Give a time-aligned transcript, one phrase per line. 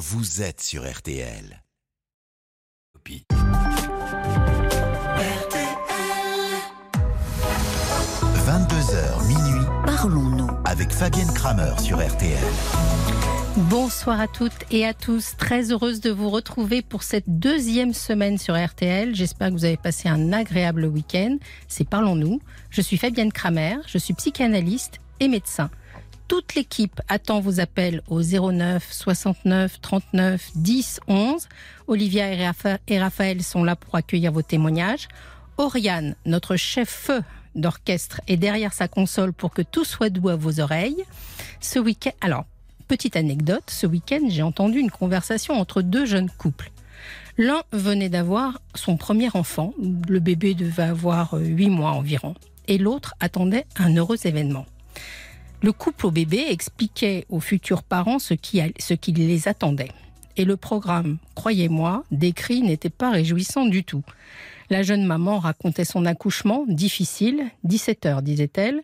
[0.00, 1.62] vous êtes sur RTL.
[8.46, 9.66] 22h minuit.
[9.84, 10.48] Parlons-nous.
[10.64, 12.38] Avec Fabienne Kramer sur RTL.
[13.68, 15.36] Bonsoir à toutes et à tous.
[15.36, 19.14] Très heureuse de vous retrouver pour cette deuxième semaine sur RTL.
[19.14, 21.36] J'espère que vous avez passé un agréable week-end.
[21.68, 22.40] C'est Parlons-nous.
[22.70, 23.76] Je suis Fabienne Kramer.
[23.86, 25.68] Je suis psychanalyste et médecin.
[26.30, 31.48] Toute l'équipe attend vos appels au 09 69 39 10 11.
[31.88, 32.28] Olivia
[32.86, 35.08] et Raphaël sont là pour accueillir vos témoignages.
[35.58, 37.10] Oriane, notre chef
[37.56, 41.02] d'orchestre, est derrière sa console pour que tout soit doux à vos oreilles.
[41.58, 42.44] Ce week-end, alors,
[42.86, 46.70] petite anecdote, ce week-end, j'ai entendu une conversation entre deux jeunes couples.
[47.38, 49.74] L'un venait d'avoir son premier enfant,
[50.08, 52.36] le bébé devait avoir huit mois environ,
[52.68, 54.66] et l'autre attendait un heureux événement.
[55.62, 58.62] Le couple au bébé expliquait aux futurs parents ce qui,
[59.12, 59.90] les attendait.
[60.38, 64.02] Et le programme, croyez-moi, décrit n'était pas réjouissant du tout.
[64.70, 68.80] La jeune maman racontait son accouchement, difficile, 17 heures, disait-elle.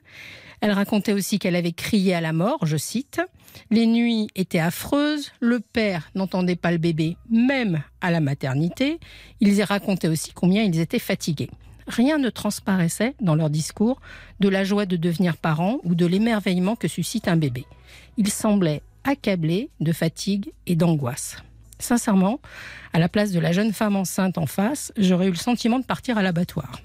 [0.61, 3.23] Elle racontait aussi qu'elle avait crié à la mort, je cite.
[3.71, 8.99] Les nuits étaient affreuses, le père n'entendait pas le bébé, même à la maternité.
[9.41, 11.49] Ils racontaient aussi combien ils étaient fatigués
[11.87, 14.01] rien ne transparaissait dans leur discours
[14.41, 17.65] de la joie de devenir parent ou de l'émerveillement que suscite un bébé.
[18.17, 21.37] Ils semblaient accablés de fatigue et d'angoisse.
[21.79, 22.41] Sincèrement,
[22.93, 25.85] à la place de la jeune femme enceinte en face, j'aurais eu le sentiment de
[25.85, 26.81] partir à l'abattoir.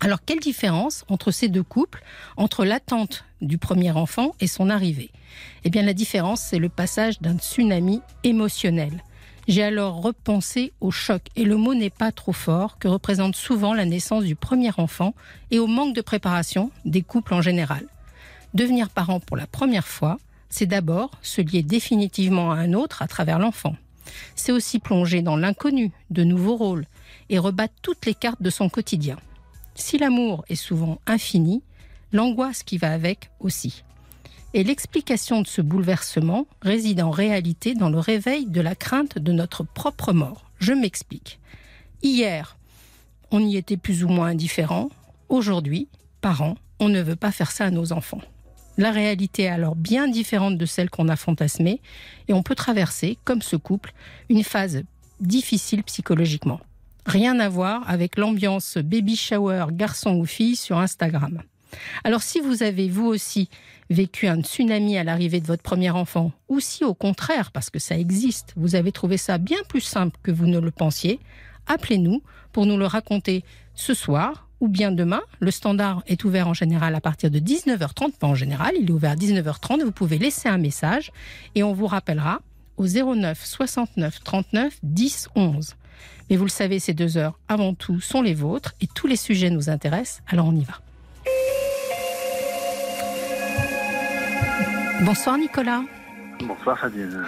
[0.00, 2.02] Alors, quelle différence entre ces deux couples,
[2.36, 5.10] entre l'attente du premier enfant et son arrivée?
[5.64, 9.02] Eh bien, la différence, c'est le passage d'un tsunami émotionnel.
[9.48, 13.74] J'ai alors repensé au choc, et le mot n'est pas trop fort, que représente souvent
[13.74, 15.14] la naissance du premier enfant
[15.52, 17.86] et au manque de préparation des couples en général.
[18.54, 23.06] Devenir parent pour la première fois, c'est d'abord se lier définitivement à un autre à
[23.06, 23.76] travers l'enfant.
[24.34, 26.86] C'est aussi plonger dans l'inconnu, de nouveaux rôles,
[27.28, 29.16] et rebattre toutes les cartes de son quotidien.
[29.76, 31.62] Si l'amour est souvent infini,
[32.12, 33.84] l'angoisse qui va avec aussi.
[34.56, 39.30] Et l'explication de ce bouleversement réside en réalité dans le réveil de la crainte de
[39.30, 40.50] notre propre mort.
[40.58, 41.40] Je m'explique.
[42.02, 42.56] Hier,
[43.30, 44.88] on y était plus ou moins indifférent.
[45.28, 45.88] Aujourd'hui,
[46.22, 48.22] parents, on ne veut pas faire ça à nos enfants.
[48.78, 51.82] La réalité est alors bien différente de celle qu'on a fantasmée
[52.26, 53.92] et on peut traverser, comme ce couple,
[54.30, 54.84] une phase
[55.20, 56.60] difficile psychologiquement.
[57.04, 61.42] Rien à voir avec l'ambiance baby shower garçon ou fille sur Instagram.
[62.04, 63.48] Alors si vous avez vous aussi
[63.90, 67.78] vécu un tsunami à l'arrivée de votre premier enfant, ou si au contraire, parce que
[67.78, 71.20] ça existe, vous avez trouvé ça bien plus simple que vous ne le pensiez,
[71.66, 72.22] appelez-nous
[72.52, 73.44] pour nous le raconter
[73.74, 75.22] ce soir ou bien demain.
[75.38, 78.92] Le standard est ouvert en général à partir de 19h30, pas en général, il est
[78.92, 79.84] ouvert à 19h30.
[79.84, 81.12] Vous pouvez laisser un message
[81.54, 82.40] et on vous rappellera
[82.76, 85.76] au 09 69 39 10 11.
[86.28, 89.16] Mais vous le savez, ces deux heures, avant tout, sont les vôtres et tous les
[89.16, 90.80] sujets nous intéressent, alors on y va.
[95.04, 95.82] Bonsoir Nicolas.
[96.40, 97.24] Bonsoir Fabienne.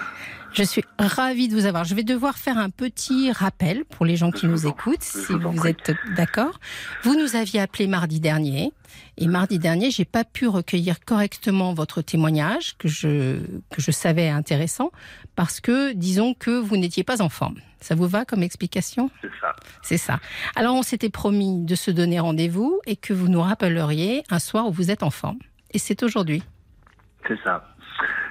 [0.52, 1.84] Je suis ravie de vous avoir.
[1.84, 5.66] Je vais devoir faire un petit rappel pour les gens qui nous écoutent, si vous
[5.66, 6.58] êtes d'accord.
[7.02, 8.72] Vous nous aviez appelé mardi dernier,
[9.18, 13.36] et mardi dernier, j'ai pas pu recueillir correctement votre témoignage que je
[13.70, 14.90] que je savais intéressant,
[15.36, 17.56] parce que disons que vous n'étiez pas en forme.
[17.80, 19.10] Ça vous va comme explication?
[19.20, 19.54] C'est ça.
[19.82, 20.20] C'est ça.
[20.56, 24.66] Alors on s'était promis de se donner rendez-vous et que vous nous rappelleriez un soir
[24.66, 25.38] où vous êtes en forme.
[25.72, 26.42] Et c'est aujourd'hui.
[27.26, 27.64] C'est ça,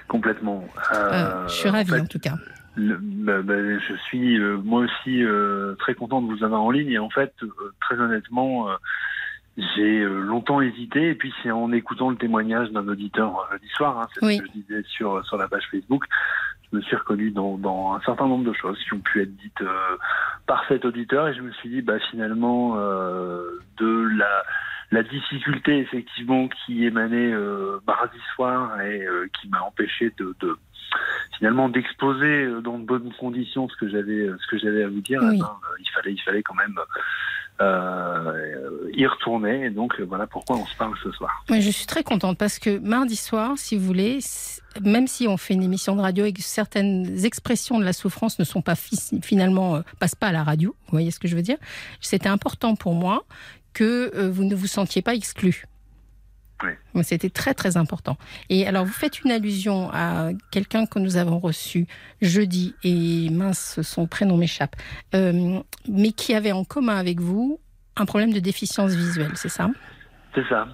[0.08, 0.64] complètement.
[0.94, 2.36] Euh, je suis ravie en, tout cas.
[2.78, 6.92] Bah, bah, je suis euh, moi aussi euh, très content de vous avoir en ligne.
[6.92, 7.34] Et en fait,
[7.82, 8.68] très honnêtement,
[9.58, 11.10] j'ai longtemps hésité.
[11.10, 14.48] Et puis c'est en écoutant le témoignage d'un auditeur lundi soir, hein, c'est ce que
[14.48, 16.06] je disais sur, sur la page Facebook,
[16.72, 19.36] je me suis reconnu dans, dans, un certain nombre de choses qui ont pu être
[19.38, 19.64] dites
[20.46, 21.28] par cet auditeur.
[21.28, 24.44] Et je me suis dit bah finalement de la
[24.92, 30.58] la difficulté effectivement qui émanait euh, mardi soir et euh, qui m'a empêché de, de
[31.38, 35.02] finalement d'exposer euh, dans de bonnes conditions ce que j'avais ce que j'avais à vous
[35.02, 35.22] dire.
[35.24, 36.80] Il fallait il fallait quand même
[38.94, 39.66] y retourner.
[39.66, 41.44] Et donc voilà pourquoi on se parle ce soir.
[41.50, 44.20] Oui, je suis très contente parce que mardi soir, si vous voulez,
[44.82, 48.40] même si on fait une émission de radio et que certaines expressions de la souffrance
[48.40, 48.76] ne sont pas
[49.22, 51.58] finalement passent pas à la radio, vous voyez ce que je veux dire,
[52.00, 53.26] c'était important pour moi
[53.78, 55.66] que euh, vous ne vous sentiez pas exclu.
[56.64, 57.04] Oui.
[57.04, 58.18] C'était très très important.
[58.50, 61.86] Et alors vous faites une allusion à quelqu'un que nous avons reçu
[62.20, 64.76] jeudi, et mince, son prénom m'échappe,
[65.14, 67.60] euh, mais qui avait en commun avec vous
[67.96, 69.70] un problème de déficience visuelle, c'est ça?
[70.34, 70.68] C'est ça.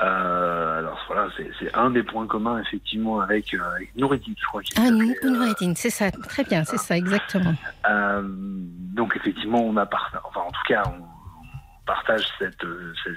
[0.00, 1.28] Euh, alors voilà,
[1.58, 4.62] c'est un des points communs effectivement avec, euh, avec je crois.
[4.76, 7.54] Ah, Noureddin, c'est ça, très bien, c'est ça, exactement.
[8.94, 11.13] donc effectivement, on a partagé, enfin en tout cas, on,
[11.86, 12.64] partage cette,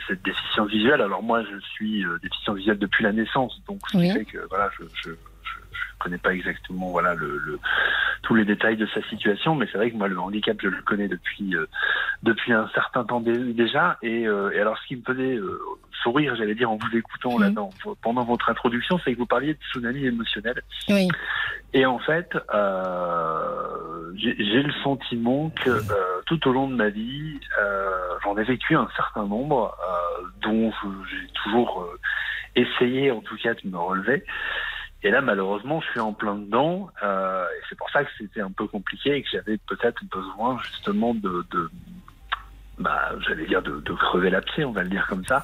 [0.07, 1.01] cette, déficience visuelle.
[1.01, 4.69] Alors moi, je suis déficient visuel depuis la naissance, donc ce qui fait que voilà,
[4.77, 7.59] je je connais pas exactement voilà le,
[8.23, 10.81] tous les détails de sa situation, mais c'est vrai que moi le handicap je le
[10.83, 11.65] connais depuis euh,
[12.23, 13.97] depuis un certain temps déjà.
[14.03, 15.59] Euh, et, alors ce qui me faisait euh,
[16.03, 17.49] sourire, j'allais dire en vous écoutant là
[18.01, 20.61] pendant votre introduction, c'est que vous parliez de tsunami émotionnel.
[20.89, 21.07] Oui.
[21.73, 22.37] Et en fait,
[24.15, 25.81] j'ai le sentiment que
[26.25, 27.39] tout au long de ma vie,
[28.23, 29.75] j'en ai vécu un certain nombre
[30.41, 30.71] dont
[31.09, 31.87] j'ai toujours
[32.55, 34.23] essayé en tout cas de me relever.
[35.03, 36.89] Et là, malheureusement, je suis en plein dedans.
[37.03, 40.57] Euh, et c'est pour ça que c'était un peu compliqué et que j'avais peut-être besoin
[40.63, 41.69] justement de, de
[42.77, 45.43] bah, j'allais dire de, de crever l'abcès, on va le dire comme ça,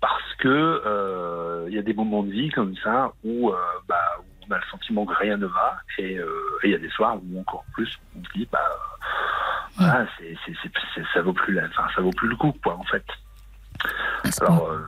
[0.00, 3.56] parce que euh, il y a des moments de vie comme ça où, euh,
[3.88, 6.18] bah, où on a le sentiment que rien ne va, et
[6.64, 8.58] il y a des soirs où encore plus on se dit bah
[9.76, 12.84] voilà, c'est, c'est, ça vaut plus la, enfin, ça vaut plus le coup quoi en
[12.84, 13.04] fait.
[14.40, 14.80] Alors, euh,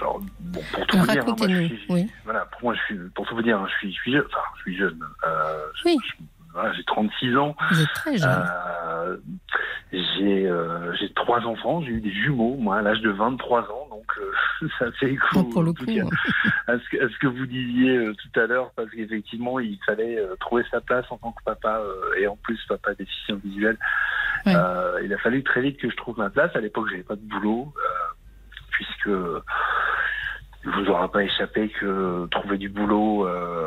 [0.00, 2.10] alors bon, pour tout vous dire, hein, moi, je suis, oui.
[2.24, 4.24] voilà, pour moi, je suis, pour tout vous dire, hein, je suis, je suis jeune,
[4.26, 5.00] enfin, je suis jeune.
[5.26, 5.98] Euh, oui.
[6.54, 7.56] Voilà, j'ai 36 ans.
[7.70, 8.30] Vous êtes très jeune.
[8.30, 9.16] Euh,
[9.92, 13.88] j'ai, euh, j'ai trois enfants, j'ai eu des jumeaux, moi, à l'âge de 23 ans,
[13.90, 15.84] donc euh, ça fait écho pour le coup,
[16.68, 20.18] à, ce que, à, ce que, vous disiez tout à l'heure, parce qu'effectivement, il fallait
[20.38, 21.82] trouver sa place en tant que papa,
[22.18, 23.76] et en plus, papa déficient visuel.
[24.46, 24.54] il
[25.12, 26.54] a fallu très vite que je trouve ma place.
[26.54, 27.74] À l'époque, j'avais pas de boulot
[28.70, 29.10] puisque
[30.64, 33.66] il vous aura pas échappé que trouver du boulot, euh,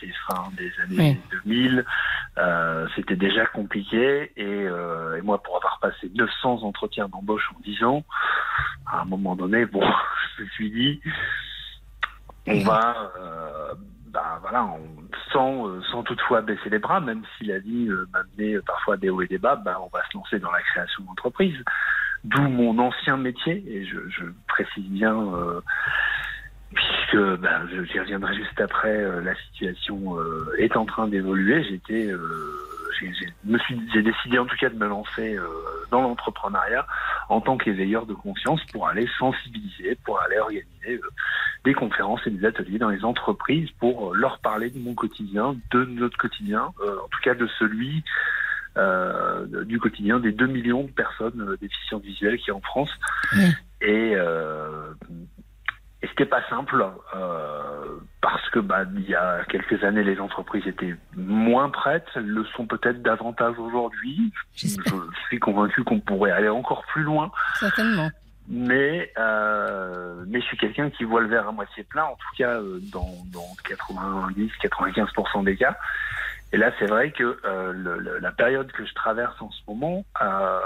[0.00, 1.84] on était fin des années 2000,
[2.38, 4.32] euh, c'était déjà compliqué.
[4.38, 8.04] Euh, et, moi, pour avoir passé 900 entretiens d'embauche en 10 ans,
[8.86, 9.82] à un moment donné, bon,
[10.38, 11.00] je me suis dit,
[12.46, 13.10] on va,
[14.08, 14.80] bah, voilà, on,
[15.32, 19.22] sans, sans toutefois baisser les bras, même si la vie m'a amené parfois des hauts
[19.22, 21.56] et des bas, bah, on va se lancer dans la création d'entreprise.
[22.24, 25.60] D'où mon ancien métier, et je, je précise bien, euh,
[26.74, 31.64] puisque ben, j'y reviendrai juste après, euh, la situation euh, est en train d'évoluer.
[31.64, 32.10] J'étais,
[33.00, 35.38] j'ai décidé en tout cas de me lancer
[35.90, 36.86] dans l'entrepreneuriat
[37.28, 41.00] en tant qu'éveilleur de conscience pour aller sensibiliser, pour aller organiser
[41.64, 45.84] des conférences et des ateliers dans les entreprises pour leur parler de mon quotidien, de
[45.84, 48.02] notre quotidien, en tout cas de celui
[48.78, 52.90] euh, du quotidien des 2 millions de personnes euh, déficientes visuelles qui en France.
[53.80, 54.92] Et, euh,
[56.02, 56.86] et c'était pas simple
[57.16, 62.26] euh, parce que bah, il y a quelques années les entreprises étaient moins prêtes, elles
[62.26, 64.32] le sont peut-être davantage aujourd'hui.
[64.54, 64.68] Je
[65.26, 67.30] suis convaincu qu'on pourrait aller encore plus loin.
[67.54, 68.10] Certainement.
[68.50, 72.36] Mais euh, mais je suis quelqu'un qui voit le verre à moitié plein, en tout
[72.38, 72.58] cas
[72.92, 75.76] dans, dans 90-95% des cas.
[76.52, 80.04] Et là, c'est vrai que euh, le, la période que je traverse en ce moment,
[80.22, 80.60] euh,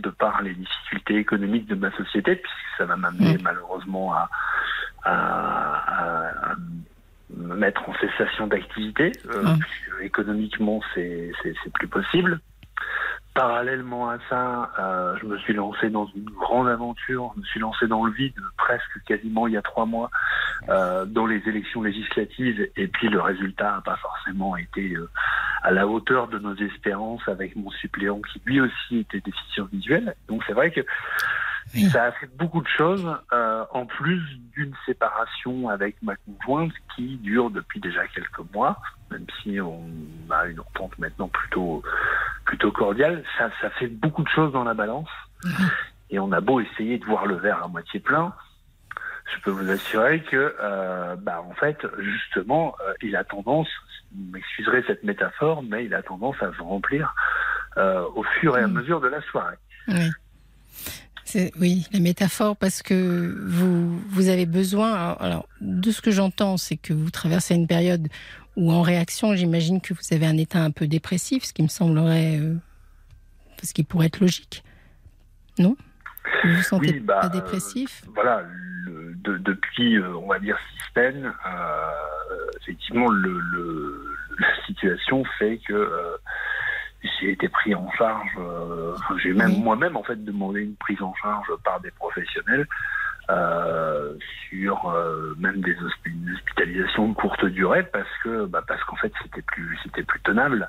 [0.00, 3.42] de par les difficultés économiques de ma société, puisque ça va m'amener mmh.
[3.42, 4.28] malheureusement à,
[5.02, 6.54] à, à,
[7.36, 9.58] me mettre en cessation d'activité, euh, mmh.
[9.58, 11.32] puisque économiquement, c'est
[11.74, 12.40] plus possible.
[13.36, 17.32] Parallèlement à ça, euh, je me suis lancé dans une grande aventure.
[17.34, 20.10] Je me suis lancé dans le vide presque quasiment il y a trois mois
[20.70, 22.66] euh, dans les élections législatives.
[22.78, 25.10] Et puis le résultat n'a pas forcément été euh,
[25.62, 30.14] à la hauteur de nos espérances avec mon suppléant qui lui aussi était déficient visuel.
[30.28, 30.80] Donc c'est vrai que
[31.90, 34.22] ça a fait beaucoup de choses, euh, en plus
[34.54, 38.78] d'une séparation avec ma conjointe qui dure depuis déjà quelques mois,
[39.10, 39.82] même si on
[40.30, 41.82] a une entente maintenant plutôt
[42.44, 43.24] plutôt cordiale.
[43.36, 45.08] Ça, ça fait beaucoup de choses dans la balance.
[45.44, 45.70] Mhm.
[46.10, 48.32] Et on a beau essayer de voir le verre à moitié plein,
[49.34, 53.68] je peux vous assurer que, euh, bah, en fait, justement, euh, il a tendance,
[54.14, 57.14] vous m'excuserez cette métaphore, mais il a tendance à se remplir
[57.76, 58.74] euh, au fur et à mhm.
[58.74, 59.56] mesure de la soirée.
[59.88, 60.10] Oui.
[61.60, 65.12] Oui, la métaphore, parce que vous, vous avez besoin.
[65.20, 68.08] Alors, de ce que j'entends, c'est que vous traversez une période
[68.56, 71.68] où, en réaction, j'imagine que vous avez un état un peu dépressif, ce qui me
[71.68, 72.38] semaillerait.
[72.40, 72.54] Euh,
[73.62, 74.64] ce qui pourrait être logique.
[75.58, 75.76] Non?
[76.44, 78.04] Vous vous sentez pas bah, dépressif?
[78.14, 78.44] Voilà,
[78.86, 85.90] depuis, euh, on va dire, six semaines, euh, effectivement, le, la situation fait que
[87.02, 88.30] j'ai été pris en charge.
[88.38, 92.66] Euh, j'ai même moi-même en fait demandé une prise en charge par des professionnels
[93.30, 94.14] euh,
[94.48, 99.42] sur euh, même des hospitalisations de courte durée parce que bah, parce qu'en fait c'était
[99.42, 100.68] plus c'était plus tenable.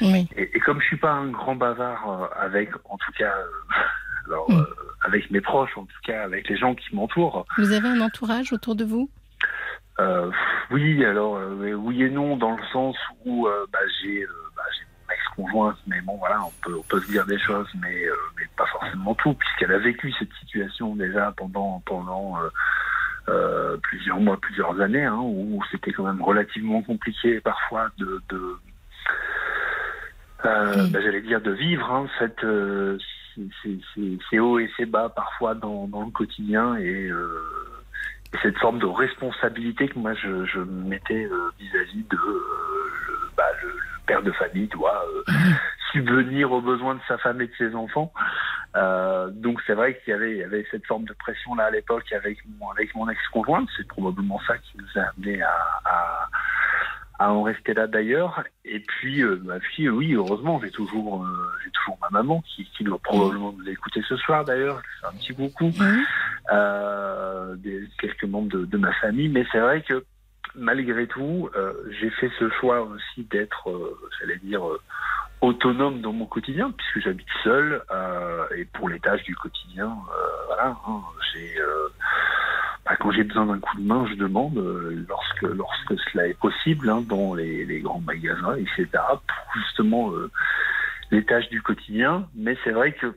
[0.00, 3.34] Et, comme je suis pas un grand bavard avec en tout cas
[4.26, 4.48] alors.
[5.02, 7.46] avec mes proches, en tout cas avec les gens qui m'entourent.
[7.56, 9.10] Vous avez un entourage autour de vous?
[10.70, 14.26] Oui, alors oui et non, dans le sens où bah, j'ai
[15.86, 19.14] mais bon voilà, on peut, on peut se dire des choses, mais, mais pas forcément
[19.14, 22.38] tout, puisqu'elle a vécu cette situation déjà pendant pendant
[23.82, 28.56] plusieurs mois, plusieurs années, hein, où c'était quand même relativement compliqué parfois de, de
[30.44, 32.96] euh, bah, j'allais dire de vivre hein, cette euh,
[34.30, 37.44] ces hauts et ces bas parfois dans, dans le quotidien et, euh,
[38.42, 43.68] cette forme de responsabilité que moi je, je mettais euh, vis-à-vis de le, bah, le,
[44.08, 45.04] père de famille doit
[45.92, 48.12] subvenir aux besoins de sa femme et de ses enfants.
[49.30, 51.70] donc c'est vrai qu'il y avait, il y avait cette forme de pression là à
[51.70, 53.68] l'époque avec mon, avec mon ex-conjointe.
[53.76, 56.28] C'est probablement ça qui nous a amené à, à
[57.18, 58.42] à en rester là d'ailleurs.
[58.64, 62.64] Et puis euh, ma fille, oui, heureusement, j'ai toujours, euh, j'ai toujours ma maman qui,
[62.76, 64.80] qui doit probablement nous écouter ce soir d'ailleurs.
[65.04, 65.72] un petit coucou.
[66.52, 70.04] Euh, des, quelques membres de, de, ma famille, mais c'est vrai que
[70.58, 73.68] malgré tout, euh, j'ai fait ce choix aussi d'être,
[74.18, 74.62] j'allais dire,
[75.40, 77.82] autonome dans mon quotidien, puisque j'habite seul
[78.56, 79.96] et pour les tâches du quotidien,
[80.48, 81.00] voilà, hein,
[81.32, 81.56] j'ai
[82.88, 86.38] bah, quand j'ai besoin d'un coup de main, je demande euh, lorsque lorsque cela est
[86.38, 88.86] possible hein, dans les, les, grands magasins, etc.
[89.10, 90.30] pour justement euh,
[91.10, 92.26] les tâches du quotidien.
[92.34, 93.14] Mais c'est vrai que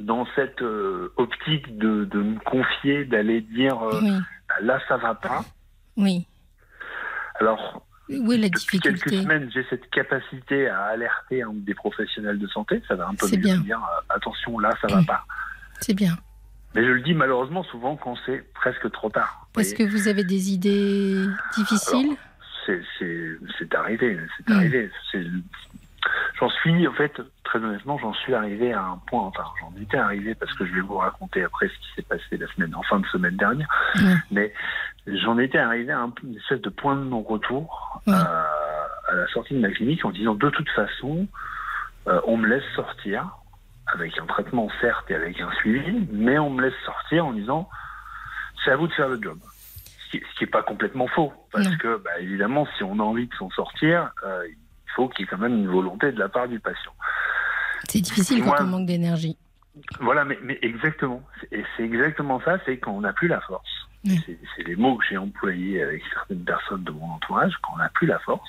[0.00, 5.44] dans cette euh, optique de, de, me confier, d'aller dire bah, là ça va pas.
[5.98, 6.26] Oui.
[7.40, 12.46] Alors oui, la depuis quelques semaines, j'ai cette capacité à alerter un des professionnels de
[12.48, 12.82] santé.
[12.88, 13.58] Ça va un peu mieux bien.
[13.58, 15.24] dire attention là ça va pas.
[15.80, 16.16] C'est bien.
[16.74, 19.46] Mais je le dis malheureusement souvent quand c'est presque trop tard.
[19.58, 21.26] Est-ce que vous avez des idées
[21.56, 22.16] difficiles
[22.66, 24.90] C'est arrivé, c'est arrivé.
[26.38, 29.96] J'en suis, en fait, très honnêtement, j'en suis arrivé à un point, enfin, j'en étais
[29.96, 32.82] arrivé parce que je vais vous raconter après ce qui s'est passé la semaine, en
[32.82, 33.68] fin de semaine dernière,
[34.30, 34.52] mais
[35.06, 39.54] j'en étais arrivé à un, une espèce de point de non-retour euh, à la sortie
[39.54, 41.26] de ma clinique en disant de toute façon,
[42.06, 43.28] euh, on me laisse sortir,
[43.86, 47.68] avec un traitement certes et avec un suivi, mais on me laisse sortir en disant
[48.64, 49.38] c'est à vous de faire le job.
[50.10, 53.34] Ce qui n'est pas complètement faux, parce que bah, évidemment, si on a envie de
[53.34, 54.42] s'en sortir, euh,
[54.88, 56.92] il faut qu'il y ait quand même une volonté de la part du patient.
[57.88, 59.36] C'est difficile quand on manque d'énergie.
[60.00, 61.22] Voilà, mais, mais exactement.
[61.52, 63.70] Et c'est exactement ça, c'est quand on n'a plus la force.
[64.04, 67.90] C'est les mots que j'ai employés avec certaines personnes de mon entourage, quand on n'a
[67.90, 68.48] plus la force,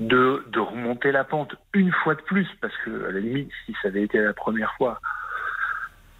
[0.00, 3.74] de, de remonter la pente une fois de plus, parce que à la limite, si
[3.82, 5.00] ça avait été la première fois,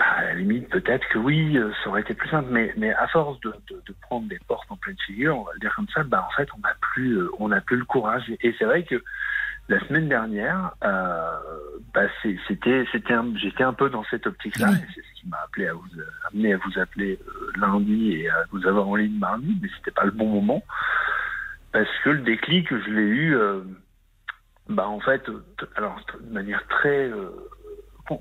[0.04, 2.92] bah, à la limite, peut-être que oui, euh, ça aurait été plus simple, mais, mais
[2.92, 5.74] à force de, de, de, prendre des portes en pleine figure, on va le dire
[5.74, 8.24] comme ça, bah, en fait, on n'a plus, euh, on plus le courage.
[8.40, 9.02] Et c'est vrai que
[9.68, 11.30] la semaine dernière, euh,
[11.94, 15.68] bah, c'était, c'était, j'étais un peu dans cette optique-là, et c'est ce qui m'a appelé
[15.68, 15.86] à vous,
[16.30, 19.90] amené à vous appeler euh, lundi et à vous avoir en ligne mardi, mais c'était
[19.90, 20.62] pas le bon moment.
[21.72, 23.62] Parce que le déclic, je l'ai eu, euh,
[24.68, 25.28] bah en fait,
[25.76, 27.30] alors de manière très euh,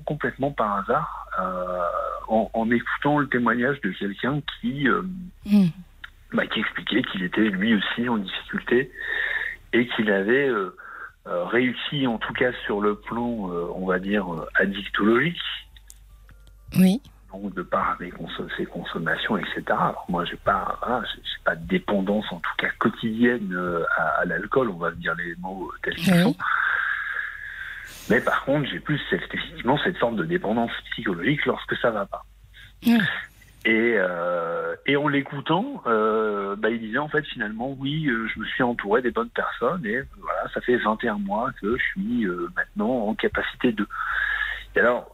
[0.04, 1.82] complètement par hasard, euh,
[2.28, 4.86] en, en, écoutant le témoignage de quelqu'un qui,
[5.44, 5.66] mm.
[6.32, 8.90] bah, qui expliquait qu'il était lui aussi en difficulté
[9.72, 10.50] et qu'il avait
[11.26, 15.40] réussi, en tout cas sur le plan, on va dire, addictologique.
[16.78, 17.00] Oui
[17.42, 17.98] de par
[18.56, 19.62] ses consommations, etc.
[19.68, 20.78] Alors moi, j'ai pas,
[21.14, 24.70] j'ai pas de dépendance, en tout cas quotidienne, euh, à, l'alcool.
[24.70, 26.36] On va dire les mots tels qu'ils sont.
[28.10, 32.24] Mais par contre, j'ai plus effectivement cette forme de dépendance psychologique lorsque ça va pas.
[33.66, 38.44] Et, euh, et en l'écoutant, euh, bah, il disait en fait finalement oui, je me
[38.44, 43.08] suis entouré des bonnes personnes et voilà, ça fait 21 mois que je suis maintenant
[43.08, 43.86] en capacité de.
[44.76, 45.10] Et alors,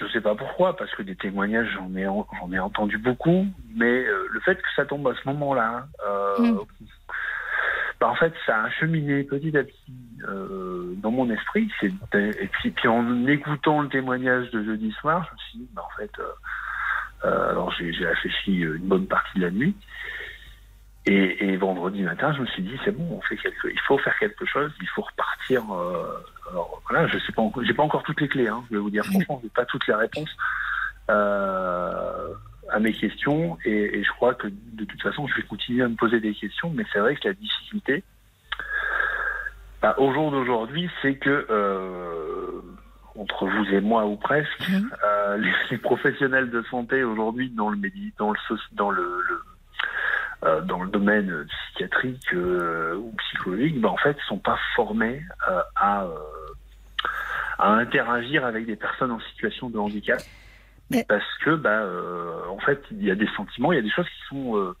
[0.00, 3.46] je ne sais pas pourquoi, parce que des témoignages, j'en ai, j'en ai entendu beaucoup,
[3.76, 6.58] mais euh, le fait que ça tombe à ce moment-là, euh, mm.
[8.00, 9.92] bah, en fait, ça a cheminé petit à petit
[10.28, 11.70] euh, dans mon esprit.
[11.80, 15.68] C'est, et puis, puis, en écoutant le témoignage de jeudi soir, je me suis dit,
[15.72, 16.12] bah, en fait,
[17.22, 19.74] alors j'ai, j'ai réfléchi une bonne partie de la nuit.
[21.06, 23.96] Et, et, vendredi matin, je me suis dit c'est bon, on fait quelque, il faut
[23.98, 25.62] faire quelque chose, il faut repartir.
[25.72, 28.48] Euh, alors voilà, je sais pas, j'ai pas encore toutes les clés.
[28.48, 30.30] Hein, je vais vous dire franchement, j'ai pas toutes les réponses
[31.10, 32.34] euh,
[32.70, 35.88] à mes questions, et, et, je crois que de toute façon, je vais continuer à
[35.88, 36.70] me poser des questions.
[36.70, 38.04] Mais c'est vrai que la difficulté,
[39.82, 42.60] bah, au jour d'aujourd'hui, c'est que euh,
[43.16, 44.90] entre vous et moi ou presque, mmh.
[45.04, 48.38] euh, les, les, professionnels de santé aujourd'hui dans le médi, dans le
[48.72, 49.40] dans le, le
[50.42, 55.60] euh, dans le domaine psychiatrique euh, ou psychologique, ben, en fait, sont pas formés euh,
[55.76, 56.06] à,
[57.58, 60.20] à interagir avec des personnes en situation de handicap.
[61.08, 61.84] Parce que, bah,
[62.48, 64.74] en fait, il y a des sentiments, il y a des choses qui sont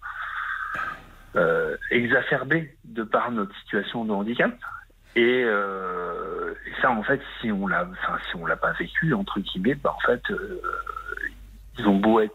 [1.36, 4.52] euh, exacerbé de par notre situation de handicap.
[5.16, 9.12] Et, euh, et, ça, en fait, si on l'a, enfin, si on l'a pas vécu
[9.12, 10.60] entre guillemets, bah, en fait, euh,
[11.78, 12.34] ils ont beau être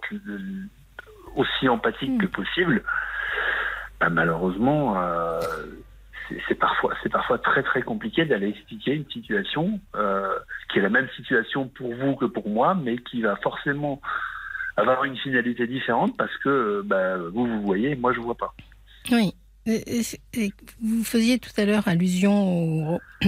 [1.35, 2.21] aussi empathiques mm.
[2.21, 2.83] que possible,
[3.99, 5.39] bah, malheureusement, euh,
[6.47, 10.37] c'est parfois, c'est parfois très très compliqué d'aller expliquer une situation euh,
[10.71, 14.01] qui est la même situation pour vous que pour moi, mais qui va forcément
[14.77, 18.53] avoir une finalité différente parce que bah, vous vous voyez, moi je vois pas.
[19.11, 19.33] Oui.
[19.67, 22.99] Vous faisiez tout à l'heure allusion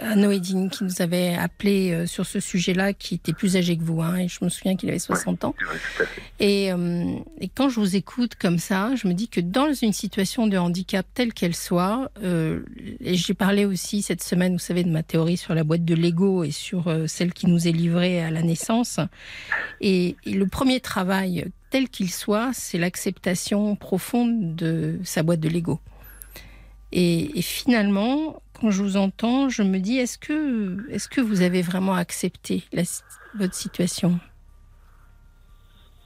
[0.00, 3.84] à Noédine qui nous avait appelé euh, sur ce sujet-là, qui était plus âgé que
[3.84, 5.54] vous, hein, et je me souviens qu'il avait 60 ans.
[6.40, 9.92] Et, euh, et, quand je vous écoute comme ça, je me dis que dans une
[9.92, 12.62] situation de handicap telle qu'elle soit, euh,
[13.00, 15.94] et j'ai parlé aussi cette semaine, vous savez, de ma théorie sur la boîte de
[15.94, 18.98] Lego et sur celle qui nous est livrée à la naissance,
[19.80, 25.48] et, et le premier travail tel qu'il soit, c'est l'acceptation profonde de sa boîte de
[25.48, 25.80] Lego.
[26.92, 31.62] Et, finalement, quand je vous entends, je me dis, est-ce que, est que vous avez
[31.62, 32.64] vraiment accepté
[33.34, 34.18] votre situation?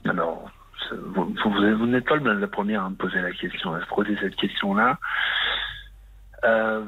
[0.05, 0.51] Alors,
[0.91, 4.97] vous, n'êtes pas la première à me poser la question, à se poser cette question-là.
[6.43, 6.83] Euh,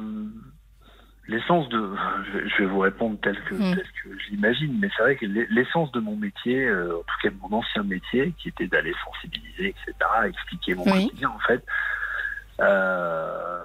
[1.27, 1.91] l'essence de,
[2.47, 3.75] je vais vous répondre tel que, mm.
[3.75, 7.57] que j'imagine, mais c'est vrai que l'essence de mon métier, euh, en tout cas mon
[7.57, 9.93] ancien métier, qui était d'aller sensibiliser, etc.,
[10.27, 11.63] expliquer mon quotidien, en fait,
[12.59, 13.63] euh,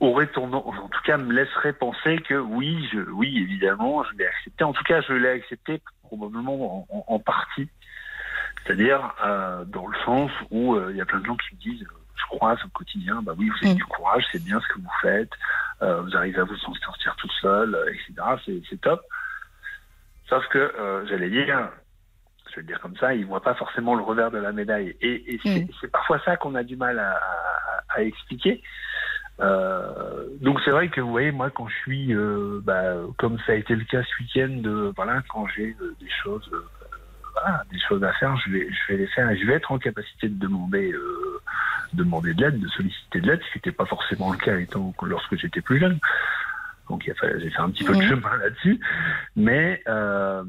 [0.00, 4.26] aurait tendance, en tout cas me laisserait penser que oui, je, oui, évidemment, je l'ai
[4.26, 4.64] accepté.
[4.64, 7.68] En tout cas, je l'ai accepté probablement en, partie.
[8.64, 11.60] C'est-à-dire euh, dans le sens où euh, il y a plein de gens qui me
[11.60, 11.86] disent
[12.28, 13.78] croise au quotidien, bah oui, vous avez mm.
[13.78, 15.32] du courage, c'est bien ce que vous faites,
[15.82, 18.60] euh, vous arrivez à vous sortir tout seul, euh, etc.
[18.68, 19.02] C'est top.
[20.28, 21.70] Sauf que, euh, j'allais dire,
[22.50, 24.96] je vais le dire comme ça, ils voient pas forcément le revers de la médaille.
[25.00, 25.90] Et, et c'est mm.
[25.90, 28.62] parfois ça qu'on a du mal à, à, à expliquer.
[29.38, 33.52] Euh, donc c'est vrai que vous voyez moi quand je suis euh, bah, comme ça
[33.52, 36.50] a été le cas ce week-end voilà quand j'ai des choses
[37.34, 39.72] voilà, des choses à faire je vais je vais les faire et je vais être
[39.72, 40.90] en capacité de demander
[41.94, 44.94] demander de l'aide, de solliciter de l'aide, ce qui n'était pas forcément le cas étant
[45.02, 45.98] lorsque j'étais plus jeune.
[46.88, 48.80] Donc j'ai fait un petit peu de chemin là-dessus.
[49.34, 50.44] Mais euh,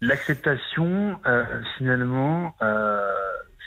[0.00, 1.44] l'acceptation, euh,
[1.76, 3.10] finalement, euh,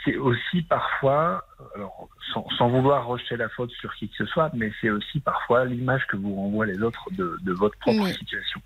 [0.04, 4.72] c'est aussi parfois, alors, sans, vouloir rejeter la faute sur qui que ce soit, mais
[4.82, 8.62] c'est aussi parfois l'image que vous renvoient les autres de, votre propre situation.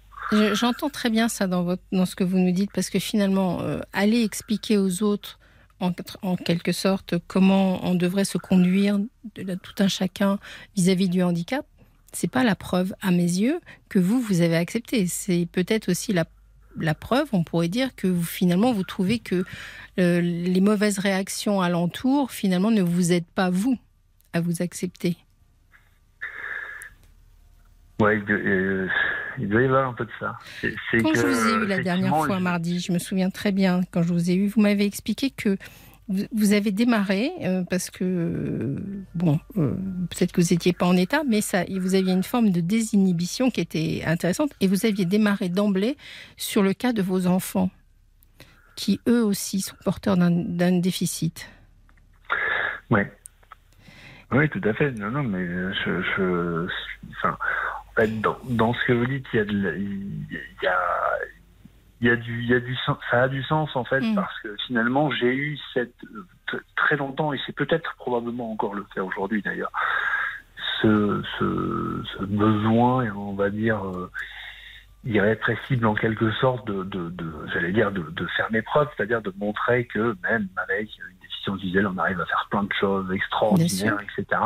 [0.54, 3.62] J'entends très bien ça dans, votre, dans ce que vous nous dites, parce que finalement,
[3.94, 5.39] aller expliquer aux autres
[5.80, 9.00] en, quelque sorte comment on devrait se conduire
[9.36, 10.40] de tout un chacun
[10.76, 11.66] vis-à-vis du handicap,
[12.12, 15.08] c'est pas la preuve à mes yeux que vous vous avez accepté.
[15.08, 16.26] C'est peut-être aussi la,
[16.96, 19.44] preuve, on pourrait dire que finalement vous trouvez que
[20.00, 23.78] euh, les mauvaises réactions alentour finalement ne vous aident pas vous
[24.34, 25.18] à vous accepter.
[28.00, 28.88] Ouais, euh,
[29.38, 30.38] il doit y avoir un peu de ça.
[30.62, 34.04] quand je vous ai eu la dernière fois, mardi, je me souviens très bien, quand
[34.04, 35.58] je vous ai eu, vous m'avez expliqué que
[36.10, 38.76] vous avez démarré euh, parce que,
[39.14, 39.74] bon, euh,
[40.10, 43.52] peut-être que vous n'étiez pas en état, mais ça, vous aviez une forme de désinhibition
[43.52, 45.98] qui était intéressante et vous aviez démarré d'emblée
[46.36, 47.70] sur le cas de vos enfants
[48.76, 51.50] qui, eux aussi, sont porteurs d'un déficit.
[52.90, 53.02] Oui.
[54.32, 54.92] Oui, tout à fait.
[54.92, 56.68] Non, non, mais je, je
[57.12, 57.38] enfin,
[58.08, 59.46] dans, ce que vous dites, il y a,
[62.02, 62.76] il y a, du, il y a du
[63.12, 64.16] ça a du sens en fait, mm.
[64.16, 65.94] parce que finalement j'ai eu cette
[66.76, 69.72] très longtemps et c'est peut-être probablement encore le cas aujourd'hui d'ailleurs,
[70.82, 74.10] ce, ce, besoin, on va dire euh,
[75.06, 79.22] irrépressible en quelque sorte de, de, de j'allais dire de, de, faire mes preuves, c'est-à-dire
[79.22, 83.12] de montrer que même avec une déficience visuelle, on arrive à faire plein de choses
[83.12, 84.42] extraordinaires, etc.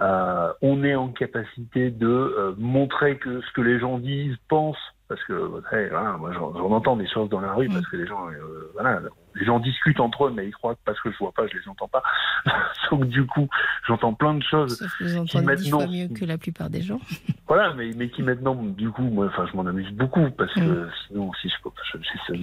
[0.00, 4.76] Euh, on est en capacité de euh, montrer que ce que les gens disent, pensent,
[5.08, 7.90] parce que voilà, moi j'en entends des choses dans la rue, parce mm.
[7.90, 9.00] que les gens, euh, voilà,
[9.38, 11.56] les gens discutent entre eux, mais ils croient que parce que je vois pas, je
[11.56, 12.02] les entends pas.
[12.90, 13.48] Donc du coup,
[13.86, 14.86] j'entends plein de choses.
[15.00, 17.00] vous qui maintenant mieux que la plupart des gens.
[17.48, 20.60] voilà, mais, mais qui maintenant, du coup, moi, enfin, je m'en amuse beaucoup parce que
[20.60, 20.90] mm.
[21.06, 21.56] sinon, si je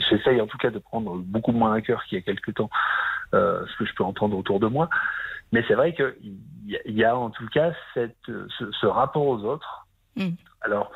[0.09, 2.69] j'essaye en tout cas de prendre beaucoup moins à cœur qu'il y a quelques temps
[3.33, 4.89] euh, ce que je peux entendre autour de moi.
[5.51, 6.37] Mais c'est vrai qu'il
[6.85, 9.87] y, a en tout cas cette, ce, rapport aux autres.
[10.15, 10.31] Mm.
[10.61, 10.91] Alors,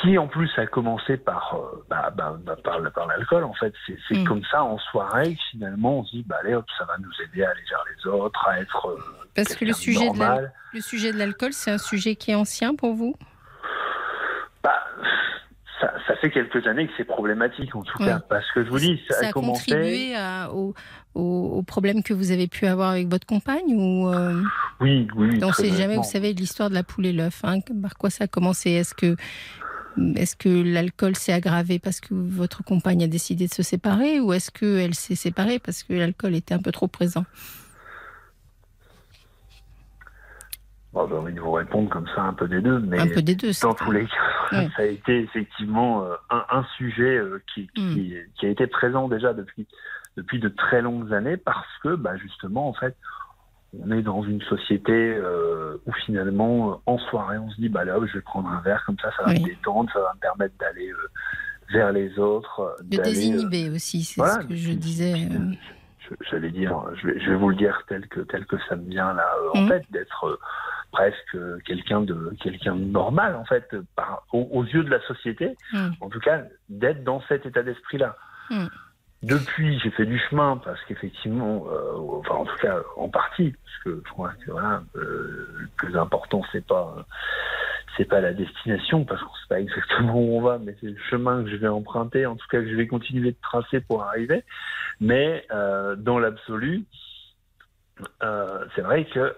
[0.00, 3.72] qui en plus a commencé par, euh, bah, bah, bah, par, par l'alcool, en fait.
[4.08, 4.24] C'est mm.
[4.24, 7.44] comme ça, en soirée, finalement, on se dit, bah, allez, hop, ça va nous aider
[7.44, 8.86] à aller vers les autres, à être.
[8.88, 8.98] Euh,
[9.34, 12.74] Parce que le sujet, de le sujet de l'alcool, c'est un sujet qui est ancien
[12.74, 13.14] pour vous?
[14.62, 14.82] Bah,
[15.80, 18.20] ça, fait quelques années que c'est problématique, en tout cas.
[18.28, 20.14] Parce que je vous dis, ça, a, contribué
[20.52, 20.74] au,
[21.14, 24.42] au, problème que vous avez pu avoir avec votre compagne ou euh,
[24.80, 25.38] Oui, oui.
[25.42, 27.40] On ne sait jamais, vous savez, l'histoire de la poule et l'œuf.
[27.44, 28.70] Hein, par quoi ça a commencé?
[28.70, 29.16] Est-ce que,
[30.16, 34.32] est que l'alcool s'est aggravé parce que votre compagne a décidé de se séparer ou
[34.32, 37.24] est-ce qu'elle s'est séparée parce que l'alcool était un peu trop présent?
[40.94, 43.34] J'ai envie de vous répondre comme ça un peu des deux, mais un peu des
[43.34, 47.96] deux, dans tous les cas, ça a été effectivement euh, un, sujet euh, qui, hmm.
[48.38, 49.66] qui, a été présent déjà depuis,
[50.16, 52.96] depuis de très longues années parce que bah, justement, en fait,
[53.82, 57.98] on est dans une société euh, où finalement, en soirée, on se dit, bah là,
[58.04, 60.54] je vais prendre un verre comme ça, ça va me détendre, ça va me permettre
[60.58, 60.92] d'aller
[61.72, 62.76] vers les autres.
[62.82, 65.28] De désinhiber aussi, c'est ce que je disais.
[66.30, 68.88] J'allais dire, je vais, je vais, vous le dire tel que, tel que ça me
[68.90, 69.68] vient là, en hmm.
[69.68, 70.38] fait, d'être
[70.94, 75.90] presque quelqu'un de quelqu'un de normal en fait par, aux, yeux de la société hmm.
[76.00, 78.16] en tout cas d'être dans cet état d'esprit là
[78.50, 78.66] hmm.
[79.24, 83.78] Depuis j'ai fait du chemin parce qu'effectivement euh, enfin en tout cas en partie parce
[83.84, 86.94] que je crois que voilà euh, le plus important c'est pas
[87.96, 90.98] c'est pas la destination parce qu'on sait pas exactement où on va mais c'est le
[91.10, 94.02] chemin que je vais emprunter en tout cas que je vais continuer de tracer pour
[94.02, 94.44] arriver.
[95.00, 96.84] Mais euh, dans l'absolu
[98.74, 99.34] c'est vrai que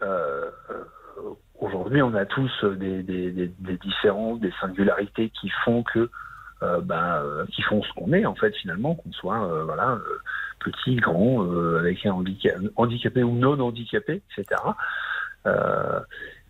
[1.60, 6.10] aujourd'hui, on a tous des, des, des, des, différences, des singularités qui font que,
[6.62, 9.90] euh, ben, euh, qui font ce qu'on est en fait finalement, qu'on soit euh, voilà
[9.90, 10.20] euh,
[10.60, 11.42] petit, grand,
[11.78, 14.60] avec un handicap, handicapé ou non handicapé, etc.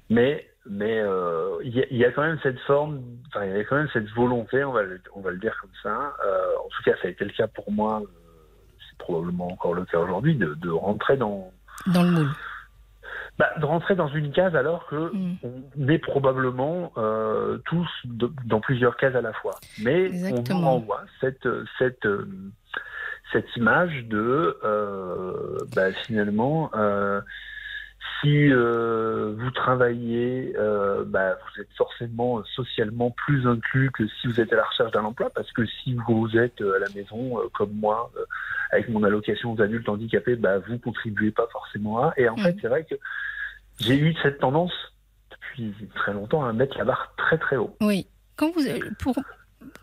[0.09, 1.03] mais mais
[1.64, 3.01] il y, a quand même cette forme,
[3.40, 5.71] il y a quand même cette volonté, on va le, on va le dire comme
[5.83, 6.14] ça.
[6.64, 8.03] en tout cas, ça a été le cas pour moi.
[8.79, 11.53] c'est probablement encore le cas aujourd'hui de, de rentrer dans
[11.88, 12.31] dans le moule
[13.38, 15.37] bah, de rentrer dans une case alors que mm.
[15.79, 19.55] on est probablement euh, tous dans plusieurs cases à la fois.
[19.83, 22.27] Mais on nous renvoie cette cette euh,
[23.33, 27.20] cette image de euh, bah, finalement euh,
[28.20, 34.40] si euh, vous travaillez, euh, bah, vous êtes forcément socialement plus inclus que si vous
[34.40, 37.72] êtes à la recherche d'un emploi, parce que si vous êtes à la maison, comme
[37.74, 38.11] moi,
[38.72, 42.14] avec mon allocation aux adultes handicapés, bah, vous contribuez pas forcément à.
[42.16, 42.59] Et en fait, mm.
[42.62, 42.94] c'est vrai que
[43.79, 44.72] j'ai eu cette tendance
[45.31, 47.76] depuis très longtemps à mettre la barre très très haut.
[47.81, 48.07] Oui.
[48.37, 48.62] Quand vous,
[48.98, 49.16] pour,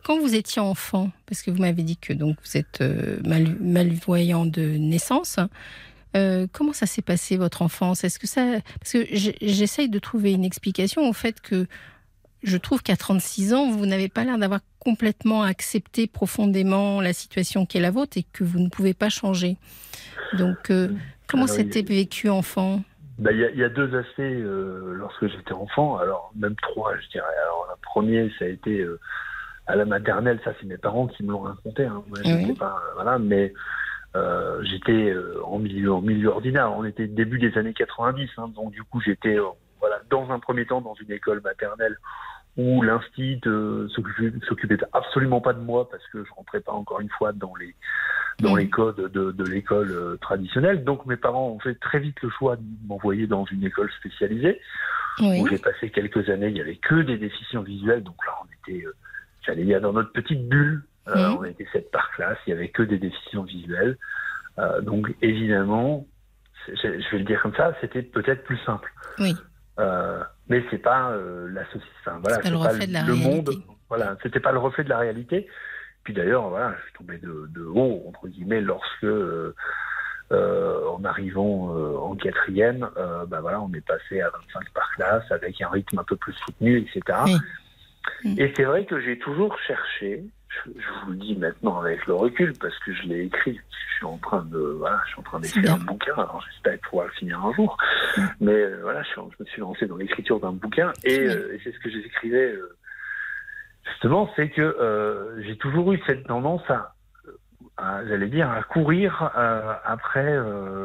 [0.03, 3.19] quand vous étiez enfant, parce que vous m'avez dit que donc vous êtes euh,
[3.59, 5.39] malvoyant de naissance,
[6.15, 8.04] euh, comment ça s'est passé votre enfance?
[8.04, 9.06] Est-ce que ça parce que
[9.41, 11.67] j'essaye de trouver une explication au fait que
[12.43, 17.65] je trouve qu'à 36 ans, vous n'avez pas l'air d'avoir complètement accepté profondément la situation
[17.65, 19.58] qui est la vôtre et que vous ne pouvez pas changer.
[20.38, 20.89] Donc, euh,
[21.28, 22.82] comment c'était vécu enfant?
[23.17, 27.26] Bah, Il y, a deux aspects euh, lorsque j'étais enfant, alors même trois, je dirais.
[27.43, 28.99] Alors, le premier, ça a été euh,
[29.67, 31.86] à la maternelle, ça, c'est mes parents qui me l'ont raconté.
[31.86, 32.04] Hein.
[32.08, 33.54] Moi, pas, voilà, mais
[34.63, 36.71] j'étais en milieu, en milieu ordinaire.
[36.76, 39.38] On était début des années 90, hein, donc du coup, j'étais
[39.80, 41.97] voilà, dans un premier temps dans une école maternelle
[42.58, 47.10] où l'instit euh, s'occupait absolument pas de moi parce que je rentrais pas encore une
[47.10, 47.76] fois dans les
[48.39, 50.84] dans les codes de, de l'école euh, traditionnelle.
[50.84, 54.60] Donc mes parents ont fait très vite le choix de m'envoyer dans une école spécialisée
[55.19, 56.47] où j'ai passé quelques années.
[56.47, 58.95] Il y avait que des déficients visuels, donc là on était, euh,
[59.45, 60.84] j'allais dire dans notre petite bulle.
[61.07, 61.35] Euh.
[61.39, 63.97] On était sept par classe, il y avait que des déficients visuels.
[64.81, 66.07] donc évidemment,
[66.67, 68.91] je vais le dire comme ça, c'était peut-être plus simple.
[69.19, 69.35] Oui.
[69.79, 71.87] Euh, mais c'est pas euh, la société.
[72.01, 73.49] Enfin, voilà, c'est pas, le, le monde.
[73.89, 75.47] Voilà, c'était pas le reflet de la réalité.
[76.03, 79.55] Puis d'ailleurs, voilà, je suis tombé de, de haut entre guillemets lorsque, euh,
[80.31, 82.89] euh en arrivant euh, en quatrième,
[83.27, 86.33] bah voilà, on est passé à 25 par classe avec un rythme un peu plus
[86.33, 87.19] soutenu, etc.
[88.37, 90.23] Et c'est vrai que j'ai toujours cherché
[90.65, 90.71] je,
[91.05, 93.59] vous le dis maintenant avec le recul parce que je l'ai écrit.
[93.69, 96.13] Je suis en train de, voilà, je suis en train d'écrire un bouquin.
[96.13, 97.77] Alors j'espère pouvoir le finir un jour.
[98.39, 101.61] Mais euh, voilà, je, je, me suis lancé dans l'écriture d'un bouquin et, euh, et
[101.63, 102.75] c'est ce que j'écrivais euh,
[103.85, 106.93] justement, c'est que j'ai toujours eu cette tendance à,
[107.77, 109.31] à j'allais dire, à courir
[109.83, 110.37] après,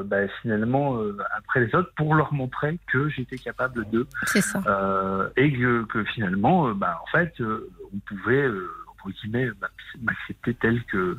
[0.05, 1.01] bah, finalement,
[1.37, 4.07] après les autres pour leur montrer que j'étais capable de.
[4.25, 4.59] C'est ça.
[5.37, 8.49] et que, que finalement, bah, en fait, on pouvait
[10.01, 11.19] m'accepter tel que,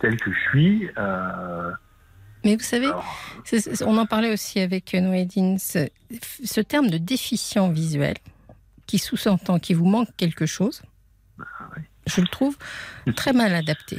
[0.00, 0.88] tel que je suis.
[0.98, 1.72] Euh,
[2.44, 2.90] mais vous savez,
[3.82, 5.88] on en parlait aussi avec Noédine, ce,
[6.44, 8.16] ce terme de déficient visuel,
[8.86, 10.82] qui sous-entend qu'il vous manque quelque chose,
[11.38, 11.44] ah
[12.06, 12.56] je le trouve
[13.14, 13.98] très mal adapté.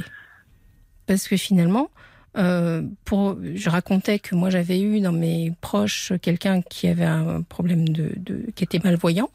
[1.07, 1.89] Parce que finalement,
[2.37, 7.43] euh, pour, je racontais que moi j'avais eu dans mes proches quelqu'un qui avait un
[7.43, 9.29] problème de, de qui était malvoyant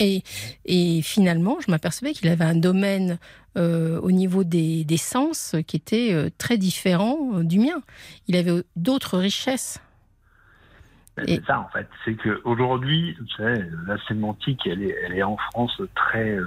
[0.00, 0.22] Et,
[0.64, 3.18] et finalement, je m'apercevais qu'il avait un domaine
[3.56, 7.82] euh, au niveau des, des, sens qui était euh, très différent euh, du mien.
[8.26, 9.80] Il avait d'autres richesses.
[11.16, 15.22] Ben, c'est ça en fait, c'est qu'aujourd'hui, vous savez, la sémantique, elle est, elle est
[15.22, 16.38] en France très,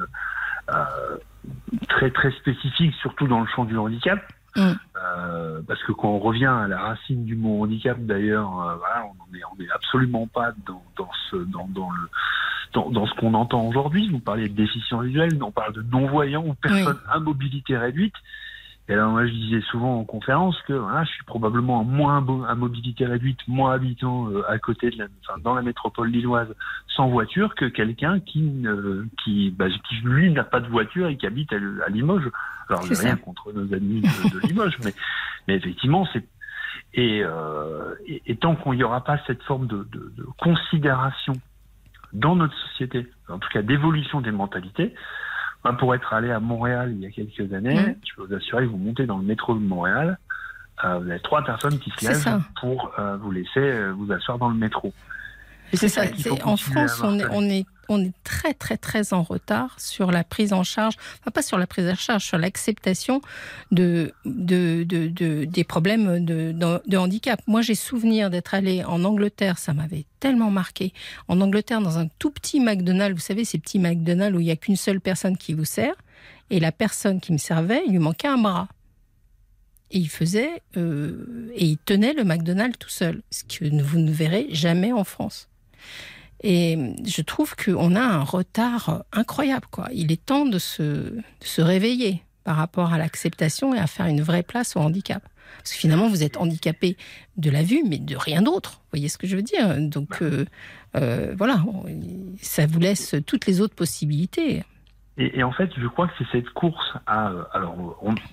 [1.88, 4.20] très, très spécifique, surtout dans le champ du handicap.
[4.56, 4.72] Mm.
[4.96, 9.06] Euh, parce que quand on revient à la racine du mot handicap, d'ailleurs, euh, voilà,
[9.06, 12.10] on n'est absolument pas dans, dans ce, dans, dans le,
[12.76, 14.10] dans, dans, ce qu'on entend aujourd'hui.
[14.10, 18.14] Vous parlez de déficience visuelle, on parle de non-voyants ou personnes à mobilité réduite.
[18.88, 22.54] Et alors moi je disais souvent en conférence que voilà, je suis probablement moins à
[22.54, 26.54] mobilité réduite, moins habitant euh, à côté de la, enfin, dans la métropole lilloise
[26.96, 28.64] sans voiture que quelqu'un qui,
[29.24, 32.30] qui, bah, qui lui n'a pas de voiture et qui habite à, Limoges.
[32.70, 34.94] Alors j'ai rien contre nos amis de, de Limoges, mais,
[35.48, 36.24] mais effectivement c'est
[36.94, 41.34] et, euh, et, et, tant qu'il n'y aura pas cette forme de, de, de considération
[42.16, 44.94] dans notre société, en tout cas d'évolution des mentalités,
[45.80, 47.96] pour être allé à Montréal il y a quelques années, mmh.
[48.08, 50.20] je peux vous assurer, vous montez dans le métro de Montréal,
[50.84, 54.38] euh, vous avez trois personnes qui se lèvent pour euh, vous laisser euh, vous asseoir
[54.38, 54.94] dans le métro.
[55.74, 56.04] C'est ça.
[56.44, 60.24] En France, on est, on est, on est très très très en retard sur la
[60.24, 63.22] prise en charge, enfin pas sur la prise en charge, sur l'acceptation
[63.72, 67.42] de, de, de, de, des problèmes de, handicap.
[67.48, 70.94] Moi, j'ai souvenir d'être allé en Angleterre, ça m'avait tellement marqué.
[71.28, 74.52] En Angleterre, dans un tout petit McDonald's, vous savez, ces petits McDonald's où il n'y
[74.52, 75.96] a qu'une seule personne qui vous sert,
[76.50, 78.68] et la personne qui me servait, il lui manquait un bras.
[79.92, 84.12] Et il faisait, euh, et il tenait le McDonald's tout seul, ce que vous ne
[84.12, 85.48] verrez jamais en France.
[86.48, 89.66] Et je trouve qu'on a un retard incroyable.
[89.72, 89.88] Quoi.
[89.92, 94.06] Il est temps de se, de se réveiller par rapport à l'acceptation et à faire
[94.06, 95.24] une vraie place au handicap.
[95.58, 96.98] Parce que finalement, vous êtes handicapé
[97.38, 98.74] de la vue, mais de rien d'autre.
[98.74, 99.76] Vous voyez ce que je veux dire?
[99.80, 100.46] Donc euh,
[100.96, 101.66] euh, voilà,
[102.40, 104.64] ça vous laisse toutes les autres possibilités.
[105.18, 107.32] Et, et, en fait, je crois que c'est cette course à.
[107.54, 107.76] Alors,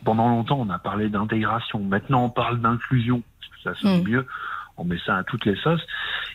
[0.05, 1.79] pendant longtemps, on a parlé d'intégration.
[1.79, 4.09] Maintenant, on parle d'inclusion, parce que ça sonne mmh.
[4.09, 4.27] mieux
[4.77, 5.87] on met ça à toutes les sauces.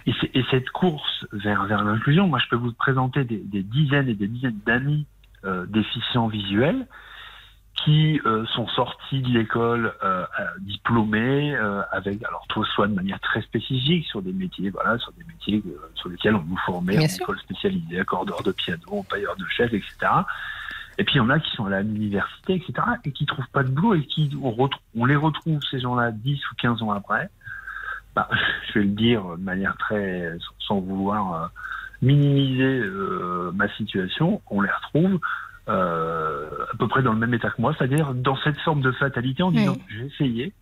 [0.05, 4.09] Et, et cette course vers, vers l'inclusion, moi je peux vous présenter des, des dizaines
[4.09, 5.05] et des dizaines d'amis
[5.45, 6.87] euh, déficients visuels
[7.75, 10.25] qui euh, sont sortis de l'école euh,
[10.61, 11.55] diplômés
[11.91, 15.61] avec alors tout soit de manière très spécifique sur des métiers voilà sur des métiers
[15.93, 19.91] sur lesquels on nous formait en école spécialisée accordeur de piano empailleur de chef etc
[20.97, 22.73] et puis il y en a qui sont à l'université etc
[23.05, 26.51] et qui trouvent pas de boulot et qui on, on les retrouve ces gens-là 10
[26.51, 27.29] ou 15 ans après
[28.17, 28.27] bah,
[28.67, 30.33] je vais le dire de manière très,
[30.67, 31.47] sans vouloir euh,
[32.01, 35.19] minimiser euh, ma situation, on les retrouve
[35.69, 38.91] euh, à peu près dans le même état que moi, c'est-à-dire dans cette forme de
[38.93, 40.53] fatalité en disant j'ai essayé,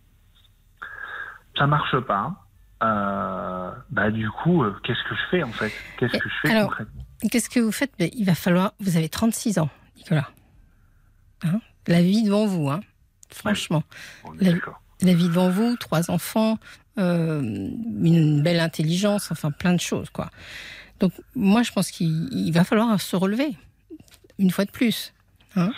[1.56, 2.34] ça marche pas.
[2.80, 5.72] bah du coup, qu'est-ce que je fais en fait?
[5.96, 6.76] Qu'est-ce que je fais Alors,
[7.30, 7.94] Qu'est-ce que vous faites?
[7.98, 8.72] Il va falloir.
[8.80, 10.28] Vous avez 36 ans, Nicolas.
[11.42, 11.60] Hein?
[11.86, 12.80] La vie devant vous, hein
[13.30, 13.82] franchement.
[14.38, 14.52] la,
[15.00, 16.58] la, vie devant vous, trois enfants,
[16.98, 20.30] euh, une belle intelligence, enfin plein de choses, quoi.
[20.98, 23.54] Donc moi, je pense qu'il va falloir se relever,
[24.38, 25.12] une fois de plus.
[25.56, 25.72] Hein.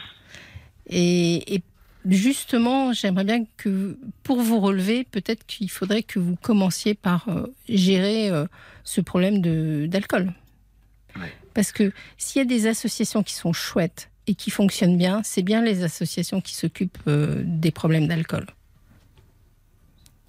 [0.89, 1.63] et,
[2.05, 7.53] justement, j'aimerais bien que pour vous relever, peut-être qu'il faudrait que vous commenciez par euh,
[7.69, 8.47] gérer euh,
[8.85, 9.41] ce problème
[9.89, 10.33] d'alcool.
[11.53, 15.43] Parce que s'il y a des associations qui sont chouettes et qui fonctionnent bien, c'est
[15.43, 18.47] bien les associations qui s'occupent des problèmes d'alcool.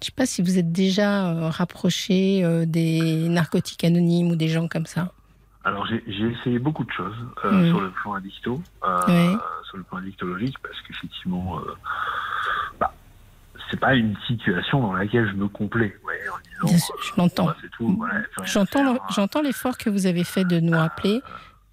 [0.00, 4.36] Je ne sais pas si vous êtes déjà euh, rapproché euh, des narcotiques anonymes ou
[4.36, 5.12] des gens comme ça.
[5.62, 7.68] Alors j'ai essayé beaucoup de choses euh, mm.
[7.68, 11.60] sur le plan addicto, sur le plan addictologique, parce qu'effectivement,
[12.80, 12.94] bah,
[13.70, 15.94] c'est pas une situation dans laquelle je me complais.
[16.64, 17.52] Bien sûr, je l'entends.
[18.46, 21.20] J'entends l'effort que vous avez fait de nous rappeler,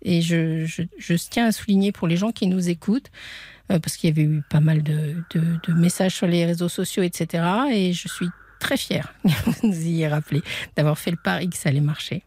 [0.01, 3.97] et je, je, je tiens à souligner pour les gens qui nous écoutent euh, parce
[3.97, 7.43] qu'il y avait eu pas mal de, de, messages sur les réseaux sociaux, etc.
[7.71, 9.13] Et je suis très fière,
[9.63, 10.41] vous y rappelé,
[10.75, 12.23] d'avoir fait le pari que ça allait marcher.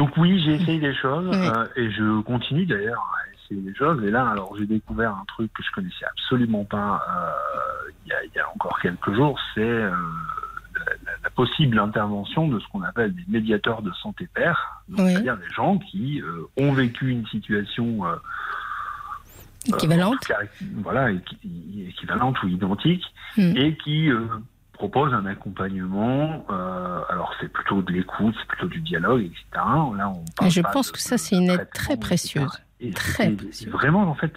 [0.00, 4.02] Donc oui, j'ai essayé des choses euh, et je continue d'ailleurs à essayer des choses.
[4.02, 8.12] Et là, alors j'ai découvert un truc que je connaissais absolument pas euh, il, y
[8.14, 9.90] a, y, a, encore quelques jours, c'est euh,
[11.04, 15.50] la, la, possible intervention de ce qu'on appelle des médiateurs de santé père, c'est-à-dire des
[15.54, 16.22] gens qui
[16.56, 18.02] ont vécu une situation
[19.66, 20.18] équivalente,
[20.76, 23.04] voilà, équivalente ou identique,
[23.36, 23.56] hmm.
[23.56, 24.26] et qui euh,
[24.72, 26.46] propose un accompagnement.
[26.50, 29.42] Euh, alors c'est plutôt de l'écoute, c'est plutôt du dialogue, etc.
[29.54, 32.62] Là, on je pense que ça c'est une aide très précieuse.
[32.80, 33.70] Et très précieuse.
[33.70, 34.32] Vraiment, en fait,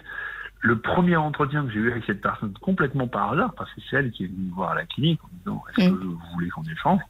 [0.60, 3.96] le premier entretien que j'ai eu avec cette personne complètement par hasard, parce que c'est
[3.96, 5.98] elle qui est venue me voir à la clinique en disant est-ce hmm.
[5.98, 7.00] que vous voulez qu'on échange?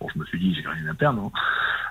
[0.00, 1.22] Bon, je me suis dit, j'ai rien à perdre.
[1.22, 1.30] hein.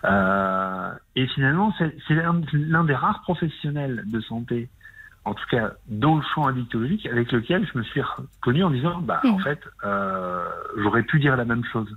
[0.06, 4.70] Euh, et finalement, c'est l'un des rares professionnels de santé,
[5.26, 9.00] en tout cas dans le champ addictologique, avec lequel je me suis reconnu en disant,
[9.02, 11.90] bah, en fait, euh, j'aurais pu dire la même chose.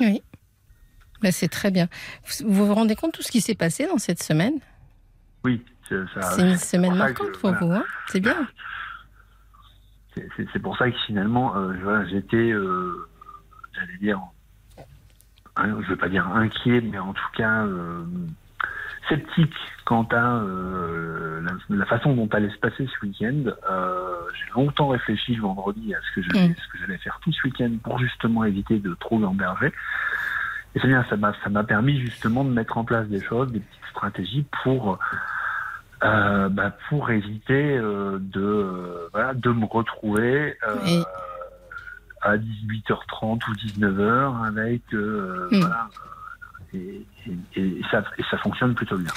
[0.00, 0.22] Oui.
[1.22, 1.88] Bah, c'est très bien.
[2.44, 4.54] Vous vous rendez compte de tout ce qui s'est passé dans cette semaine?
[5.44, 6.22] Oui, c'est ça.
[6.22, 7.58] C'est une semaine marquante que, pour voilà.
[7.60, 8.48] vous, hein c'est bien.
[10.14, 13.08] C'est- pour ça que finalement, euh, voilà, j'étais, euh,
[13.74, 14.20] j'allais dire,
[15.56, 17.64] je veux pas dire inquiet, mais en tout cas
[19.08, 23.50] sceptique quant à euh, la, la façon dont allait se passer ce week-end.
[23.70, 26.54] Euh, J'ai longtemps réfléchi le vendredi à ce que j'allais Mm.
[26.54, 29.72] ce que j'allais faire tout ce week-end pour justement éviter de trop gamberger.
[30.74, 33.52] Et c'est bien, ça m'a ça m'a permis justement de mettre en place des choses,
[33.52, 34.98] des petites stratégies pour
[36.04, 41.02] euh, bah, pour éviter de voilà de me retrouver Et-
[42.22, 45.60] à 18h30 ou 19h avec Hmm.
[45.60, 45.88] voilà
[46.74, 47.06] et,
[47.56, 49.12] et- et ça et ça fonctionne plutôt bien.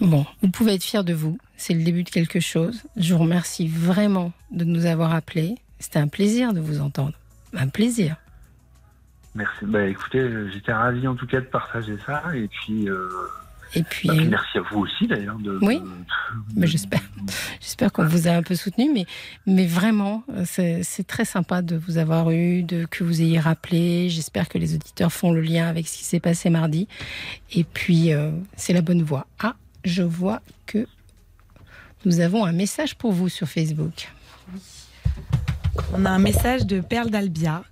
[0.00, 1.38] Bon, vous pouvez être fier de vous.
[1.56, 2.82] C'est le début de quelque chose.
[2.96, 5.54] Je vous remercie vraiment de nous avoir appelés.
[5.78, 7.12] C'était un plaisir de vous entendre.
[7.54, 8.16] Un plaisir.
[9.34, 9.64] Merci.
[9.64, 13.08] Bah écoutez, j'étais ravi en tout cas de partager ça et puis, euh,
[13.76, 15.58] Et puis, bah, puis merci à vous aussi d'ailleurs de.
[15.62, 15.78] Oui.
[15.78, 15.84] de-
[16.56, 17.00] Mais j'espère.
[17.60, 19.06] J'espère qu'on vous a un peu soutenu, mais,
[19.46, 23.38] mais vraiment, euh, c'est c'est très sympa de vous avoir eu, de, que vous ayez
[23.40, 24.08] rappelé.
[24.08, 26.88] J'espère que les auditeurs font le lien avec ce qui s'est passé mardi.
[27.52, 29.26] Et puis, euh, c'est la bonne voie.
[29.40, 30.86] Ah, je vois que
[32.04, 34.08] nous avons un message pour vous sur Facebook.
[35.92, 37.62] On a un message de Perle d'Albia,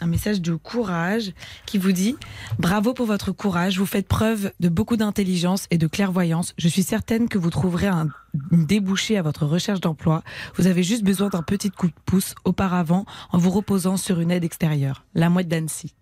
[0.00, 1.32] un message de courage
[1.64, 2.16] qui vous dit
[2.58, 6.54] Bravo pour votre courage, vous faites preuve de beaucoup d'intelligence et de clairvoyance.
[6.58, 8.08] Je suis certaine que vous trouverez un
[8.52, 10.22] débouché à votre recherche d'emploi.
[10.56, 14.30] Vous avez juste besoin d'un petit coup de pouce auparavant en vous reposant sur une
[14.30, 15.04] aide extérieure.
[15.14, 15.94] La mouette d'Annecy.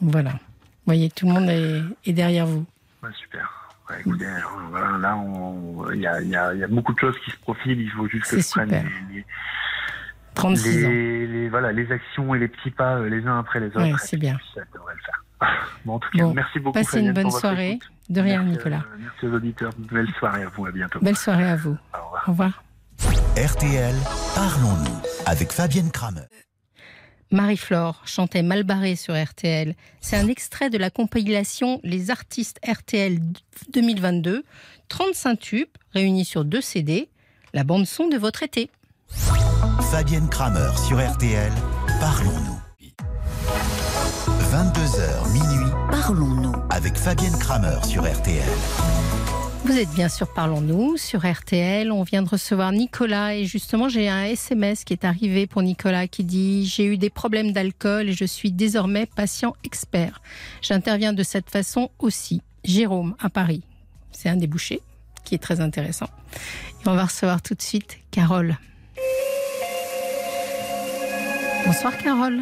[0.00, 0.30] Voilà.
[0.30, 0.38] Vous
[0.86, 2.64] voyez, tout le monde est, est derrière vous.
[3.02, 3.50] Ouais, super.
[3.90, 4.26] Ouais, écoutez,
[4.70, 5.18] voilà, là,
[5.94, 7.80] il y a, y y beaucoup de choses qui se profilent.
[7.82, 9.26] Il faut juste que je prenne les, les-
[10.34, 10.88] 36 ans.
[10.88, 13.80] les, les- voilà, les actions et les petits pas euh, les uns après les autres.
[13.82, 14.38] Ouais, c'est bien.
[14.54, 15.24] Ça devrait le faire.
[15.84, 16.78] Bon, en tout cas, Bon, merci beaucoup.
[16.78, 17.72] Passez une bonne soirée.
[17.72, 17.90] écoute.
[18.08, 18.78] De rien, Merci, Nicolas.
[18.92, 19.72] euh, merci aux auditeurs.
[19.78, 20.66] Belle soirée à vous.
[20.66, 20.98] À bientôt.
[21.00, 21.76] Belle soirée à vous.
[21.94, 22.22] Au revoir.
[22.26, 22.62] Au revoir.
[23.36, 23.94] RTL,
[24.34, 26.22] parlons-nous avec Fabienne Kramer.
[27.30, 29.74] Marie-Flore chantait Malbarré sur RTL.
[30.00, 33.18] C'est un extrait de la compilation Les artistes RTL
[33.72, 34.44] 2022.
[34.88, 37.08] 35 tubes réunis sur deux CD.
[37.52, 38.70] La bande-son de votre été.
[39.90, 41.52] Fabienne Kramer sur RTL,
[42.00, 42.58] parlons-nous.
[44.52, 46.52] 22h minuit, Parlons-nous.
[46.70, 48.48] avec Fabienne Kramer sur RTL.
[49.64, 51.90] Vous êtes bien sûr Parlons-nous sur RTL.
[51.90, 56.06] On vient de recevoir Nicolas et justement j'ai un SMS qui est arrivé pour Nicolas
[56.08, 60.20] qui dit J'ai eu des problèmes d'alcool et je suis désormais patient expert.
[60.60, 62.42] J'interviens de cette façon aussi.
[62.64, 63.62] Jérôme à Paris.
[64.12, 64.80] C'est un débouché
[65.24, 66.08] qui est très intéressant.
[66.84, 68.58] Et on va recevoir tout de suite Carole.
[71.64, 72.40] Bonsoir Carole.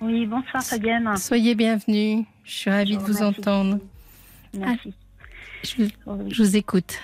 [0.00, 1.16] Oui, bonsoir Fabienne.
[1.16, 2.24] Soyez bienvenue.
[2.44, 3.78] Je suis ravie de vous entendre.
[4.58, 4.92] Merci.
[5.62, 6.28] Je, Oui.
[6.30, 6.98] je vous écoute.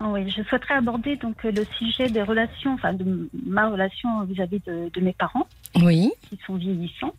[0.00, 4.60] Oui, je souhaiterais aborder donc euh, le sujet des relations, enfin de ma relation vis-à-vis
[4.66, 5.46] de, de mes parents
[5.82, 7.14] Oui, qui sont vieillissants.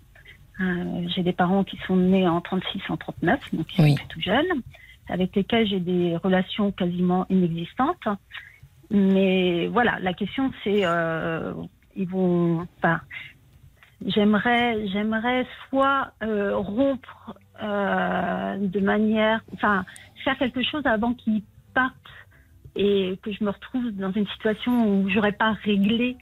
[0.60, 3.96] Euh, j'ai des parents qui sont nés en 36, en 39, donc ils Oui.
[3.98, 4.62] sont tout jeunes,
[5.10, 8.08] avec lesquels j'ai des relations quasiment inexistantes.
[8.90, 11.54] Mais voilà, la question c'est, euh,
[11.96, 13.02] ils vont, enfin,
[14.06, 19.86] j'aimerais, j'aimerais soit euh, rompre euh, de manière, enfin,
[20.24, 21.96] faire quelque chose avant qu'ils partent
[22.76, 26.18] et que je me retrouve dans une situation où j'aurais pas réglé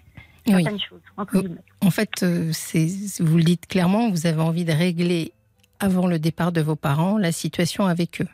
[0.48, 0.64] oui.
[0.64, 1.02] certaines choses.
[1.18, 1.44] entre.
[1.82, 2.88] En fait, euh, c'est,
[3.22, 5.32] vous le dites clairement, vous avez envie de régler
[5.80, 8.28] avant le départ de vos parents la situation avec eux,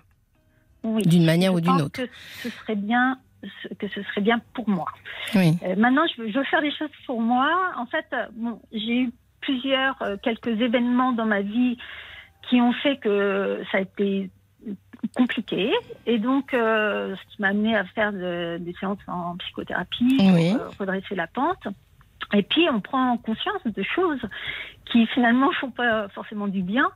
[0.83, 1.03] Oui.
[1.03, 2.01] d'une manière Je ou d'une autre.
[2.01, 2.09] Que
[2.41, 3.19] ce serait bien,
[3.77, 4.87] que ce serait bien pour moi.
[5.35, 7.51] Oui, Euh, maintenant, je veux, je veux faire des choses pour moi.
[7.77, 9.11] En fait, bon, j'ai eu
[9.45, 11.77] plusieurs, euh, quelques événements dans ma vie
[12.49, 14.29] qui ont fait que ça a été
[15.15, 15.71] compliqué.
[16.05, 20.53] Et donc, euh, ce qui m'a amené à faire de- des séances en psychothérapie Oui.
[20.53, 21.67] pour euh, redresser la pente.
[22.33, 24.21] Et puis, on prend conscience de choses
[24.91, 26.89] qui finalement font pas forcément du bien.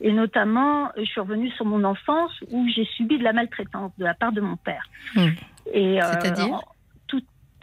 [0.00, 4.04] Et notamment, je suis revenue sur mon enfance où j'ai subi de la maltraitance de
[4.04, 4.84] la part de mon père.
[5.16, 5.28] Hmm.
[5.72, 6.60] Et euh, C'est-à-dire?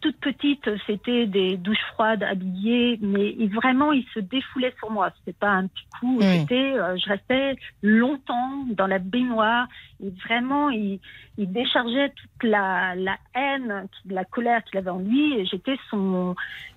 [0.04, 5.12] Toute, petite, c'était des douches froides, habillées, mais il, vraiment, il se défoulait sur moi.
[5.18, 6.20] C'était pas un petit coup.
[6.22, 9.68] C'était, euh, je restais longtemps dans la baignoire.
[10.04, 10.99] Et vraiment, il,
[11.38, 15.39] il déchargeait toute la, la haine, la colère qu'il avait en lui.
[15.39, 16.36] Et j'étais son,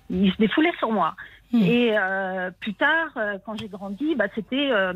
[0.09, 1.13] il se défoulait sur moi.
[1.51, 1.61] Hmm.
[1.61, 4.93] Et euh, plus tard, euh, quand j'ai grandi, bah, c'était euh,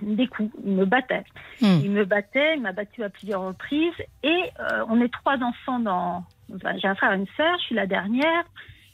[0.00, 0.54] des coups.
[0.64, 1.24] Il me battait.
[1.60, 1.80] Hmm.
[1.82, 4.00] Il me battait, il m'a battu à plusieurs reprises.
[4.22, 6.24] Et euh, on est trois enfants dans.
[6.54, 8.44] Enfin, J'ai un frère et une sœur, je suis la dernière.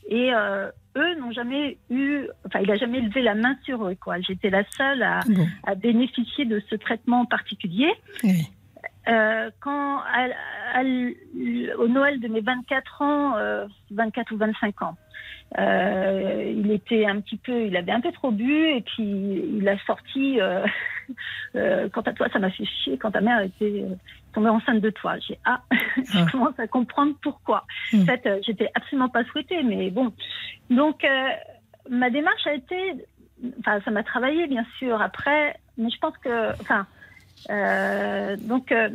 [0.08, 2.26] Et euh, eux n'ont jamais eu.
[2.46, 4.20] Enfin, il a jamais levé la main sur eux, quoi.
[4.20, 7.92] J'étais la seule à, Bon, à bénéficier de ce traitement particulier.
[8.24, 8.46] oui.
[9.08, 10.28] Euh, quand à-
[10.74, 10.82] à-
[11.78, 14.96] au Noël de mes 24 ans, euh, 24 ou 25 ans,
[15.58, 19.02] euh, il était un petit peu, il avait un peu trop bu et puis
[19.58, 20.38] il a sorti.
[21.54, 22.98] Quant à toi, ça m'a fait chier.
[22.98, 23.84] Quand ta mère était
[24.32, 25.62] tombée enceinte de toi, j'ai ah,
[25.96, 26.26] je Ah.
[26.30, 27.66] commence à comprendre pourquoi.
[27.92, 28.02] Hmm.
[28.02, 30.12] En fait, euh, j'étais absolument pas souhaitée, mais bon.
[30.70, 31.28] Donc euh,
[31.88, 32.76] ma démarche a été,
[33.60, 36.86] enfin, ça m'a travaillé bien sûr après, mais je pense que, enfin.
[37.48, 38.90] Euh, donc, euh,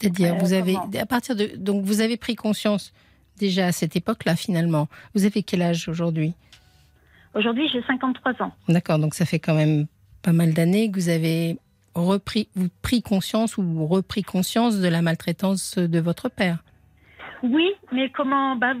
[0.00, 2.92] C'est-à-dire, vous avez, à partir de, donc vous avez pris conscience
[3.38, 4.88] déjà à cette époque-là finalement.
[5.14, 6.34] Vous avez quel âge aujourd'hui?
[7.34, 8.52] Aujourd'hui, j'ai 53 ans.
[8.68, 9.86] D'accord, donc ça fait quand même
[10.22, 11.58] pas mal d'années que vous avez
[11.94, 16.58] repris, vous pris conscience ou repris conscience de la maltraitance de votre père?
[17.42, 18.74] Oui, mais comment bah,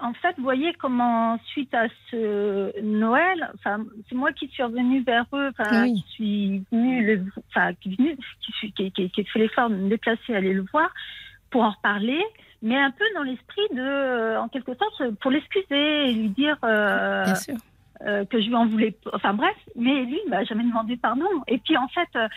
[0.00, 3.50] En fait, vous voyez comment, suite à ce Noël,
[4.08, 5.94] c'est moi qui suis revenue vers eux, Oui.
[5.94, 7.24] qui suis venue, le,
[7.80, 10.90] qui, qui, suis, qui, qui, qui ai fait l'effort de me déplacer, aller le voir,
[11.50, 12.22] pour en reparler,
[12.60, 16.56] mais un peu dans l'esprit de, euh, en quelque sorte, pour l'excuser et lui dire.
[16.64, 17.54] euh, Bien sûr.
[18.06, 18.96] Euh, que je lui en voulais.
[19.12, 21.26] Enfin bref, mais lui, il m'a jamais demandé pardon.
[21.48, 22.28] Et puis en fait, euh,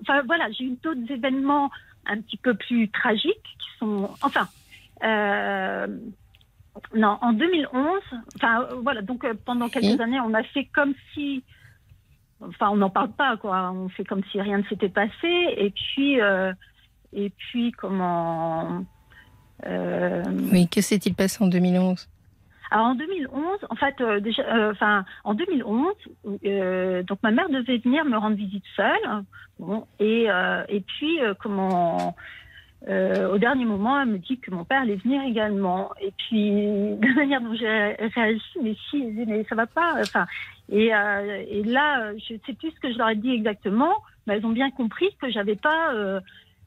[0.00, 1.70] enfin voilà, j'ai eu d'autres événements
[2.06, 4.48] un petit peu plus tragiques qui sont, enfin,
[5.04, 5.86] euh,
[6.94, 8.00] non, en 2011,
[8.36, 10.00] enfin voilà, donc pendant quelques Oui.
[10.02, 11.42] années, on a fait comme si,
[12.40, 15.28] enfin on n'en parle pas quoi, on fait comme si rien ne s'était passé.
[15.58, 16.18] Et puis,
[17.12, 18.84] et puis comment.
[19.66, 22.08] Oui, que s'est-il passé en 2011
[22.70, 25.94] alors en 2011, en fait, euh, euh, enfin en 2011,
[26.44, 29.24] euh, donc ma mère devait venir me rendre visite seule,
[29.98, 30.28] et
[30.68, 32.14] et puis comment
[32.88, 36.50] au dernier moment, elle me dit que mon père allait venir également, et puis
[36.96, 40.26] de la manière dont j'ai réagi, mais si, mais ça va pas, enfin
[40.70, 43.96] et et là, je sais plus ce que je leur ai dit exactement,
[44.26, 45.92] mais elles ont bien compris que j'avais pas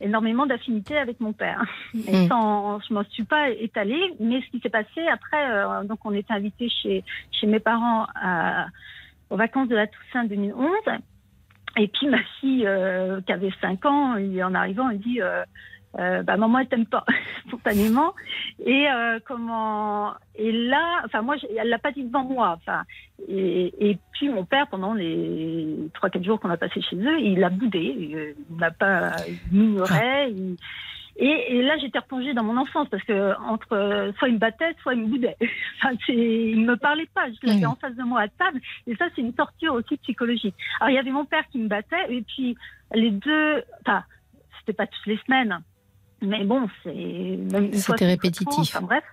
[0.04, 1.64] énormément d'affinité avec mon père.
[2.08, 2.28] Et Mm.
[2.28, 6.14] sans, je m'en suis pas étalée, mais ce qui s'est passé après, euh, donc on
[6.14, 8.68] était invité chez, chez mes parents à,
[9.30, 10.70] aux vacances de la Toussaint 2011.
[11.78, 15.20] Et puis ma fille, euh, qui avait 5 ans, en arrivant, elle dit
[16.00, 17.06] euh, bah, Maman, elle t'aime pas,
[17.48, 18.14] spontanément.
[18.66, 20.14] Et euh, comment.
[20.36, 22.58] Et là, enfin, moi, elle l'a pas dit devant moi.
[22.58, 22.84] Enfin,
[23.28, 27.44] et, et puis mon père, pendant les 3-4 jours qu'on a passé chez eux, il
[27.44, 28.36] a boudé.
[28.50, 29.12] Il m'a pas.
[29.52, 29.84] Il
[31.16, 34.40] et, et là, j'étais replongée dans mon enfance parce que entre euh, soit il me
[34.40, 35.38] battait, soit il me boudait.
[35.78, 37.28] Enfin, il me parlait pas.
[37.30, 38.60] Je l'avais en face de moi à table.
[38.88, 40.56] Et ça, c'est une torture aussi psychologique.
[40.80, 42.56] Alors, il y avait mon père qui me battait, et puis
[42.94, 43.64] les deux.
[43.82, 44.04] Enfin,
[44.60, 45.60] c'était pas toutes les semaines.
[46.24, 47.38] Mais bon, c'est
[47.74, 48.76] C'était répétitif.
[48.76, 49.04] Enfin bref,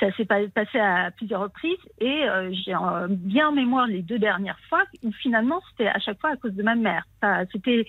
[0.00, 4.02] ça s'est pas- passé à plusieurs reprises et euh, j'ai euh, bien en mémoire les
[4.02, 7.04] deux dernières fois où finalement c'était à chaque fois à cause de ma mère.
[7.22, 7.86] Enfin, c'était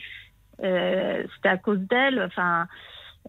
[0.64, 2.22] euh, c'était à cause d'elle.
[2.22, 2.68] Enfin,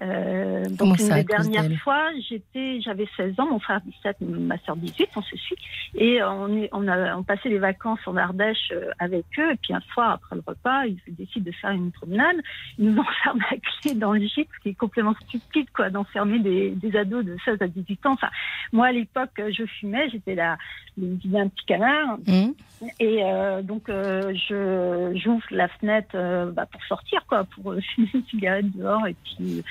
[0.03, 4.59] euh, donc une ça, dernières d'elle fois, j'étais, j'avais 16 ans, mon frère 17, ma
[4.59, 5.57] soeur 18, on se suit,
[5.95, 9.53] et on, est, on a on passait les vacances en Ardèche euh, avec eux.
[9.53, 12.37] Et puis un soir après le repas, ils décident de faire une promenade.
[12.79, 16.41] Ils nous enferment la clé dans le gîte, ce qui est complètement stupide, quoi, d'enfermer
[16.41, 18.13] des, des ados de 16 à 18 ans.
[18.13, 18.31] Enfin,
[18.73, 20.59] moi à l'époque, je fumais, j'étais là,
[20.99, 22.19] le vilain petit canard.
[22.27, 22.55] Hum,
[23.01, 28.09] Et euh, donc, euh, je j'ouvre la fenêtre euh, bah, pour sortir, quoi, pour fumer
[28.15, 29.07] une cigarette dehors.
[29.07, 29.63] Et puis,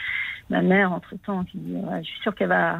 [0.49, 2.79] ma mère, entre-temps, qui dit Ouais, Je suis sûre qu'elle va,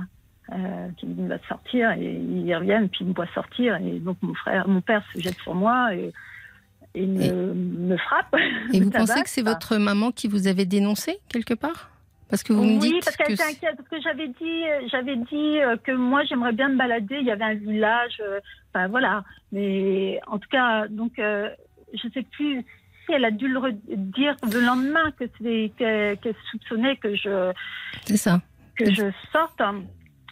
[0.54, 1.92] euh, va sortir.
[1.92, 3.76] Et ils reviennent, puis ils me voient sortir.
[3.78, 6.12] Et donc, mon frère, mon père se jette sur moi et,
[6.94, 8.36] et me, me frappe.
[8.74, 11.90] Et vous pensez que c'est votre maman qui vous avait dénoncé quelque part?
[12.30, 15.16] Parce que vous me dites parce qu'elle que était inquiète, parce que j'avais dit, j'avais
[15.16, 17.18] dit euh, que moi j'aimerais bien me balader.
[17.20, 18.40] Il y avait un village, euh,
[18.74, 19.24] enfin voilà.
[19.52, 21.50] Mais en tout cas, donc euh,
[21.94, 22.66] je sais plus
[23.06, 23.60] si elle a dû le
[23.98, 27.52] dire le lendemain que c'est qu'elle qu'elle soupçonnait que je
[28.06, 28.42] c'est ça.
[28.76, 29.62] que je sorte.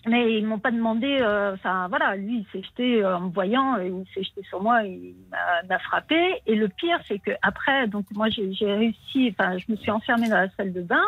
[0.06, 1.20] Mais ils m'ont pas demandé.
[1.22, 4.62] euh, Enfin voilà, lui il s'est jeté euh, en me voyant, il s'est jeté sur
[4.62, 6.42] moi, il m'a- frappé.
[6.46, 9.34] Et le pire c'est que après, donc moi j'ai réussi.
[9.38, 11.06] Enfin, je me suis enfermée dans la salle de bain.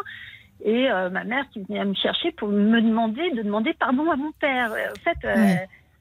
[0.64, 4.16] Et euh, ma mère qui venait me chercher pour me demander de demander pardon à
[4.16, 4.72] mon père.
[4.72, 5.56] En fait, euh,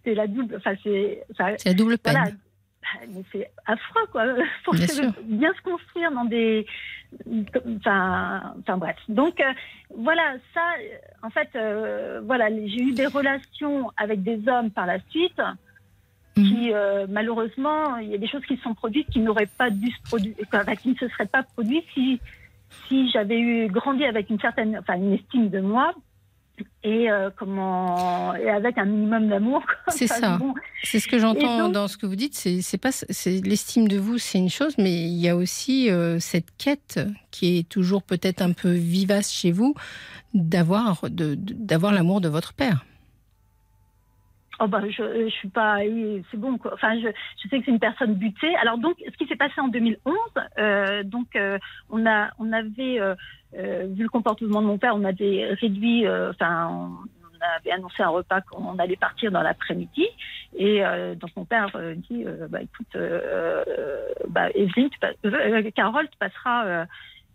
[0.04, 0.54] c'est la double.
[0.56, 1.24] Enfin, c'est
[1.64, 2.12] la double peine.
[2.14, 2.30] voilà.
[2.85, 4.24] Bah, Mais c'est affreux, quoi.
[4.64, 6.66] Pour Bien se- bien se construire dans des.
[7.76, 8.97] Enfin, enfin bref.
[9.09, 9.53] Donc, euh,
[9.97, 10.61] voilà, ça,
[11.22, 15.41] en fait, euh, voilà, j'ai eu des relations avec des hommes par la suite
[16.35, 19.70] qui puis euh, malheureusement, il y a des choses qui sont produites qui n'auraient pas
[19.70, 22.20] dû se produire, enfin, qui ne se seraient pas produites si
[22.89, 25.95] si j'avais eu grandi avec une certaine, enfin une estime de moi
[26.82, 29.62] et euh, comment et avec un minimum d'amour.
[29.88, 30.38] C'est ça.
[30.82, 32.34] C'est ce que j'entends dans ce que vous dites.
[32.34, 36.18] C'est pas c'est l'estime de vous, c'est une chose, mais il y a aussi euh,
[36.18, 37.00] cette quête
[37.30, 39.74] qui est toujours peut-être un peu vivace chez vous
[40.34, 42.84] d'avoir de, d'avoir l'amour de votre père.
[44.61, 45.78] Oh bah je, je suis pas
[46.30, 46.74] c'est bon quoi.
[46.74, 47.09] Enfin je,
[47.42, 48.55] je sais que c'est une personne butée.
[48.57, 50.14] Alors donc ce qui s'est passé en 2011
[50.59, 51.36] euh, donc
[51.90, 53.00] on a on avait
[53.57, 56.90] vu le comportement de mon père on avait réduit euh, enfin on,
[57.59, 60.07] avait annoncé un repas qu'on allait partir dans l'après-midi
[60.57, 63.62] et euh, donc mon père euh, dit euh, bah écoute euh,
[64.28, 66.84] bah euh, Carole tu passeras euh,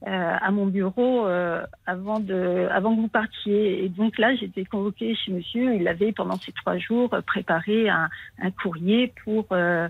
[0.07, 3.83] euh, à mon bureau euh, avant de avant que vous partiez.
[3.83, 5.75] Et donc là, été convoquée chez monsieur.
[5.75, 8.09] Il avait pendant ces trois jours euh, préparé un,
[8.41, 9.89] un courrier pour euh,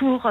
[0.00, 0.26] pour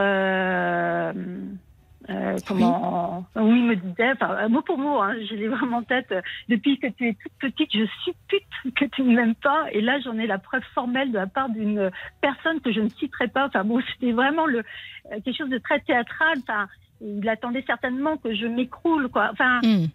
[2.10, 3.60] euh, euh, comment oui.
[3.60, 6.78] il me disait enfin mot pour mot hein, je l'ai vraiment en tête euh, depuis
[6.78, 10.18] que tu es toute petite je suppute que tu ne m'aimes pas et là j'en
[10.18, 11.90] ai la preuve formelle de la part d'une
[12.22, 15.60] personne que je ne citerai pas enfin bon c'était vraiment le euh, quelque chose de
[15.60, 16.68] très théâtral enfin
[17.04, 19.30] il attendait certainement que je m'écroule, quoi.
[19.32, 19.86] Enfin, Hmm.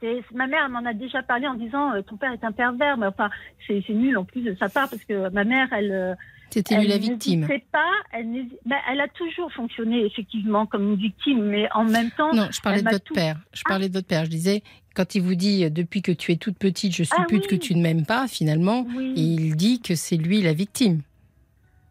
[0.00, 2.96] c'est, ma mère m'en a déjà parlé en disant euh, ton père est un pervers,
[2.96, 3.30] mais enfin,
[3.66, 6.14] c'est, c'est nul en plus de sa part parce que ma mère, elle, euh,
[6.50, 7.48] C'était lui la victime.
[7.72, 8.26] pas, elle,
[8.64, 12.60] ben, elle a toujours fonctionné effectivement comme une victime, mais en même temps, Non, je
[12.60, 13.38] parlais de votre tout- père.
[13.52, 14.24] Je parlais de votre père.
[14.24, 14.62] Je disais,
[14.94, 17.48] quand il vous dit euh, depuis que tu es toute petite, je Ah suppute oui.
[17.48, 19.12] que tu ne m'aimes pas, finalement, oui.
[19.16, 21.00] il dit que c'est lui la victime.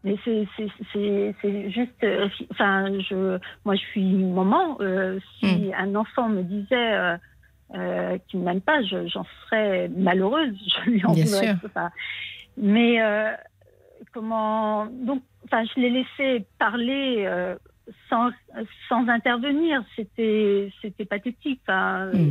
[0.02, 5.72] Mais c'est juste euh, enfin je moi je suis une maman euh, si Mm.
[5.78, 7.16] un enfant me disait euh,
[7.74, 11.56] euh, qu'il ne m'aime pas je- j'en serais malheureuse je lui en Bien voudrais
[12.58, 13.00] mais
[14.14, 17.56] comment donc enfin je l'ai laissé parler euh,
[18.08, 18.30] sans
[18.88, 22.30] sans intervenir c'était c'était pathétique enfin Mm.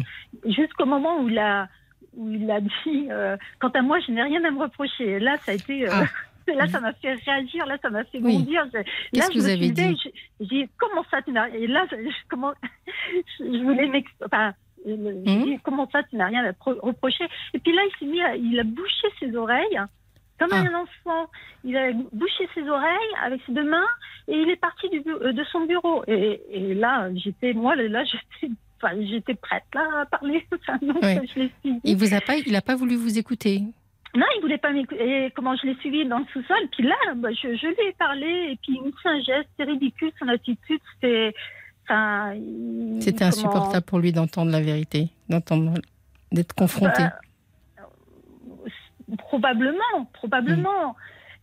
[0.51, 1.67] jusqu'au moment où il a
[2.15, 5.38] où il a dit euh, quant à moi je n'ai rien à me reprocher là
[5.45, 6.05] ça a été euh, Ah.
[6.45, 8.34] Là, ça m'a fait réagir, là, ça m'a fait Oui.
[8.39, 8.65] bondir.
[8.73, 10.11] Là, que je vous me avez suis dit dit,
[10.41, 12.51] j'ai dit, comment ça, tu n'as rien Et là, je, je- comment,
[13.39, 14.25] je, je voulais m'exprimer.
[14.25, 14.53] Enfin,
[14.86, 17.23] je- je dis, comment ça, tu n'as rien à pro- reprocher?
[17.53, 19.79] Et puis là, il s'est mis, à- il a bouché ses oreilles,
[20.49, 20.69] comme Ah.
[20.69, 21.29] un enfant.
[21.63, 23.87] Il a bouché ses oreilles avec ses deux mains
[24.27, 26.03] et il est parti du, euh, de son bureau.
[26.07, 30.45] Et, et là, j'étais, moi, là, j'étais, enfin, j'étais prête là à parler.
[30.51, 30.77] Enfin,
[31.35, 31.47] je.
[31.83, 33.61] Il vous a pas, il a pas voulu vous écouter?
[34.15, 35.25] Non, il voulait pas m'écouter.
[35.25, 36.57] Et comment je l'ai suivi dans le sous-sol?
[36.71, 38.51] Puis là, bah, je, je lui ai parlé.
[38.51, 39.47] Et puis, il me fait un geste.
[39.57, 40.79] C'était ridicule, son attitude.
[40.95, 41.33] C'était.
[41.85, 42.33] Enfin,
[43.01, 45.73] C'était insupportable pour lui d'entendre la vérité, d'entendre,
[46.31, 47.03] d'être confronté.
[47.03, 47.13] Bah,
[49.18, 50.95] Probablement, probablement.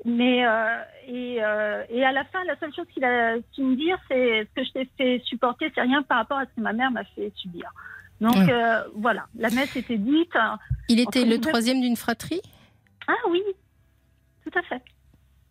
[0.05, 3.77] Mais euh, et, euh, et à la fin, la seule chose qu'il a qu'il me
[3.77, 6.61] dire, c'est ce que je t'ai fait supporter, c'est rien par rapport à ce que
[6.61, 7.71] ma mère m'a fait subir.
[8.21, 10.33] Donc euh, voilà, la messe était dite.
[10.89, 12.41] il était le troisième d'une fratrie?
[13.07, 13.43] Ah oui,
[14.45, 14.83] tout à fait.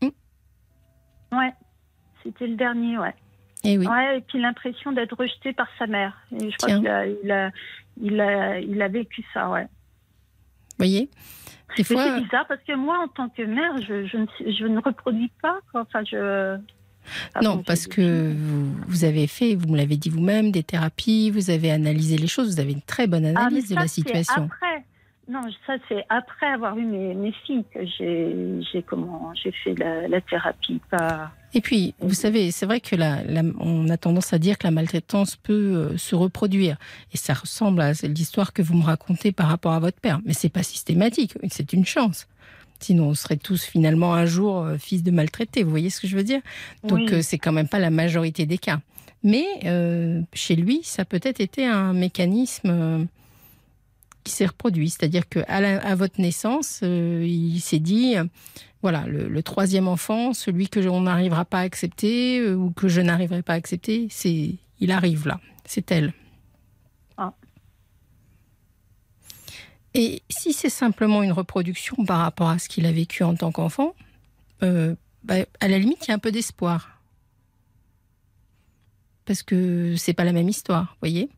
[0.01, 1.38] Mm.
[1.38, 1.53] Ouais,
[2.24, 3.15] c'était le dernier, ouais.
[3.63, 3.88] Eh oui.
[3.88, 6.17] Ouais, et puis l'impression d'être rejeté par sa mère.
[6.32, 7.51] Et je crois qu'il a, il a,
[8.01, 9.67] il a, il a vécu ça, ouais.
[10.80, 11.09] Vous voyez
[11.75, 14.65] Des fois, c'est bizarre parce que moi, en tant que mère, je, je, ne, je
[14.65, 15.59] ne reproduis pas.
[15.71, 15.82] quoi.
[15.82, 16.57] Enfin, je.
[17.36, 20.63] Ah non, bon, parce que vous, vous avez fait, vous me l'avez dit vous-même, des
[20.63, 23.88] thérapies, vous avez analysé les choses, vous avez une très bonne Ah, analyse de la
[23.88, 24.43] situation.
[24.45, 24.84] Après.
[25.27, 29.75] Non, ça c'est après avoir eu mes, mes filles que j'ai, j'ai comment, j'ai fait
[29.75, 30.82] la, la thérapie.
[30.89, 31.32] Pas.
[31.53, 34.67] Et puis, vous savez, c'est vrai que la, la- on a tendance à dire que
[34.67, 35.53] la maltraitance peut
[35.93, 36.77] euh, se reproduire.
[37.13, 40.19] Et ça ressemble à l'histoire que vous me racontez par rapport à votre père.
[40.25, 42.27] Mais c'est pas systématique, c'est une chance.
[42.79, 45.63] Sinon, on serait tous finalement un jour euh, fils de maltraités.
[45.63, 46.41] Vous voyez ce que je veux dire?
[46.83, 47.13] Donc, Oui.
[47.13, 48.79] euh, c'est quand même pas la majorité des cas.
[49.23, 53.03] Mais euh, chez lui, ça a peut-être été un mécanisme euh,
[54.23, 54.89] qui s'est reproduit.
[54.91, 58.15] C'est-à-dire qu'à à votre naissance, euh, il s'est dit,
[58.82, 62.88] voilà, le, le troisième enfant, celui que on n'arrivera pas à accepter euh, ou que
[62.88, 65.39] je n'arriverai pas à accepter, c'est, il arrive là.
[65.65, 66.13] C'est elle.
[67.17, 67.34] Ah.
[69.93, 73.51] Et si c'est simplement une reproduction par rapport à ce qu'il a vécu en tant
[73.51, 73.95] qu'enfant,
[74.63, 77.01] euh, bah, à la limite, il y a un peu d'espoir.
[79.25, 81.30] Parce que c'est pas la même histoire, vous voyez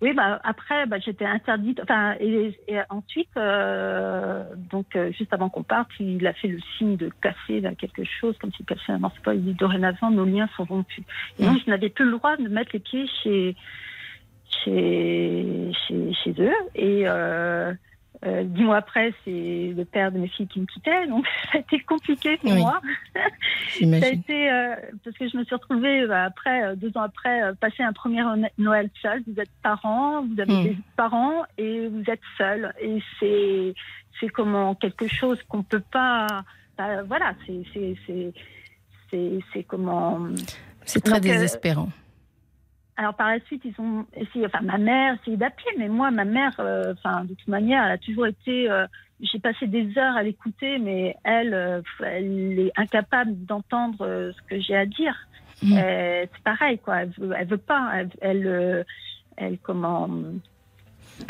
[0.00, 1.80] Oui, bah, après, bah, j'étais interdite.
[1.82, 6.58] Enfin, et, et ensuite, euh, donc, euh, juste avant qu'on parte, il a fait le
[6.76, 9.32] signe de casser là, quelque chose, comme s'il cassait un morceau.
[9.32, 11.04] Il dit dorénavant, nos liens sont rompus.
[11.38, 13.56] Et donc, je n'avais plus le droit de mettre les pieds chez,
[14.64, 16.54] chez, chez, chez eux.
[16.74, 17.72] Et, euh,
[18.24, 21.58] euh, dix mois après, c'est le père de mes filles qui me quittait, donc ça
[21.58, 22.80] a été compliqué pour moi.
[23.14, 27.02] ça a été euh, parce que je me suis retrouvée bah, après euh, deux ans
[27.02, 28.22] après passer un premier
[28.56, 29.22] Noël seul.
[29.26, 30.64] Vous êtes parents, vous avez hmm.
[30.64, 33.74] des parents et vous êtes seul et c'est
[34.20, 36.44] c'est comment quelque chose qu'on peut pas.
[36.78, 37.96] Bah, voilà, c'est c'est
[39.10, 40.28] c'est c'est comment.
[40.86, 41.88] C'est très désespérant.
[42.96, 46.24] Alors par la suite, ils ont essayé, enfin ma mère essayé d'appeler, mais moi, ma
[46.24, 48.70] mère, euh, enfin de toute manière, elle a toujours été.
[48.70, 48.86] Euh,
[49.20, 54.60] j'ai passé des heures à l'écouter, mais elle, euh, elle est incapable d'entendre ce que
[54.60, 55.16] j'ai à dire.
[55.62, 55.76] Mmh.
[55.76, 57.02] c'est pareil, quoi.
[57.02, 57.92] Elle veut, elle veut pas.
[58.20, 58.84] Elle,
[59.36, 60.08] elle, comment.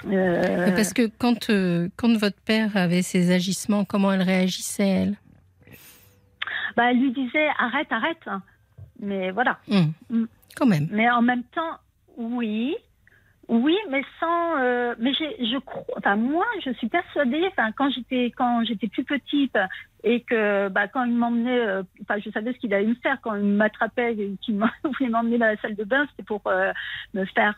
[0.02, 1.50] Parce que quand
[1.96, 5.14] quand votre père avait ses agissements, comment elle réagissait elle?
[6.76, 8.28] Bah, elle lui disait arrête, arrête.
[9.00, 9.58] Mais voilà.
[9.68, 9.82] Mmh.
[10.10, 10.24] Mmh.
[10.90, 11.78] Mais en même temps,
[12.16, 12.76] oui.
[13.48, 14.58] Oui, mais sans.
[14.58, 15.84] Euh, mais je crois.
[15.98, 17.44] Enfin, moi, je suis persuadée.
[17.48, 19.58] Enfin, quand j'étais quand j'étais plus petite
[20.02, 23.18] et que bah, quand il m'emmenait, euh, enfin, je savais ce qu'il allait me faire
[23.22, 26.72] quand il m'attrapait et qu'il voulait m'emmener dans la salle de bain, c'était pour euh,
[27.12, 27.54] me faire,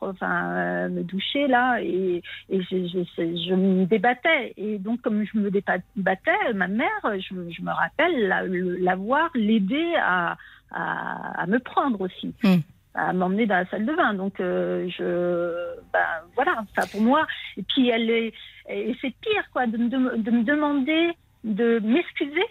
[0.00, 4.54] enfin, me doucher là, et, et je, je, me débattais.
[4.56, 10.36] Et donc, comme je me débattais, ma mère, je me rappelle l'avoir, l'aider à
[10.70, 12.34] à, à me prendre aussi.
[12.42, 12.60] Hmm.
[12.94, 14.14] à m'emmener dans la salle de bain.
[14.14, 17.26] Donc, euh, je, ben, voilà, ça pour moi.
[17.56, 18.32] Et puis, elle est,
[18.68, 21.12] et c'est pire, quoi, de, de, de me demander
[21.44, 22.44] de m'excuser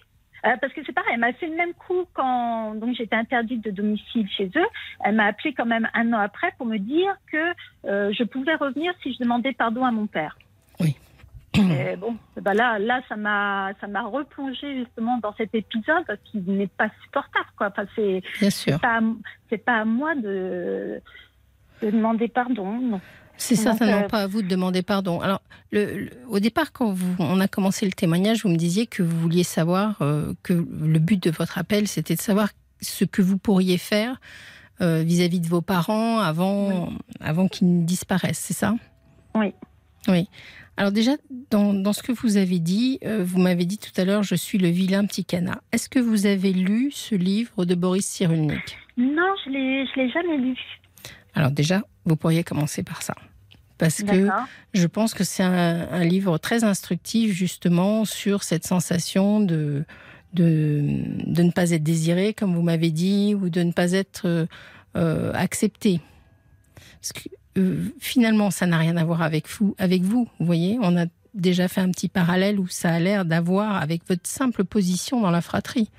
[0.45, 3.63] euh, parce que c'est pareil, elle m'a fait le même coup quand donc j'étais interdite
[3.63, 4.67] de domicile chez eux.
[5.03, 7.51] Elle m'a appelé quand même un an après pour me dire que
[7.85, 10.37] euh, je pouvais revenir si je demandais pardon à mon père.
[11.93, 16.39] Et bon, bah là, là, ça m'a, ça m'a replongé justement dans cet épisode qui
[16.39, 17.67] n'est pas supportable, quoi.
[17.67, 18.99] Enfin, c'est, Bien Pas,
[19.49, 21.01] c'est pas à moi de,
[21.81, 22.99] de demander pardon.
[23.37, 25.19] C'est certainement euh, pas à vous de demander pardon.
[25.19, 25.41] Alors,
[25.71, 29.19] le, au départ, quand vous, on a commencé le témoignage, vous me disiez que vous
[29.19, 32.49] vouliez savoir euh, que le but de votre appel, c'était de savoir
[32.81, 34.19] ce que vous pourriez faire
[34.81, 36.89] euh, vis-à-vis de vos parents avant,
[37.19, 38.73] avant qu'ils disparaissent, c'est ça?
[39.33, 39.53] Oui.
[40.07, 40.29] Oui.
[40.77, 41.11] Alors déjà,
[41.51, 44.57] dans, ce que vous avez dit, euh, vous m'avez dit tout à l'heure, je suis
[44.57, 45.61] le vilain petit canard.
[45.71, 48.77] Est-ce que vous avez lu ce livre de Boris Cyrulnik?
[48.97, 50.57] Non, je ne l'ai jamais lu.
[51.33, 53.15] Alors déjà, vous pourriez commencer par ça.
[53.77, 54.29] Parce que
[54.73, 59.83] je pense que c'est un, livre très instructif justement sur cette sensation de,
[60.33, 60.81] de,
[61.25, 64.47] de ne pas être désiré, comme vous m'avez dit, ou de ne pas être
[64.95, 65.99] euh, accepté.
[67.01, 70.27] Parce que euh, finalement, ça n'a rien à voir avec vous, avec vous.
[70.39, 74.07] Vous voyez, on a déjà fait un petit parallèle où ça a l'air d'avoir avec
[74.07, 75.89] votre simple position dans la fratrie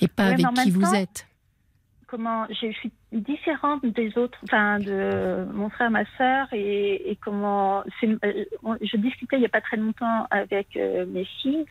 [0.00, 1.26] et pas avec qui vous êtes.
[2.06, 8.44] Comment je suis différente des autres, enfin de mon frère, ma sœur, et, comment euh,
[8.82, 11.64] je discutais il n'y a pas très longtemps avec euh, mes filles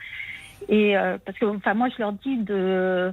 [0.70, 0.94] et
[1.26, 3.12] parce que enfin moi je leur dis de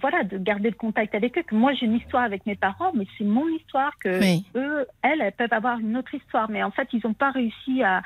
[0.00, 1.42] voilà, de garder le contact avec eux.
[1.42, 3.92] Que moi, j'ai une histoire avec mes parents, mais c'est mon histoire.
[3.98, 4.20] Que
[4.56, 7.82] eux, elles, elles peuvent avoir une autre histoire, mais en fait, ils n'ont pas réussi
[7.82, 8.02] à.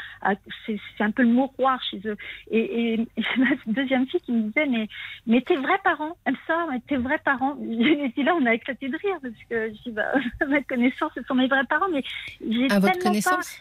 [0.67, 2.17] c'est un peu le mouroir chez eux.
[2.51, 4.89] Et, et, ma deuxième fille qui me disait, mais,
[5.27, 7.57] mais tes vrais parents, elle sort, mais tes vrais parents.
[7.63, 10.13] Et dit là, on a éclaté de rire parce que je dis, bah,
[10.49, 12.03] ma connaissance, ce sont mes vrais parents, mais
[12.41, 13.61] j'ai À votre connaissance?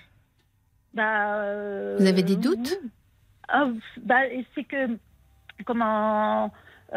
[0.93, 2.79] Bah, euh, Vous avez des doutes?
[3.47, 3.67] ah,
[4.01, 4.21] bah,
[4.55, 4.97] c'est que
[5.65, 6.47] comment euh,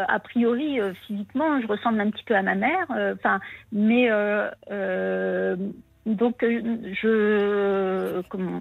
[0.07, 2.87] a priori, euh, physiquement, je ressemble un petit peu à ma mère.
[2.91, 3.41] Euh, enfin,
[3.73, 4.09] mais
[6.07, 8.23] donc je.
[8.29, 8.61] Comment,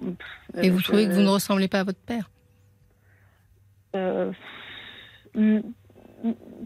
[0.60, 2.30] Et vous trouvez que vous ne ressemblez pas à votre père?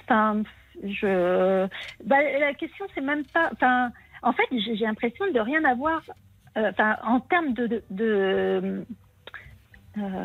[0.01, 0.43] Enfin,
[0.83, 1.67] je.
[2.05, 3.51] Bah, la question, c'est même pas.
[3.53, 3.91] Enfin,
[4.23, 6.03] en fait, j'ai l'impression de rien avoir.
[6.55, 8.85] Enfin, en termes de, de,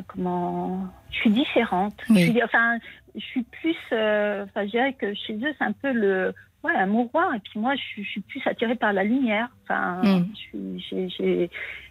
[0.08, 1.96] comment je suis différente.
[2.44, 2.78] enfin,
[3.18, 6.76] je suis plus, euh, enfin, je dirais que chez eux, c'est un peu le, ouais,
[6.76, 7.34] un mouroir.
[7.36, 9.50] Et puis moi, je, suis plus attirée par la lumière.
[9.64, 10.28] Enfin, mm.
[10.54, 11.48] je,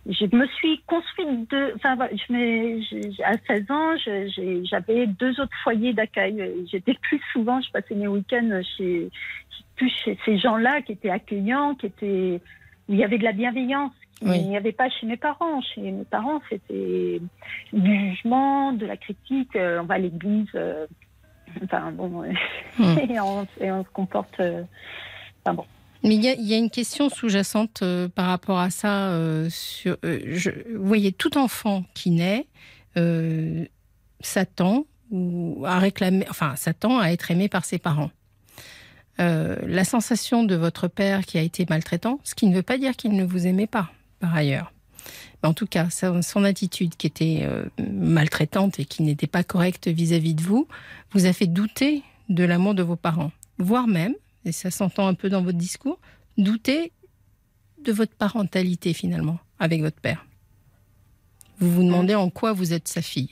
[0.07, 3.97] je me suis construite de, enfin, je à 16 ans,
[4.71, 6.67] j'avais deux autres foyers d'accueil.
[6.71, 9.11] J'étais plus souvent, je passais mes week-ends chez,
[9.77, 12.41] plus chez ces gens-là qui étaient accueillants, qui étaient,
[12.89, 13.93] où il y avait de la bienveillance.
[14.23, 15.61] Il n'y avait pas chez mes parents.
[15.61, 17.21] Chez mes parents, c'était
[17.73, 19.55] du jugement, de la critique.
[19.57, 20.87] Euh, on va à l'église, euh,
[21.65, 22.23] Enfin bon,
[22.79, 22.99] hmm.
[23.11, 24.41] et, on, se comporte.
[24.41, 24.63] Euh,
[25.45, 25.65] enfin bon.
[26.03, 29.09] Mais il y, a une question sous-jacente euh, par rapport à ça.
[29.09, 32.47] Euh, sur, je, vous voyez, tout enfant qui naît
[34.21, 38.11] s'attend ou à réclamer, enfin s'attend à être aimé par ses parents.
[39.19, 42.97] la sensation de votre père qui a été maltraitant, ce qui ne veut pas dire
[42.97, 43.91] qu'il ne vous aimait pas,
[44.21, 44.73] par ailleurs.
[45.43, 50.35] En tout cas, son attitude qui était euh, maltraitante et qui n'était pas correcte vis-à-vis
[50.35, 50.67] de vous,
[51.13, 55.15] vous a fait douter de l'amour de vos parents, voire même, et ça s'entend un
[55.15, 55.99] peu dans votre discours,
[56.37, 56.93] douter
[57.85, 60.27] de votre parentalité finalement avec votre père.
[61.59, 63.31] Vous vous demandez en quoi vous êtes sa fille.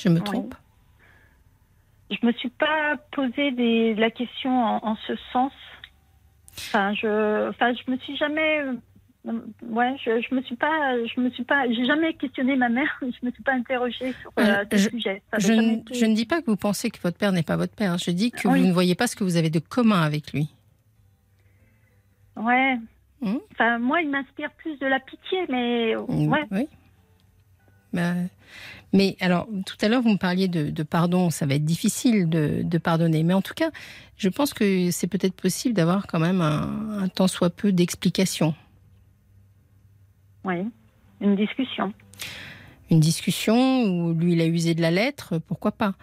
[0.00, 0.54] Je me trompe?
[2.10, 5.52] Je me suis pas posé des, la question en, ce sens.
[6.56, 9.32] Enfin, je, enfin, je me suis jamais, euh,
[9.68, 12.88] ouais, je, je me suis pas, je me suis pas, j'ai jamais questionné ma mère.
[13.02, 15.22] Je me suis pas interrogée sur euh, euh, ce je, sujet.
[15.38, 17.98] je, ne, dis pas que vous pensez que votre père n'est pas votre père.
[17.98, 20.48] Je dis que vous ne voyez pas ce que vous avez de commun avec lui.
[22.36, 22.76] Ouais.
[23.20, 23.38] Hmm?
[23.52, 26.44] Enfin, moi, il m'inspire plus de la pitié, mais ouais.
[26.50, 26.68] Oui.
[27.94, 28.14] Bah,
[28.92, 31.30] mais alors, tout à l'heure, vous me parliez de, pardon.
[31.30, 33.22] Ça va être difficile de, pardonner.
[33.22, 33.70] Mais en tout cas,
[34.16, 38.54] je pense que c'est peut-être possible d'avoir quand même un, un tant soit peu d'explication.
[40.44, 40.56] Oui,
[41.20, 41.92] une discussion.
[42.90, 45.94] Une discussion où lui, il a usé de la lettre, pourquoi pas?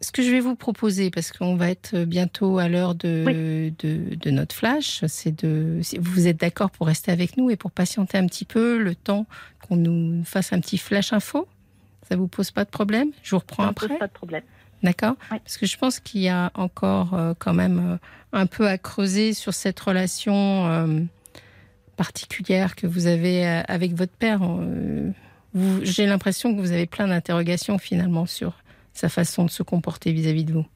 [0.00, 4.30] Ce que je vais vous proposer, parce qu'on va être bientôt à l'heure de, de,
[4.30, 5.80] notre flash, c'est de.
[5.98, 9.26] Vous êtes d'accord pour rester avec nous et pour patienter un petit peu le temps
[9.66, 11.48] qu'on nous fasse un petit flash info?
[12.08, 13.10] Ça vous pose pas de problème?
[13.22, 13.98] Je vous reprends après.
[13.98, 14.42] pas de problème.
[14.82, 15.16] D'accord?
[15.28, 17.96] Parce que je pense qu'il y a encore euh, quand même euh,
[18.38, 21.00] un peu à creuser sur cette relation euh,
[21.96, 24.40] particulière que vous avez avec votre père.
[25.82, 28.52] J'ai l'impression que vous avez plein d'interrogations finalement sur
[28.98, 30.66] sa façon de se comporter vis-à-vis de vous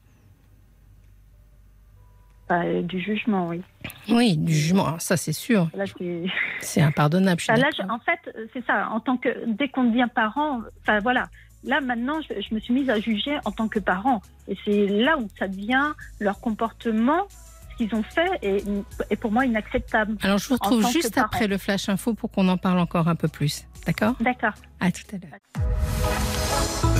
[2.47, 3.61] bah, Du jugement, oui.
[4.07, 5.69] Oui, du jugement, ah, ça c'est sûr.
[6.61, 7.41] C'est impardonnable.
[7.47, 8.87] Bah, là, en fait, c'est ça.
[8.89, 11.27] En tant que dès qu'on devient parent, enfin voilà.
[11.65, 15.17] Là maintenant, je, me suis mise à juger en tant que parent, et c'est là
[15.17, 17.27] où ça devient leur comportement
[17.73, 20.17] ce qu'ils ont fait est, pour moi inacceptable.
[20.21, 23.15] Alors je vous retrouve juste après le flash info pour qu'on en parle encore un
[23.15, 23.65] peu plus.
[23.85, 24.15] D'accord?
[24.19, 24.53] D'accord.
[24.79, 25.39] À tout à l'heure.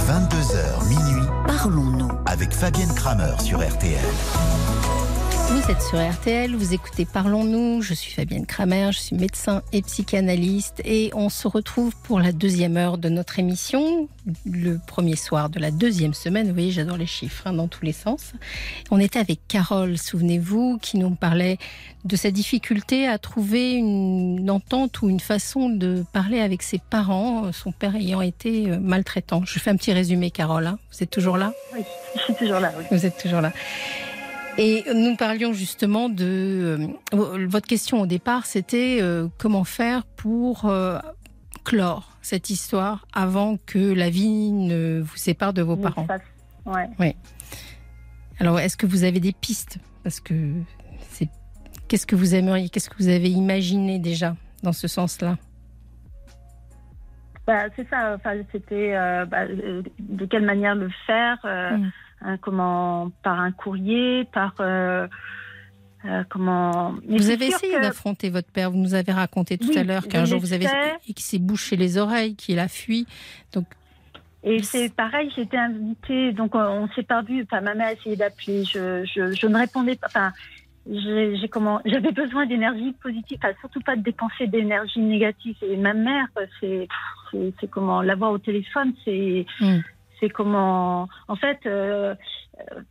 [0.06, 1.30] 22h minuit.
[1.48, 4.00] Parlons-nous avec Fabienne Kramer sur RTL.
[5.54, 9.84] Vous êtes sur RTL, vous écoutez Parlons-nous, je suis Fabienne Kramer, je suis médecin et
[9.84, 14.10] psychanalyste et on se retrouve pour la deuxième heure de notre émission,
[14.48, 16.48] le premier soir de la deuxième semaine.
[16.48, 18.34] Vous voyez, j'adore les chiffres hein, dans tous les sens.
[18.90, 21.60] On était avec Carole, souvenez-vous, qui nous parlait
[22.04, 27.52] de sa difficulté à trouver une entente ou une façon de parler avec ses parents,
[27.54, 29.44] son père ayant été euh, maltraitant.
[29.46, 30.66] Je fais un petit résumé, Carole.
[30.66, 30.80] Hein.
[30.92, 31.54] Vous êtes toujours là?
[31.76, 31.84] Oui,
[32.16, 32.74] je suis toujours là.
[32.76, 32.86] Oui.
[32.90, 33.54] Vous êtes toujours là.
[34.58, 40.66] Et nous parlions justement de euh, votre question au départ, c'était euh, comment faire pour
[40.66, 41.00] euh,
[41.64, 46.08] clore cette histoire avant que la vie ne vous sépare de vos parents.
[46.66, 46.88] Ouais.
[47.00, 47.16] Oui.
[48.40, 49.80] Alors, est-ce que vous avez des pistes?
[50.04, 50.36] Parce que
[51.10, 51.30] c'est
[51.88, 55.38] qu'est-ce que vous aimeriez, qu'est-ce que vous avez imaginé déjà dans ce sens-là?
[57.48, 58.14] Bah, c'est ça.
[58.16, 58.94] Enfin, c'était
[59.26, 61.40] bah, de quelle manière le faire.
[61.44, 61.90] Mm.
[62.26, 65.08] Hein, comment par un courrier, par euh,
[66.06, 66.96] euh, comment.
[67.08, 68.72] vous avez essayé d'affronter votre père.
[68.72, 70.68] Vous nous avez raconté tout à l'heure qu'un jour vous avez
[71.08, 73.08] et qui s'est bouché les oreilles, qu'il a fui.
[73.52, 73.66] Donc.
[74.46, 77.44] Et c'est pareil, j'étais invitée, donc on, s'est pas vu.
[77.44, 80.08] Enfin, ma mère a essayé d'appeler, je, je, je, ne répondais pas.
[80.08, 80.34] Enfin,
[80.86, 85.56] j'ai comment j'avais besoin d'énergie positive, enfin, surtout pas de dépenser d'énergie négative.
[85.62, 86.28] Et ma mère,
[86.62, 86.88] c'est
[87.70, 89.80] comment la voir au téléphone, c'est hmm
[90.24, 92.16] c'est comment, en fait, euh,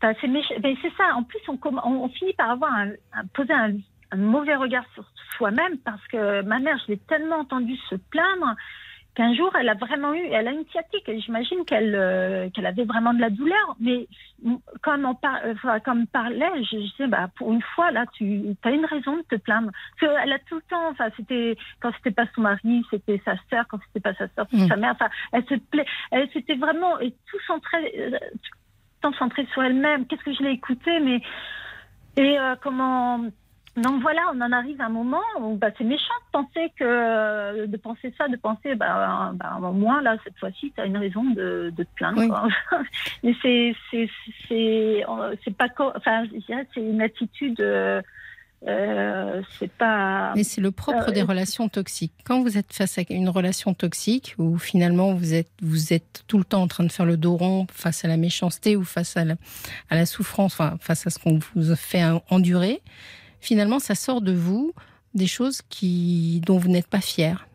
[0.02, 1.14] euh c'est ça.
[1.16, 2.90] En plus, on, on, finit par avoir un,
[3.32, 3.72] poser un,
[4.16, 5.04] mauvais regard sur
[5.38, 8.54] soi-même parce que ma mère, je l'ai tellement entendue se plaindre
[9.14, 11.10] qu'un jour, elle a vraiment eu, elle a une sciatique.
[11.24, 13.76] J'imagine qu'elle euh, qu'elle avait vraiment de la douleur.
[13.78, 14.08] Mais
[14.80, 18.56] comme on, par, euh, comme parlait, je, je sais, bah, pour une fois, là, tu
[18.62, 19.70] as une raison de te plaindre.
[20.00, 23.34] Parce qu'elle a tout le temps, enfin, c'était, quand c'était pas son mari, c'était sa
[23.50, 24.92] sœur, quand c'était pas sa sœur, c'était sa mère.
[24.92, 28.18] Enfin, elle se plaît, elle, c'était vraiment, et tout centré, euh,
[29.02, 30.06] tout centré sur elle-même.
[30.06, 31.20] Qu'est-ce que je l'ai écouté, mais,
[32.16, 33.24] et comment,
[33.76, 37.64] donc voilà, on en arrive à un moment où bah, c'est méchant de penser que
[37.64, 41.24] de penser ça, de penser bah, bah moi là cette fois-ci tu as une raison
[41.24, 42.48] de, de te plaindre.
[43.22, 44.10] Mais c'est c'est
[44.46, 45.04] c'est
[45.42, 48.02] c'est pas enfin c'est une attitude euh,
[48.68, 50.32] euh, c'est pas.
[50.36, 52.12] Mais c'est le propre des euh, relations toxiques.
[52.24, 56.38] Quand vous êtes face à une relation toxique où finalement vous êtes vous êtes tout
[56.38, 59.16] le temps en train de faire le dos rond face à la méchanceté ou face
[59.16, 59.34] à la,
[59.88, 62.82] à la souffrance, enfin face à ce qu'on vous fait endurer,
[63.42, 64.72] finalement, ça sort de vous
[65.14, 67.46] des choses qui, dont vous n'êtes pas fier.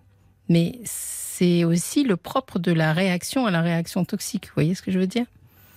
[0.50, 4.46] Mais c'est aussi le propre de la réaction à la réaction toxique.
[4.46, 5.26] Vous voyez ce que je veux dire?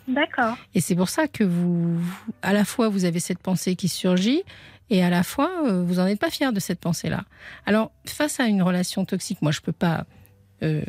[0.07, 0.57] D'accord.
[0.75, 1.99] Et c'est pour ça que vous,
[2.43, 4.43] à la fois, vous avez cette pensée qui surgit,
[4.91, 7.25] Et à la fois, euh, vous n'en êtes pas fier de cette pensée-là.
[7.65, 10.05] Alors, face à une relation toxique, moi, je ne peux pas
[10.63, 10.83] euh,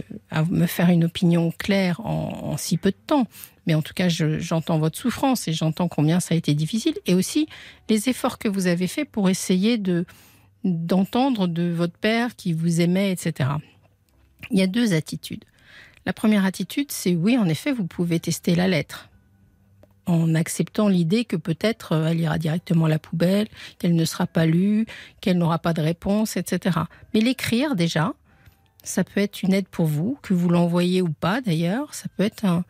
[0.50, 3.28] me faire une opinion claire en, si peu de temps.
[3.68, 6.95] Mais en tout cas, j'entends votre souffrance et j'entends combien ça a été difficile.
[7.05, 7.47] Et aussi
[7.89, 10.05] les efforts que vous avez faits pour essayer de
[10.64, 13.49] d'entendre de votre père qui vous aimait, etc.
[14.51, 15.43] Il y a deux attitudes.
[16.05, 19.09] La première attitude, c'est oui, en effet, vous pouvez tester la lettre
[20.07, 23.47] en acceptant l'idée que peut-être euh, elle ira directement à la poubelle,
[23.80, 24.86] qu'elle ne sera pas lue,
[25.22, 26.80] qu'elle n'aura pas de réponse, etc.
[27.14, 28.14] Mais l'écrire déjà,
[28.84, 32.24] ça peut être une aide pour vous, que vous l'envoyez ou pas d'ailleurs, ça peut
[32.24, 32.66] être un,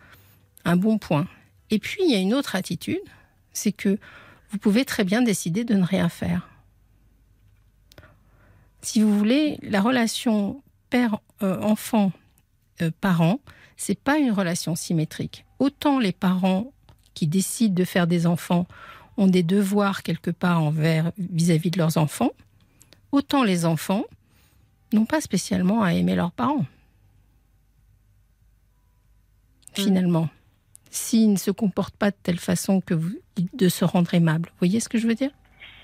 [0.65, 1.27] un bon point.
[1.69, 3.01] Et puis il y a une autre attitude,
[3.53, 3.97] c'est que
[4.51, 6.49] vous pouvez très bien décider de ne rien faire.
[8.81, 12.11] Si vous voulez, la relation père-enfant
[12.81, 13.39] euh, parents,
[13.77, 15.45] c'est pas une relation symétrique.
[15.59, 16.71] Autant les parents
[17.13, 18.67] qui décident de faire des enfants
[19.17, 22.31] ont des devoirs quelque part envers vis-à-vis de leurs enfants,
[23.11, 24.05] autant les enfants
[24.93, 26.65] n'ont pas spécialement à aimer leurs parents.
[29.73, 30.29] Finalement,
[30.91, 33.17] s'ils ne se comportent pas de telle façon que vous,
[33.53, 34.49] de se rendre aimables.
[34.49, 35.31] Vous voyez ce que je veux dire?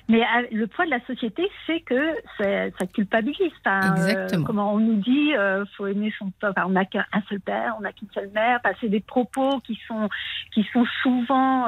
[0.09, 3.51] Mais euh, le poids de la société fait que ça, ça culpabilise.
[3.59, 4.45] Enfin, euh, Exactement.
[4.45, 6.51] comment on nous dit, euh, faut aimer son père.
[6.51, 8.59] Enfin, on n'a qu'un seul père, on n'a qu'une seule mère.
[8.63, 10.07] Enfin, c'est des propos qui sont
[10.53, 11.67] qui sont souvent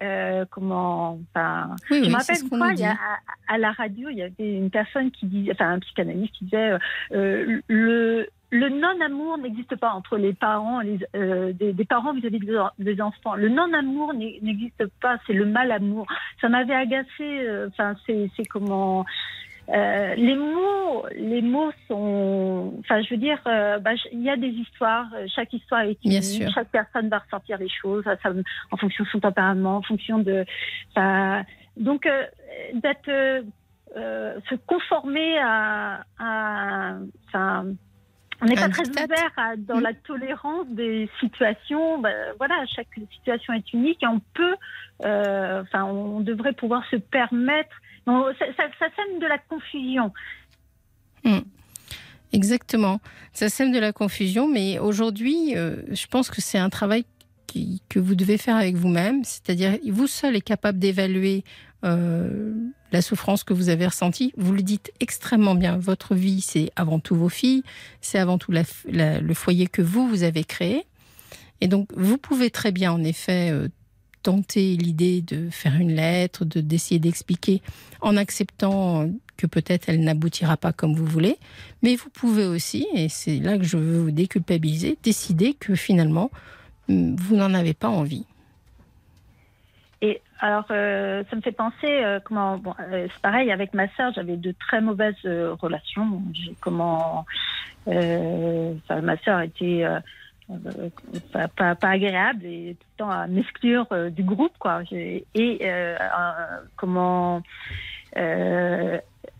[0.00, 1.18] euh, comment.
[1.34, 4.18] Enfin, oui, je me rappelle une fois, il y a, à, à, la radio, il
[4.18, 6.78] y avait une personne qui disait, enfin, un psychanalyste qui disait
[7.10, 12.38] le le non-amour n'existe pas entre les parents, les, euh, des, des, parents vis-à-vis
[12.78, 13.34] des enfants.
[13.34, 16.06] Le non-amour n'existe pas, c'est le mal-amour.
[16.38, 17.08] Ça m'avait agacé.
[17.20, 19.06] Euh, enfin, c'est comment.
[19.70, 22.74] Euh, les mots, les mots sont.
[22.80, 25.06] Enfin, je veux dire, euh, bah, il y a des histoires.
[25.34, 26.52] Chaque histoire est unique.
[26.52, 28.30] Chaque personne va ressentir les choses ça,
[28.70, 30.44] en fonction de son tempérament, en fonction de.
[31.78, 32.24] donc, euh,
[32.74, 33.44] d'être,
[33.96, 37.62] se conformer à, à,
[38.42, 39.82] on n'est pas très ouvert dans mm.
[39.82, 42.00] la tolérance des situations.
[42.00, 44.56] Ben, voilà, chaque situation est unique et on peut,
[45.04, 47.74] euh, enfin, on devrait pouvoir se permettre.
[48.06, 50.12] ça, ça, sème de la confusion.
[51.24, 51.38] Mm.
[52.32, 53.00] Exactement.
[53.32, 57.04] Ça sème de la confusion, mais aujourd'hui, euh, je pense que c'est un travail
[57.88, 61.44] que vous devez faire avec vous-même, c'est-à-dire vous seul êtes capable d'évaluer
[61.84, 62.54] euh,
[62.92, 64.32] la souffrance que vous avez ressentie.
[64.36, 65.76] Vous le dites extrêmement bien.
[65.78, 67.62] Votre vie, c'est avant tout vos filles,
[68.00, 70.84] c'est avant tout le foyer que vous, vous avez créé.
[71.60, 73.68] Et donc, vous pouvez très bien, en effet, euh,
[74.22, 77.62] tenter l'idée de faire une lettre, de d'essayer d'expliquer,
[78.00, 81.36] en acceptant que peut-être elle n'aboutira pas comme vous voulez.
[81.82, 86.30] Mais vous pouvez aussi, et c'est là que je veux vous déculpabiliser, décider que finalement,
[86.88, 88.26] vous n'en avez pas envie.
[90.42, 92.58] Alors, euh, ça me fait penser euh, comment.
[92.58, 94.12] Bon, euh, c'est pareil avec ma sœur.
[94.12, 96.20] J'avais de très mauvaises relations.
[96.60, 97.24] Comment
[97.86, 99.84] ma sœur était
[101.32, 104.82] pas, pas, pas, agréable et tout le temps à m'exclure du groupe, quoi.
[104.92, 105.24] Et
[106.74, 107.40] comment.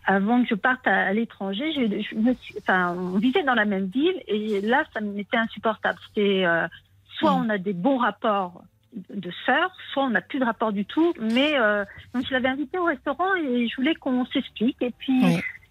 [0.05, 4.23] avant que je parte à, l'étranger, je, me enfin, on vivait dans la même ville
[4.27, 5.99] et là, ça m'était insupportable.
[6.07, 6.45] C'était
[7.17, 7.45] soit mm.
[7.45, 8.61] on a des bons rapports
[9.09, 11.13] de sœurs, soit on n'a plus de rapport du tout.
[11.19, 14.81] Mais euh, donc je l'avais invitée au restaurant et je voulais qu'on s'explique.
[14.81, 15.23] Et puis,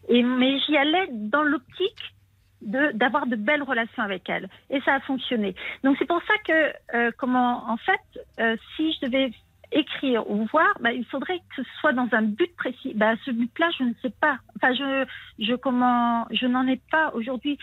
[0.08, 2.14] et, mais j'y allais dans l'optique
[2.62, 4.48] de d'avoir de belles relations avec elle.
[4.70, 5.54] Et ça a fonctionné.
[5.84, 8.00] Donc c'est pour ça que euh, comment en fait,
[8.40, 9.32] euh, si je devais
[9.72, 12.92] écrire ou voir, bah, il faudrait que ce soit dans un but précis.
[12.94, 14.38] Bah, ce but-là, je ne sais pas.
[14.56, 15.06] Enfin, je,
[15.38, 17.58] je comment, je n'en ai pas aujourd'hui.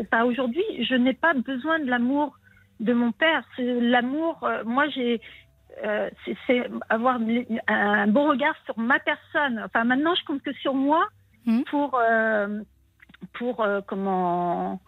[0.00, 2.36] Enfin, aujourd'hui, je n'ai pas besoin de l'amour
[2.80, 3.44] de mon père.
[3.56, 4.38] C'est l'amour.
[4.42, 5.20] Euh, moi, j'ai.
[5.84, 6.08] Euh,
[6.46, 7.18] c'est avoir
[7.66, 9.60] un bon regard sur ma personne.
[9.64, 11.04] Enfin, maintenant, je compte que sur moi
[11.46, 11.62] hmm.
[11.64, 12.60] pour euh,
[13.32, 14.80] pour comment.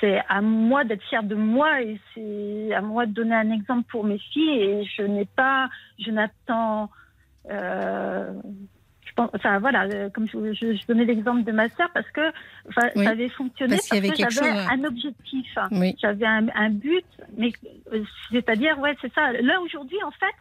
[0.00, 3.86] c'est à moi d'être fière de moi et c'est à moi de donner un exemple
[3.90, 6.88] pour mes filles et je n'ai pas, je n'attends,
[9.34, 12.32] enfin voilà, euh, comme je, je, donnais l'exemple de ma sœur parce que
[12.74, 15.46] ça avait fonctionné parce, que j'avais un objectif,
[16.00, 17.04] j'avais un, un, but,
[17.36, 17.52] mais
[17.92, 19.32] euh, c'est-à-dire ouais c'est ça.
[19.32, 20.34] Là aujourd'hui en fait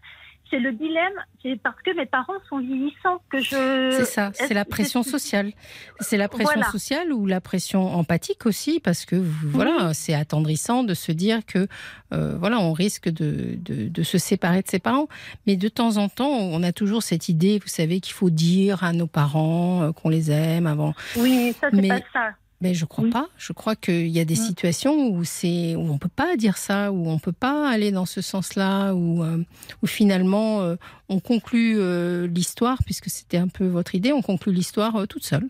[0.49, 3.91] c'est le dilemme, c'est parce que mes parents sont vieillissants que je.
[3.91, 5.51] C'est ça, c'est la pression sociale.
[5.99, 10.93] C'est la pression sociale ou la pression empathique aussi, parce que voilà, c'est attendrissant de
[10.93, 11.67] se dire que
[12.13, 15.07] euh, voilà, on risque de, de, se séparer de ses parents.
[15.45, 18.83] Mais de temps en temps, on a toujours cette idée, vous savez, qu'il faut dire
[18.83, 20.93] à nos parents euh, qu'on les aime avant.
[21.17, 22.33] Oui, ça c'est pas ça.
[22.61, 23.29] Mais je crois pas.
[23.37, 26.91] Je crois qu'il y a des situations où c'est où on peut pas dire ça,
[26.91, 29.41] où on peut pas aller dans ce sens-là, où, euh,
[29.81, 30.75] où finalement euh,
[31.07, 35.47] on conclut euh, l'histoire, puisque c'était un peu votre idée, on conclut l'histoire toute seule.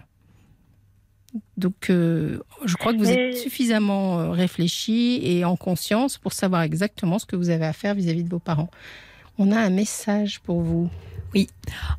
[1.57, 7.28] Donc, je crois que vous êtes suffisamment réfléchi et en conscience pour savoir exactement ce
[7.28, 8.72] que vous avez à faire vis à -vis de vos parents.
[9.41, 10.89] On a un message pour vous.
[11.33, 11.47] Oui,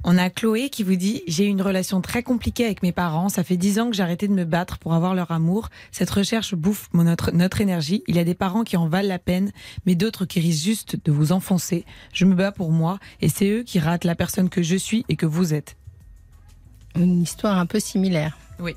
[0.05, 3.30] on a Chloé qui vous dit J'ai une relation très compliquée avec mes parents.
[3.30, 5.70] Ça fait dix ans que j'ai arrêté de me battre pour avoir leur amour.
[5.91, 8.03] Cette recherche bouffe notre, notre énergie.
[8.09, 9.53] Il y a des parents qui en valent la peine,
[9.86, 11.86] mais d'autres qui risquent juste de vous enfoncer.
[12.12, 15.07] Je me bats pour moi et c'est eux qui ratent la personne que je suis
[15.09, 15.78] et que vous êtes.
[16.95, 18.36] Une histoire un peu similaire.
[18.59, 18.76] Oui.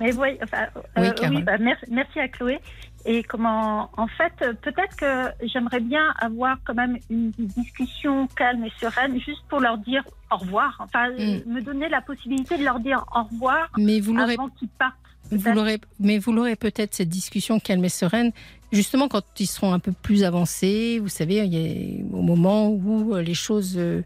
[0.00, 2.58] Mais oui, enfin, euh, oui bah, merci, merci à Chloé.
[3.06, 8.72] Et comment, en fait, peut-être que j'aimerais bien avoir quand même une discussion calme et
[8.78, 10.76] sereine, juste pour leur dire au revoir.
[10.80, 11.42] Enfin, mm.
[11.46, 14.94] me donner la possibilité de leur dire au revoir mais vous avant qu'ils partent.
[15.30, 18.32] Vous l'aurez, mais vous l'aurez peut-être cette discussion calme et sereine,
[18.72, 20.98] justement quand ils seront un peu plus avancés.
[21.00, 24.02] Vous savez, il y a, au moment où les choses, euh,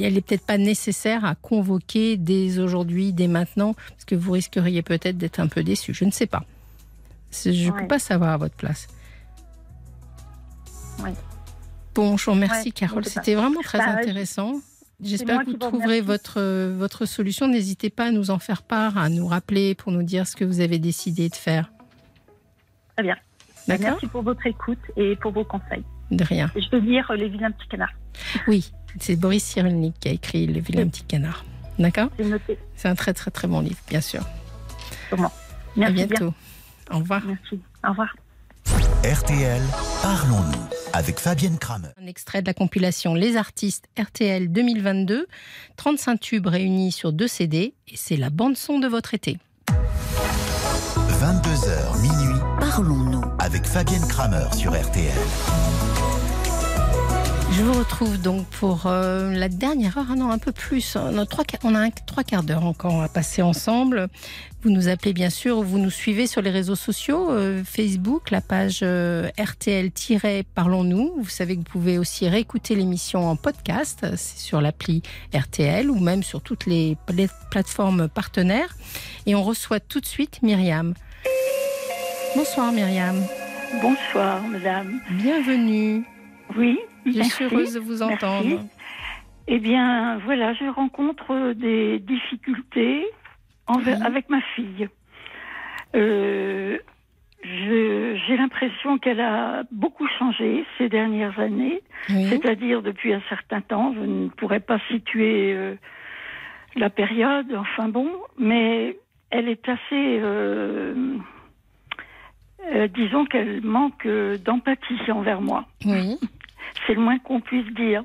[0.00, 4.82] elle n'est peut-être pas nécessaire à convoquer dès aujourd'hui, dès maintenant, parce que vous risqueriez
[4.82, 5.92] peut-être d'être un peu déçu.
[5.92, 6.44] Je ne sais pas.
[7.32, 8.88] Je ne peux pas savoir à votre place.
[11.02, 11.10] Oui.
[11.94, 13.04] Bon, je vous remercie, Carole.
[13.04, 14.60] C'était vraiment très bah, intéressant.
[15.02, 17.46] J'espère que vous trouverez votre, votre solution.
[17.46, 20.44] N'hésitez pas à nous en faire part, à nous rappeler pour nous dire ce que
[20.44, 21.70] vous avez décidé de faire.
[22.96, 23.16] Très bien.
[23.68, 25.84] Merci pour votre écoute et pour vos conseils.
[26.10, 26.50] De rien.
[26.56, 27.92] Je peux lire Les vilains petits canards.
[28.46, 31.44] Oui, c'est Boris Cyrulnik qui a écrit Les vilains petits canards.
[31.78, 32.08] D'accord
[32.76, 34.24] C'est un très très très bon livre, bien sûr.
[35.10, 35.30] Comment
[35.76, 36.34] Merci À bientôt.
[36.90, 37.22] Au revoir.
[37.26, 37.60] Merci.
[37.84, 38.14] Au revoir.
[39.04, 39.62] RTL,
[40.02, 41.88] parlons-nous avec Fabienne Kramer.
[42.02, 45.26] Un extrait de la compilation Les artistes RTL 2022,
[45.76, 49.38] 35 tubes réunis sur deux CD et c'est la bande son de votre été.
[51.20, 55.14] 22h minuit, parlons-nous avec Fabienne Kramer sur RTL.
[57.58, 60.96] Je vous retrouve donc pour euh, la dernière heure, ah non, un peu plus.
[60.96, 64.06] On a, trois, on a un, trois quarts d'heure encore à passer ensemble.
[64.62, 68.40] Vous nous appelez bien sûr, vous nous suivez sur les réseaux sociaux, euh, Facebook, la
[68.40, 71.14] page euh, RTL-Parlons-nous.
[71.16, 75.02] Vous savez que vous pouvez aussi réécouter l'émission en podcast, c'est sur l'appli
[75.32, 78.74] RTL ou même sur toutes les, les plateformes partenaires.
[79.26, 80.94] Et on reçoit tout de suite Myriam.
[82.34, 83.14] Bonsoir Myriam.
[83.80, 85.00] Bonsoir madame.
[85.12, 86.04] Bienvenue.
[86.56, 88.64] Oui, je suis heureuse de vous entendre.
[89.46, 93.06] Eh bien, voilà, je rencontre des difficultés
[93.68, 94.88] avec ma fille.
[95.94, 96.78] Euh,
[97.42, 103.94] j'ai l'impression qu'elle a beaucoup changé ces dernières années, c'est-à-dire depuis un certain temps.
[103.94, 105.74] Je ne pourrais pas situer euh,
[106.76, 108.98] la période, enfin bon, mais
[109.30, 110.18] elle est assez.
[110.20, 111.16] Euh,
[112.94, 114.06] disons qu'elle manque
[114.44, 115.64] d'empathie envers moi.
[115.84, 116.18] Oui.
[116.86, 118.02] C'est le moins qu'on puisse dire.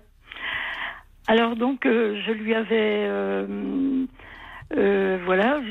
[1.28, 3.07] Alors donc, je lui avais,
[4.76, 5.61] euh, euh, voilà,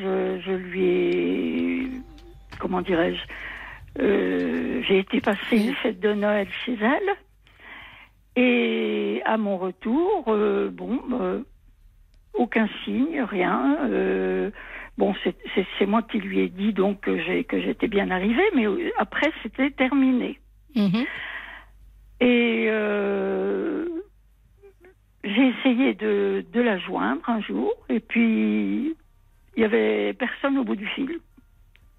[0.44, 1.90] je, lui ai,
[2.58, 3.22] comment dirais-je,
[4.86, 7.16] j'ai été passer une fête de Noël chez elle.
[8.34, 10.24] Et à mon retour,
[10.72, 11.44] bon,
[12.34, 13.78] aucun signe, rien.
[14.96, 15.14] bon,
[15.78, 18.66] c'est moi qui lui ai dit donc que j'étais bien arrivée, mais
[18.98, 20.38] après c'était terminé.
[20.74, 21.04] Mhm.
[22.22, 23.84] Et euh,
[25.24, 28.94] j'ai essayé de, la joindre un jour, et puis
[29.56, 31.18] il y avait personne au bout du fil.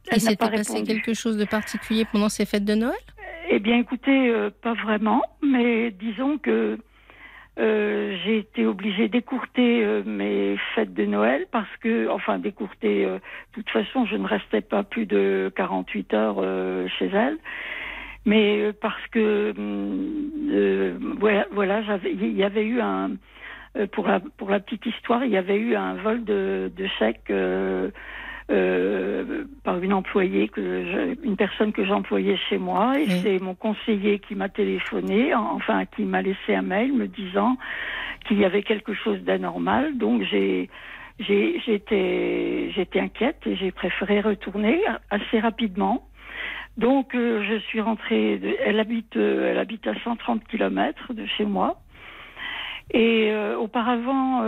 [0.10, 3.00] Elle et s'était passé quelque chose de particulier pendant ces fêtes de Noël?
[3.50, 6.78] Eh bien, écoutez, euh, pas vraiment, mais disons que
[7.60, 13.22] euh, j'ai été obligée d'écourter mes fêtes de Noël parce que, enfin, d'écourter, de
[13.54, 17.38] toute façon, je ne restais pas plus de 48 heures chez elle
[18.26, 23.12] mais euh, parce que hum, euh, voilà, voilà il y avait eu un
[23.76, 26.88] euh, pour la pour la petite histoire, il y avait eu un vol de, de
[27.00, 27.90] chèques euh,
[28.52, 34.20] euh, par une employée que une personne que j'employais chez moi et c'est mon conseiller
[34.20, 37.58] qui m'a téléphoné, enfin qui m'a laissé un mail me disant
[38.28, 39.98] qu'il y avait quelque chose d'anormal.
[39.98, 40.70] Donc j'ai
[41.20, 46.08] j'étais j'étais inquiète et j'ai préféré retourner assez rapidement.
[46.78, 48.40] Donc euh, je suis rentrée.
[48.66, 51.80] elle habite, euh, elle habite à 130 km de chez moi.
[52.92, 54.44] Et euh, auparavant,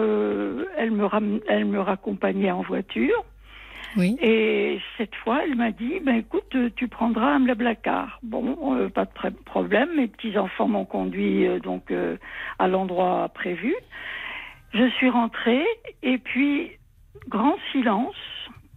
[0.78, 1.08] elle me
[1.48, 3.24] elle me raccompagnait en voiture.
[3.98, 4.18] Oui.
[4.22, 8.20] Et cette fois, elle m'a dit, ben écoute, tu prendras un blablacar.
[8.24, 9.96] Bon, pas de problème.
[9.96, 11.94] Mes petits enfants m'ont conduit donc
[12.60, 13.74] à l'endroit prévu.
[14.74, 15.64] Je suis rentrée
[16.04, 16.72] et puis
[17.30, 18.16] grand silence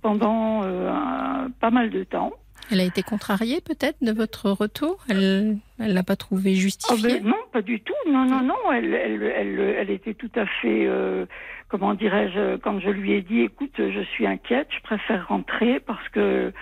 [0.02, 2.32] pendant euh, pas mal de temps.
[2.70, 4.98] Elle a été contrariée peut-être de votre retour?
[5.08, 7.94] Elle ne l'a pas trouvé justifié oh, ben, Non, pas du tout.
[8.06, 8.72] Non, non, non.
[8.72, 11.24] Elle, elle, elle, elle était tout à fait, euh,
[11.68, 16.06] comment dirais-je, quand je lui ai dit, écoute, je suis inquiète, je préfère rentrer parce
[16.10, 16.52] que,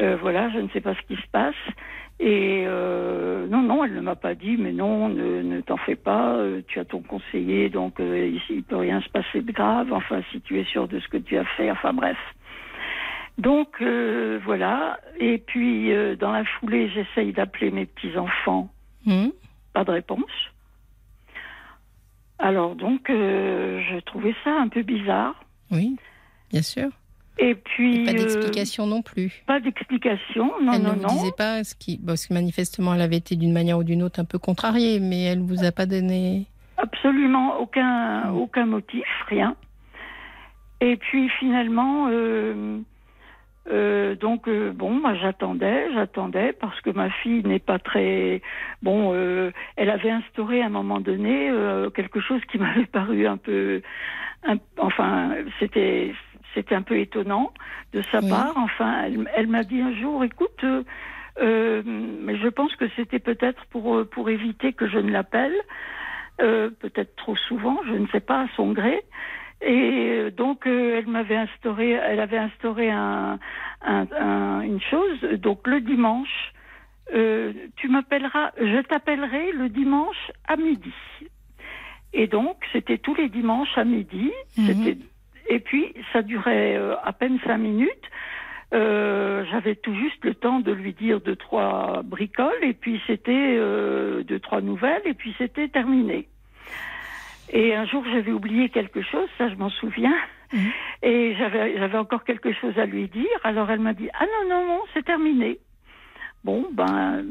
[0.00, 1.54] euh, voilà, je ne sais pas ce qui se passe.
[2.18, 5.96] Et euh, non, non, elle ne m'a pas dit, mais non, ne, ne t'en fais
[5.96, 10.22] pas, tu as ton conseiller, donc ici, il peut rien se passer de grave, enfin,
[10.32, 12.16] si tu es sûr de ce que tu as fait, enfin bref.
[13.38, 18.70] Donc euh, voilà, et puis euh, dans la foulée, j'essaye d'appeler mes petits-enfants,
[19.04, 19.28] Hmm.
[19.72, 20.24] pas de réponse.
[22.38, 25.34] Alors donc, euh, je trouvais ça un peu bizarre.
[25.70, 25.96] Oui,
[26.50, 26.88] bien sûr.
[27.38, 28.04] Et puis...
[28.04, 29.42] Pas euh, d'explication non plus.
[29.46, 31.08] pas d'explication, non, elle non, ne vous non.
[31.08, 31.98] disait pas ce qui.
[31.98, 35.22] Parce que manifestement, elle avait été d'une manière ou d'une autre un peu contrariée, mais
[35.24, 36.46] elle vous a pas donné.
[36.78, 39.54] Absolument aucun, aucun motif, rien.
[40.80, 42.08] Et puis finalement,
[43.70, 48.40] euh, donc euh, bon, moi j'attendais, j'attendais parce que ma fille n'est pas très
[48.82, 49.12] bon.
[49.14, 53.36] euh, elle avait instauré à un moment donné euh, quelque chose qui m'avait paru un
[53.36, 53.82] peu,
[54.46, 56.14] un- enfin c'était
[56.54, 57.52] c'était un peu étonnant
[57.92, 58.28] de sa Oui.
[58.30, 58.52] part.
[58.56, 60.64] Enfin, elle, elle m'a dit un jour, écoute.
[61.38, 65.54] mais je pense que c'était peut-être pour pour éviter que je ne l'appelle,
[66.40, 69.02] euh, peut-être trop souvent, je ne sais pas à son gré.
[69.66, 73.38] Et euh, donc euh, elle m'avait instauré, elle avait instauré un,
[73.82, 75.20] un- un- une chose.
[75.40, 76.52] Donc le dimanche,
[77.14, 80.92] euh, tu m'appelleras, je t'appellerai le dimanche à midi.
[82.12, 84.30] Et donc c'était tous les dimanches à midi.
[84.56, 84.68] Mhm.
[85.48, 88.10] Et puis ça durait euh, à peine cinq minutes.
[88.74, 93.54] Euh, J'avais tout juste le temps de lui dire deux trois bricoles et puis c'était
[93.58, 96.28] euh, deux trois nouvelles et puis c'était terminé.
[97.52, 100.14] Et un jour j'avais oublié quelque chose, ça je m'en souviens,
[100.52, 100.70] Mhm.
[101.02, 103.26] et j'avais encore quelque chose à lui dire.
[103.44, 105.58] Alors elle m'a dit ah non non non c'est terminé.
[106.44, 107.24] Bon ben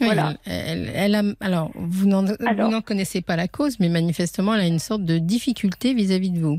[0.00, 0.34] Oui, Voilà.
[0.46, 4.78] Elle, elle a, alors, vous n'en connaissez pas la cause, mais manifestement, elle a une
[4.78, 6.58] sorte de difficulté vis-à-vis de vous.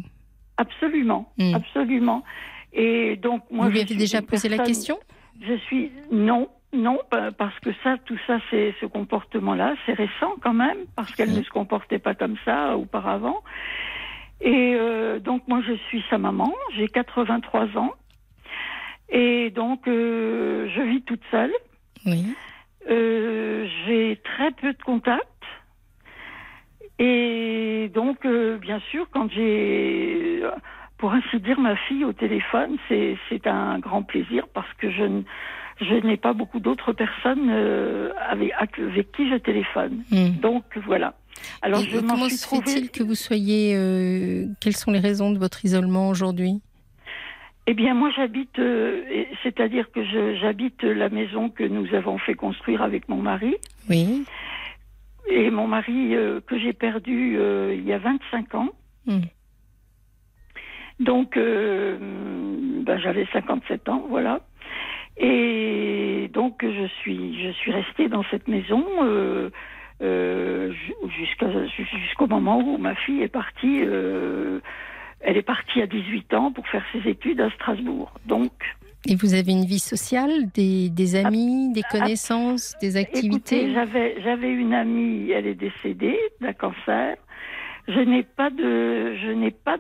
[0.57, 1.55] absolument Mhm.
[1.55, 2.23] absolument.
[2.73, 4.97] Et donc moi vous lui avez déjà posé la question?
[5.41, 10.35] Je suis non, non, pa- parce que ça, tout ça, c'est ce comportement-là, c'est récent
[10.41, 13.41] quand même, parce qu'elle ne se comportait pas comme ça auparavant.
[14.39, 17.93] Et euh, donc moi, je suis sa maman, j'ai 83 ans,
[19.09, 21.53] et donc euh, je vis toute seule.
[22.05, 22.33] Oui.
[22.89, 25.27] Euh, j'ai très peu de contacts.
[26.99, 30.43] Et donc, euh, bien sûr, quand j'ai,
[30.97, 35.03] pour ainsi dire, ma fille au téléphone, c'est c'est un grand plaisir parce que je,
[35.03, 35.23] n-
[35.79, 40.03] je n'ai pas beaucoup d'autres personnes euh, avec, avec qui je téléphone.
[40.11, 40.39] Hmm.
[40.41, 41.13] Donc, voilà.
[41.61, 42.71] Alors, Et- je comment suis se trouvée...
[42.71, 43.73] fait-il que vous soyez.
[43.75, 46.61] euh, quelles sont les raisons de votre isolement aujourd'hui?
[47.67, 49.03] Eh bien, moi, j'habite, euh,
[49.43, 50.03] c'est-à-dire que
[50.35, 53.55] j'habite la maison que nous avons fait construire avec mon mari.
[53.89, 54.23] Oui.
[55.29, 58.69] Et mon mari, euh, que j'ai perdu euh, il y a 25 ans.
[59.05, 59.21] Hmm.
[60.99, 64.41] Donc, ben, j'avais 57 ans, voilà.
[65.23, 69.49] Et donc, je suis, je suis restée dans cette maison euh,
[70.01, 70.73] euh,
[72.07, 73.81] jusqu'au moment où ma fille est partie.
[73.85, 74.59] euh,
[75.23, 78.11] elle est partie à 18 ans pour faire ses études à Strasbourg.
[78.25, 78.51] Donc,
[79.07, 83.71] Et vous avez une vie sociale, des, des amis, des connaissances, des activités?
[83.71, 87.17] j'avais une amie, elle est décédée d'un cancer.
[87.87, 89.77] Je n'ai pas de, je n'ai pas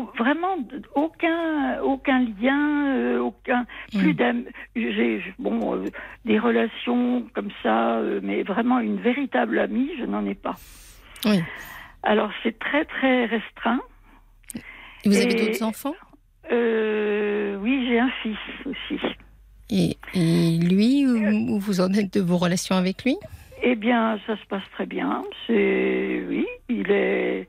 [0.00, 0.56] vraiment
[0.94, 3.66] aucun aucun lien, euh, aucun
[3.98, 4.16] plus Mm.
[4.16, 4.44] d'am-
[4.76, 5.84] J'ai bon euh,
[6.24, 10.56] des relations comme ça, euh, mais vraiment une véritable amie, je n'en ai pas.
[11.24, 11.40] Oui.
[12.02, 13.80] Alors c'est très très restreint.
[15.04, 15.94] Et vous avez d'autres enfants?
[16.50, 18.36] Euh, oui, j'ai un fils
[18.66, 18.98] aussi.
[19.70, 23.16] et, et lui, où, où vous en êtes de vos relations avec lui?
[23.64, 25.22] Eh bien, ça se passe très bien.
[25.46, 27.48] C'est oui, il est.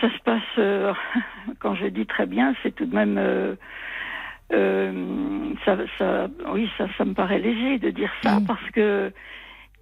[0.00, 0.42] Ça se passe.
[0.58, 0.92] euh,
[1.58, 3.16] quand je dis très bien, c'est tout de même.
[3.18, 3.54] euh,
[4.52, 8.46] euh, ça, ça, oui, ça, ça me paraît léger de dire ça Mm.
[8.46, 9.12] parce que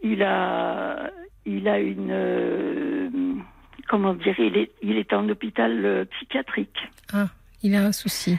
[0.02, 1.10] il a,
[1.46, 3.42] il a une.
[3.88, 6.78] comment dire Il est, il est en hôpital psychiatrique.
[7.12, 7.26] Ah,
[7.62, 8.38] il a un souci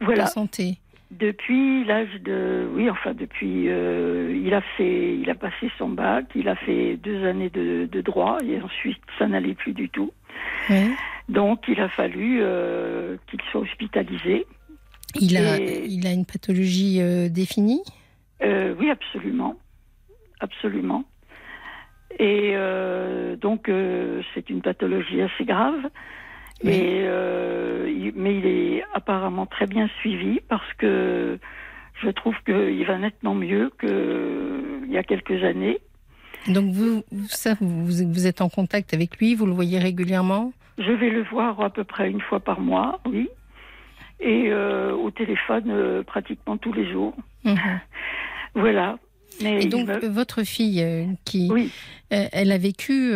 [0.00, 0.24] Voilà.
[0.24, 0.78] de santé.
[1.10, 6.24] Depuis l'âge de, oui, enfin depuis, euh, il a fait, il a passé son bac,
[6.34, 10.10] il a fait deux années de, de droit et ensuite ça n'allait plus du tout.
[10.70, 10.90] Oui.
[11.28, 14.46] Donc il a fallu euh, qu'il soit hospitalisé.
[15.14, 17.82] Il, a, Et- il a une pathologie euh, définie?
[18.42, 19.56] Euh, oui, absolument,
[20.40, 21.04] absolument.
[22.18, 22.54] Et
[23.40, 23.70] donc
[24.34, 25.88] c'est une pathologie assez grave.
[26.62, 27.02] Et,
[28.14, 31.38] mais il est apparemment très bien suivi parce que
[32.02, 35.78] je trouve qu'il va nettement mieux qu'il y a quelques années.
[36.48, 40.52] Donc vous, ça, vous, vous êtes en contact avec lui, vous le voyez régulièrement?
[40.78, 43.28] Je vais le voir à peu près une fois par mois, oui.
[44.20, 47.14] Et euh, au téléphone euh, pratiquement tous les jours.
[47.44, 47.56] Mhm.
[48.54, 48.98] voilà.
[49.42, 51.72] Mais et donc votre fille, euh, qui, oui.
[52.10, 53.12] elle a vécu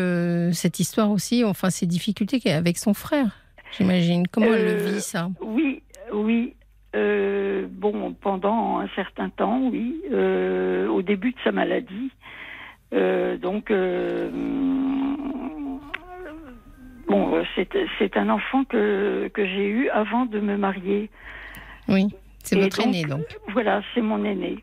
[0.52, 3.36] cette histoire aussi, enfin ces difficultés avec son frère,
[3.76, 4.26] j'imagine.
[4.26, 5.28] Comment elle le vit ça?
[5.42, 5.82] Oui,
[6.12, 6.54] oui.
[6.94, 10.00] bon, pendant un certain temps, oui.
[10.10, 12.10] au début de sa maladie,
[12.92, 14.30] donc, euh,
[17.08, 17.44] bon,
[17.98, 21.10] c'est un enfant que, que j'ai eu avant de me marier.
[21.88, 22.06] Oui,
[22.42, 23.24] c'est votre aîné donc.
[23.52, 24.58] Voilà, c'est mon aîné.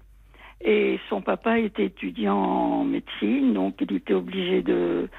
[0.65, 5.09] Et son papa était étudiant en médecine, donc il était obligé de.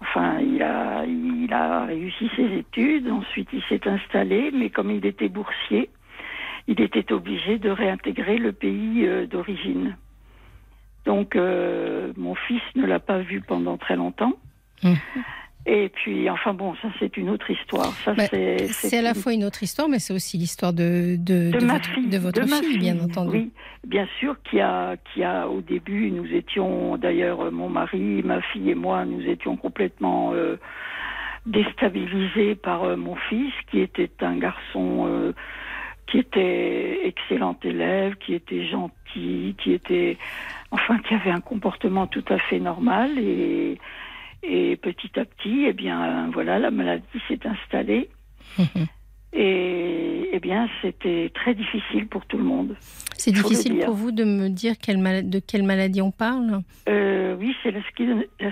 [0.00, 5.04] Enfin, il a, il a réussi ses études, ensuite il s'est installé, mais comme il
[5.06, 5.90] était boursier,
[6.66, 9.96] il était obligé de réintégrer le pays euh, d'origine.
[11.04, 14.34] Donc, euh, mon fils ne l'a pas vu pendant très longtemps.
[14.84, 14.96] Hum.
[15.64, 17.92] Et puis, enfin bon, ça c'est une autre histoire.
[18.04, 21.52] Ça, bah, c'est à la fois une autre histoire, mais c'est aussi l'histoire de, de,
[21.52, 23.30] de, votre, fille, de votre fille, bien entendu.
[23.30, 23.50] Oui,
[23.86, 28.70] bien sûr, qui a, qui a au début, nous étions, d'ailleurs, mon mari, ma fille
[28.70, 30.56] et moi, nous étions complètement euh,
[31.46, 35.32] déstabilisés par euh, mon fils, qui était un garçon euh,
[36.06, 40.18] qui était excellent élève, qui était gentil, qui était
[40.72, 43.78] enfin qui avait un comportement tout à fait normal et,
[44.42, 48.08] et petit à petit, eh bien voilà, la maladie s'est installée.
[49.34, 52.76] Et eh bien, c'était très difficile pour tout le monde.
[53.16, 56.60] C'est difficile pour vous de me dire quelle de quelle maladie on parle?
[56.86, 57.80] Euh, Oui, c'est la,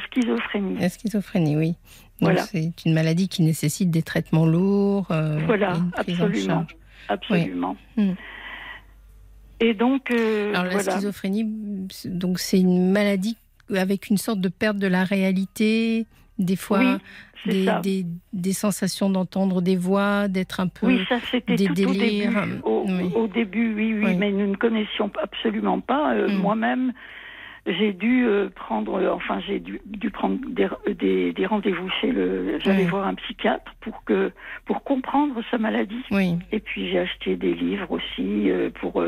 [0.09, 0.78] schizophrénie.
[0.78, 1.74] La schizophrénie, oui.
[2.22, 2.42] Voilà.
[2.42, 5.10] C'est une maladie qui nécessite des traitements lourds.
[5.10, 6.66] Euh, voilà, absolument.
[7.09, 7.76] Absolument.
[7.97, 8.12] Hmm.
[9.61, 11.45] Et donc, euh, Alors, la schizophrénie,
[12.07, 13.37] donc c'est une maladie
[13.74, 16.07] avec une sorte de perte de la réalité,
[16.39, 16.99] des fois
[17.47, 22.47] des, des, sensations d'entendre des voix, d'être un peu oui, ça, des délires.
[22.65, 26.15] Au début, au, début oui, oui, mais nous ne connaissions absolument pas.
[26.15, 26.35] Euh, hmm.
[26.35, 26.93] Moi-même,
[27.66, 32.59] j'ai dû euh, prendre, euh, enfin j'ai dû, dû, prendre des, des, rendez-vous chez le,
[32.61, 34.32] j'allais voir un psychiatre pour que
[34.65, 36.03] pour comprendre sa maladie.
[36.11, 36.37] Oui.
[36.53, 39.05] Et puis j'ai acheté des livres aussi euh, pour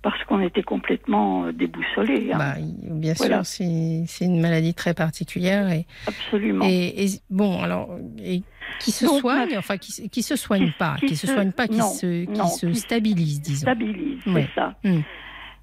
[0.00, 2.32] parce qu'on était complètement déboussolés.
[2.32, 2.38] Hein.
[2.38, 6.64] Bah, bien sûr, c'est une maladie très particulière et absolument.
[6.66, 8.42] Et, bon alors et
[8.78, 12.24] qui se soigne, enfin qui, qui se soigne pas, qui, se, soigne pas, qui se
[12.24, 13.62] qui se stabilise, disons.
[13.62, 14.74] Stabilise, c'est ça.
[14.82, 15.00] Hmm.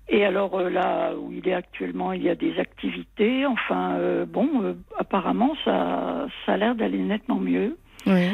[0.10, 3.46] Et alors euh, là où il est actuellement, il y a des activités.
[3.46, 7.78] Enfin, euh, bon, euh, apparemment, ça, ça a l'air d'aller nettement mieux.
[8.08, 8.28] Oui.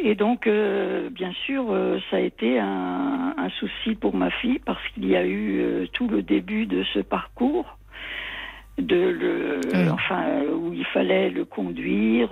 [0.00, 1.66] Et donc, bien sûr,
[2.10, 6.08] ça a été un, un, souci pour ma fille parce qu'il y a eu tout
[6.08, 7.78] le début de ce parcours,
[8.76, 9.60] de le,
[9.92, 12.30] enfin, où il fallait le conduire.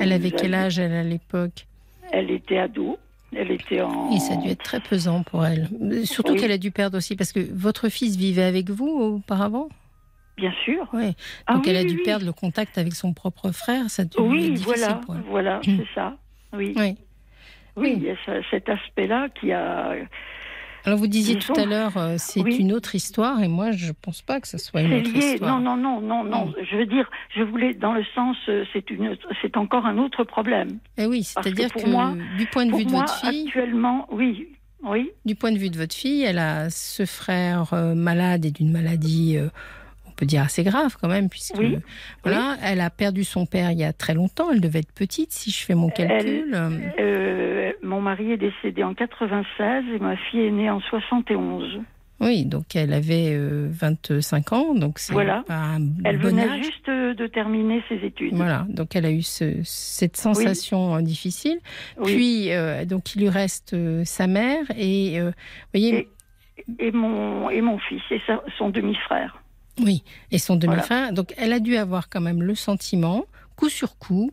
[0.00, 1.66] elle avait quel âge elle à l'époque?
[2.12, 2.98] Elle était ado.
[3.34, 4.10] Elle était en.
[4.10, 5.68] Et ça a dû être très pesant pour elle.
[6.04, 9.68] Surtout qu'elle a dû perdre aussi, parce que votre fils vivait avec vous auparavant?
[10.36, 10.88] Bien sûr.
[11.46, 13.90] Ah Donc elle a dû perdre le contact avec son propre frère.
[13.90, 15.22] Ça a dû oui, être difficile voilà, pour elle.
[15.28, 16.16] Voilà, c'est ça.
[16.52, 16.74] Oui.
[16.76, 16.96] Oui.
[17.74, 18.16] Oui, il y a
[18.50, 19.94] cet aspect-là qui a
[20.84, 23.92] alors vous disiez tout à l'heure, euh, c'est une autre histoire, et moi je ne
[23.92, 25.60] pense pas que ce soit une autre histoire.
[25.60, 26.46] Non, non, non, non, non.
[26.46, 26.54] Mm.
[26.70, 30.24] Je veux dire, je voulais dans le sens, euh, c'est une, c'est encore un autre
[30.24, 30.78] problème.
[30.98, 34.48] Eh oui, c'est-à-dire que, moi, du point de vue de votre fille, actuellement, oui,
[34.82, 35.10] oui.
[35.24, 38.72] Du point de vue de votre fille, elle a ce frère euh, malade et d'une
[38.72, 39.38] maladie
[40.12, 41.62] on peut dire assez grave quand même, puisque
[42.22, 44.50] voilà, elle a perdu son père il y a très longtemps.
[44.52, 46.54] Elle devait être petite, si je fais mon calcul.
[46.54, 51.80] Euh, mon mari est décédé en 96 et ma fille est née en 71.
[52.20, 55.42] Oui, donc elle avait 25 euh, ans, donc c'est voilà.
[55.44, 58.34] pas un Elle bon venait juste de terminer ses études.
[58.34, 61.58] Voilà, donc elle a eu cette sensation euh, difficile.
[62.04, 62.50] Puis,
[62.86, 63.74] donc il lui reste
[64.04, 65.18] sa mère et,
[65.72, 66.08] voyez.
[66.78, 68.20] Et, mon, et mon fils et
[68.56, 69.41] son demi-frère.
[69.80, 71.12] Oui, et son demi-frère.
[71.12, 73.24] Donc elle a dû avoir quand même le sentiment,
[73.56, 74.30] coup sur coup,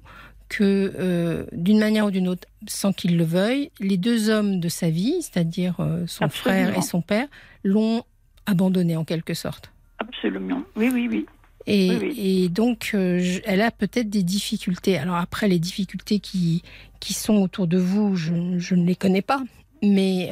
[0.49, 4.67] que euh, d'une manière ou d'une autre, sans qu'il le veuille, les deux hommes de
[4.67, 7.27] sa vie, c'est-à-dire euh, son frère et son père,
[7.63, 8.03] l'ont
[8.45, 9.71] abandonné en quelque sorte.
[9.99, 10.63] Absolument.
[10.75, 11.25] Oui, oui, oui.
[11.67, 14.97] Et, donc, euh, elle a peut-être des difficultés.
[14.97, 16.63] Alors après, les difficultés qui,
[16.99, 19.43] qui sont autour de vous, je, je ne les connais pas.
[19.83, 20.31] Mais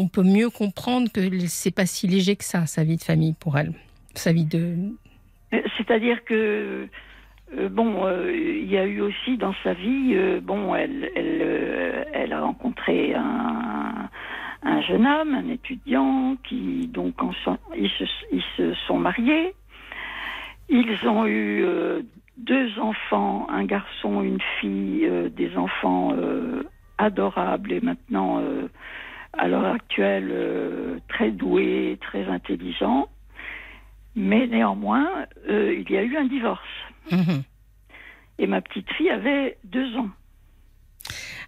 [0.00, 3.34] on peut mieux comprendre que c'est pas si léger que ça, sa vie de famille
[3.38, 3.72] pour elle,
[4.14, 4.76] sa vie de.
[5.76, 6.88] C'est-à-dire que
[7.58, 11.10] euh, bon, euh, il y a eu aussi dans sa vie, euh, bon, elle,
[12.14, 14.08] elle, a rencontré un,
[14.62, 17.14] un, jeune homme, un étudiant, qui donc
[17.76, 19.54] ils, se, ils, se, sont mariés.
[20.68, 21.64] Ils ont eu
[22.38, 26.14] deux enfants, un garçon, une fille, des enfants
[26.98, 28.40] adorables et maintenant,
[29.32, 33.08] à l'heure actuelle, très doués, très intelligents.
[34.16, 35.08] Mais néanmoins,
[35.48, 36.60] il y a eu un divorce.
[37.10, 37.42] Mhm.
[38.38, 40.08] Et ma petite fille avait deux ans.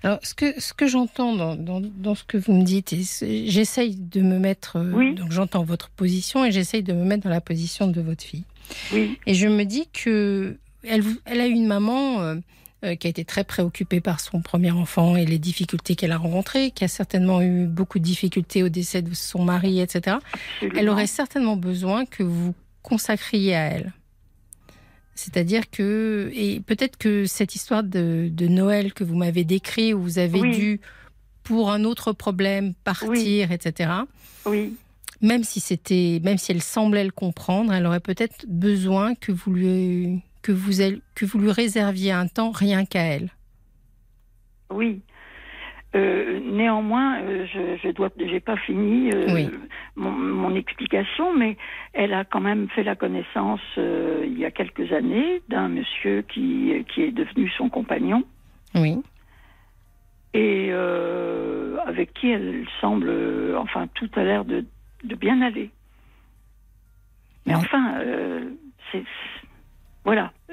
[0.03, 4.21] Alors, ce que, ce que j'entends dans, dans, ce que vous me dites, j'essaye de
[4.21, 4.77] me mettre.
[4.77, 8.25] Euh, donc, j'entends votre position et j'essaye de me mettre dans la position de votre
[8.25, 8.45] fille.
[8.93, 9.19] Oui.
[9.27, 12.37] Et je me dis que elle, elle a une maman
[12.85, 16.19] euh, qui a été très préoccupée par son premier enfant et les difficultés qu'elle a
[16.19, 20.17] rencontrées, qui a certainement eu beaucoup de difficultés au décès de son mari, etc.
[20.61, 23.93] Elle aurait certainement besoin que vous consacriez à elle.
[25.15, 30.19] C'est-à-dire que, et peut-être que cette histoire de, Noël que vous m'avez décrit, où vous
[30.19, 30.81] avez dû,
[31.45, 33.91] pour un autre problème, partir, etc.
[34.47, 34.77] Oui.
[35.21, 39.53] Même si c'était, même si elle semblait le comprendre, elle aurait peut-être besoin que vous
[39.53, 40.83] lui, que vous,
[41.15, 43.31] que vous lui réserviez un temps rien qu'à elle.
[44.71, 45.03] Oui.
[45.95, 49.51] Euh, néanmoins, euh, je, je dois, j'ai pas fini euh,
[49.95, 51.59] mon, explication, mais
[51.93, 56.73] elle a quand même fait la connaissance il y a quelques années d'un monsieur qui
[56.89, 58.25] qui est devenu son compagnon.
[58.75, 58.99] Oui.
[60.35, 60.73] Et
[61.87, 63.13] avec qui elle semble,
[63.59, 64.65] enfin, tout a l'air de,
[65.05, 65.71] de bien aller.
[67.45, 67.97] Mais enfin,
[68.91, 69.05] c'est
[70.05, 70.33] voilà.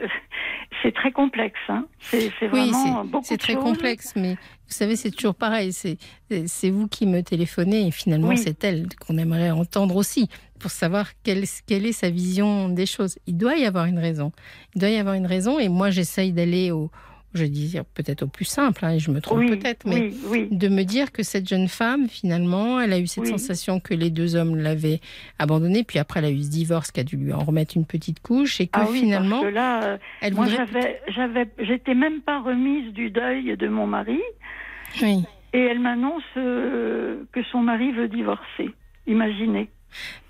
[0.82, 1.60] C'est très complexe.
[1.68, 1.86] Hein.
[2.00, 5.74] C'est vraiment oui, C'est très complexe, mais vous savez, c'est toujours pareil.
[5.74, 11.08] C'est vous qui me téléphonez et finalement, c'est elle qu'on aimerait entendre aussi pour savoir
[11.24, 13.18] quelle, quelle est sa vision des choses.
[13.28, 14.32] Il doit y avoir une raison.
[14.76, 16.92] Il doit y avoir une raison et moi, j'essaye d'aller au,
[17.34, 20.12] je dis peut-être au plus simple, hein, et je me trompe peut-être, mais
[20.52, 24.10] de me dire que cette jeune femme, finalement, elle a eu cette sensation que les
[24.10, 25.00] deux hommes l'avaient
[25.38, 27.86] abandonnée, puis après elle a eu ce divorce qui a dû lui en remettre une
[27.86, 32.22] petite couche, et que ah finalement, parce que là, euh, elle moi j'avais, j'étais même
[32.22, 34.22] pas remise du deuil de mon mari,
[35.02, 35.24] oui.
[35.54, 38.74] et elle m'annonce euh, que son mari veut divorcer.
[39.08, 39.70] Imaginez.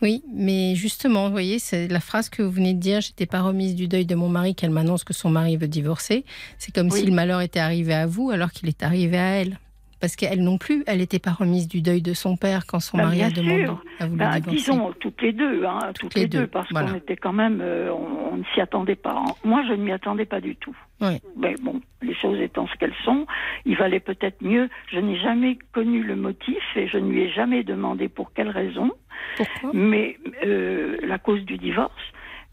[0.02, 3.42] Oui, mais justement, vous voyez, c'est la phrase que vous venez de dire, j'étais pas
[3.42, 6.26] remise du deuil de mon mari qu'elle m'annonce que son mari veut divorcer.
[6.58, 9.60] C'est comme si le malheur était arrivé à vous alors qu'il est arrivé à elle
[10.00, 12.98] parce qu'elle non plus, elle n'était pas remise du deuil de son père quand son
[12.98, 13.68] bah, mari a demandé
[14.00, 17.34] à vous bah, Disons toutes les deux, hein, toutes, les, deux, parce qu'on était quand
[17.34, 19.22] même, euh, on, ne s'y attendait pas.
[19.44, 20.76] Moi, je ne m'y attendais pas du tout.
[21.02, 23.26] Mais bon, les choses étant ce qu'elles sont,
[23.66, 24.70] il valait peut-être mieux.
[24.92, 28.50] Je n'ai jamais connu le motif et je ne lui ai jamais demandé pour quelle
[28.50, 28.92] raison.
[29.38, 31.94] Pourquoi Mais euh, la cause du divorce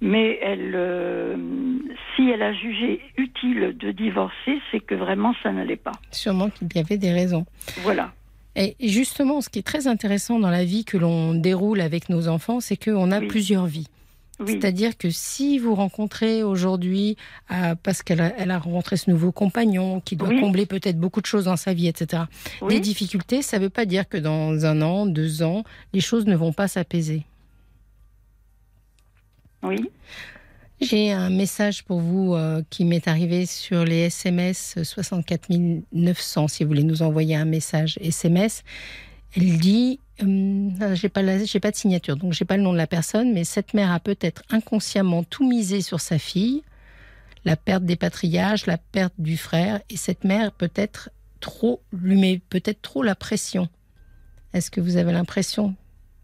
[0.01, 1.37] mais elle, euh,
[2.15, 5.93] si elle a jugé utile de divorcer, c'est que vraiment ça n'allait pas.
[6.11, 7.47] Sûrement qu'il y avait des raisons.
[7.79, 8.13] Voilà.
[8.57, 12.29] Et justement, ce qui est très intéressant dans la vie que l'on déroule avec nos
[12.29, 13.89] enfants, c'est qu'on a plusieurs vies.
[14.45, 17.17] C'est-à-dire que si vous rencontrez aujourd'hui,
[17.51, 21.23] euh, parce qu'elle a, elle a rencontré ce nouveau compagnon qui doit combler peut-être beaucoup
[21.23, 22.25] de choses dans sa vie, etc.,
[22.69, 25.65] des difficultés, ça ne veut pas dire que dans un an, deux ans,
[25.95, 27.23] les choses ne vont pas s'apaiser.
[29.63, 29.89] Oui.
[30.81, 35.49] J'ai un message pour vous euh, qui m'est arrivé sur les SMS 64
[35.93, 36.49] 900.
[36.49, 38.63] Si vous voulez nous envoyer un message SMS,
[39.35, 42.73] elle dit euh, ah, j'ai pas j'ai pas de signature, donc j'ai pas le nom
[42.73, 46.63] de la personne, mais cette mère a peut-être inconsciemment tout misé sur sa fille,
[47.45, 51.11] la perte des patriages, la perte du frère, et cette mère peut-être
[51.41, 53.69] trop lui met peut-être trop la pression.
[54.53, 55.75] Est-ce que vous avez l'impression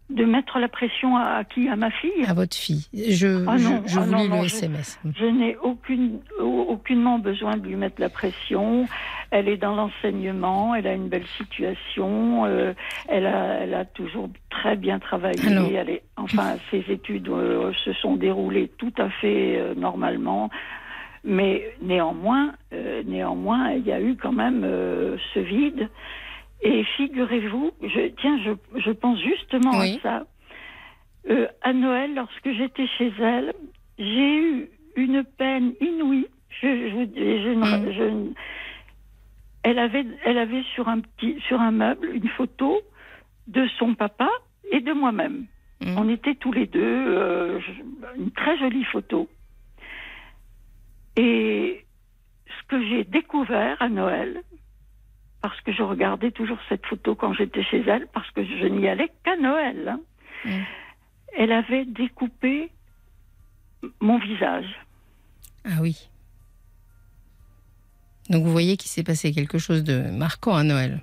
[0.09, 1.69] de mettre la pression à, qui?
[1.69, 2.25] À ma fille?
[2.27, 2.87] À votre fille.
[2.93, 4.99] Je, ah je, je ah le SMS.
[5.05, 8.85] Je, n'ai aucune, aucunement besoin de lui mettre la pression.
[9.33, 12.73] Elle est dans l'enseignement, elle a une belle situation, euh,
[13.07, 15.39] elle, a, elle a toujours très bien travaillé.
[15.75, 20.49] Elle est, enfin, ses études euh, se sont déroulées tout à fait euh, normalement.
[21.23, 22.53] Mais néanmoins,
[23.05, 24.67] néanmoins, il y a eu quand même
[25.33, 25.87] ce vide.
[26.61, 30.25] Et figurez-vous, je, tiens, je, je pense justement à ça.
[31.29, 33.53] Euh, à Noël, lorsque j'étais chez elle,
[33.97, 36.27] j'ai eu une peine inouïe.
[36.61, 37.91] Je, je, mm.
[37.93, 38.33] je,
[39.63, 42.81] elle avait, elle avait sur un petit, sur un meuble, une photo
[43.47, 44.29] de son papa
[44.71, 45.45] et de moi-même.
[45.81, 45.97] Mm.
[45.97, 47.59] On était tous les deux, euh,
[48.17, 49.29] une très jolie photo.
[51.15, 51.85] Et
[52.47, 54.41] ce que j'ai découvert à Noël,
[55.41, 58.87] parce que je regardais toujours cette photo quand j'étais chez elle, parce que je n'y
[58.87, 59.87] allais qu'à Noël.
[59.87, 59.99] Hein.
[60.45, 60.63] Mm.
[61.37, 62.69] Elle avait découpé
[63.99, 64.79] mon visage.
[65.65, 66.09] Ah oui.
[68.29, 71.01] Donc vous voyez qu'il s'est passé quelque chose de marquant à Noël.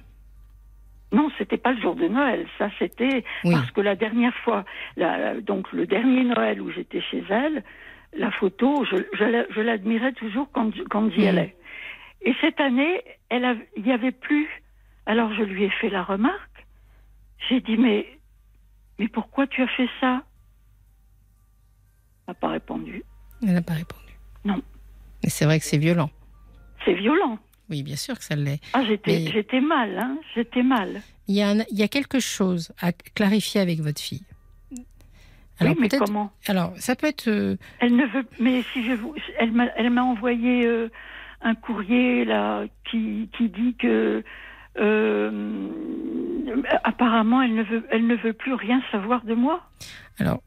[1.12, 2.47] Non, c'était pas le jour de Noël.
[2.59, 3.52] Ça, c'était Oui.
[3.52, 4.64] parce que la dernière fois,
[4.97, 7.64] la- donc le dernier Noël où j'étais chez elle,
[8.16, 11.26] la photo, je, je la- je l'admirais toujours quand, quand j'y Mhm.
[11.28, 11.56] allais.
[12.22, 14.48] Et cette année, elle il n'y avait plus.
[15.06, 16.66] Alors je lui ai fait la remarque.
[17.48, 18.06] J'ai dit mais
[18.98, 20.22] mais pourquoi tu as fait ça?
[22.26, 23.02] Elle n'a pas répondu.
[23.42, 24.12] Elle n'a pas répondu.
[24.44, 24.62] Non.
[25.22, 26.10] Mais c'est vrai que c'est violent.
[26.85, 27.39] C'est violent.
[27.69, 28.61] Oui, bien sûr que ça l'est.
[28.73, 30.19] Ah, j'étais Mais- j'étais mal, hein.
[30.35, 31.02] J'étais mal.
[31.28, 34.23] Il y, a un- il y a quelque chose à clarifier avec votre fille.
[35.61, 36.32] Alors oui, mais comment?
[36.48, 37.28] Alors ça peut être.
[37.28, 38.27] euh, Elle ne veut.
[38.40, 40.89] Mais si je vous, elle m'a, elle m'a envoyé euh,
[41.43, 44.24] un courrier là qui, qui dit que
[44.78, 45.69] euh,
[46.82, 49.62] apparemment elle ne veut, elle ne veut plus rien savoir de moi.
[50.19, 50.43] Alors,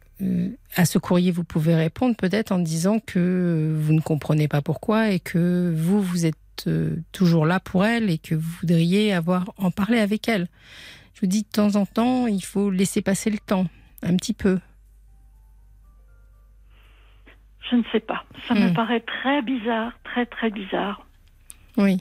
[0.75, 4.61] à ce courrier, vous pouvez répondre peut-être en disant que euh, vous ne comprenez pas
[4.61, 6.35] pourquoi et que vous, vous êtes
[6.67, 10.47] euh, toujours là pour elle et que vous voudriez avoir en parler avec elle.
[11.15, 13.65] Je vous dis, de temps en temps, il faut laisser passer le temps,
[14.01, 14.59] un petit peu.
[17.69, 18.23] Je ne sais pas.
[18.47, 18.73] Ça me Hmm.
[18.73, 21.05] paraît très bizarre, très très bizarre.
[21.77, 21.97] Oui.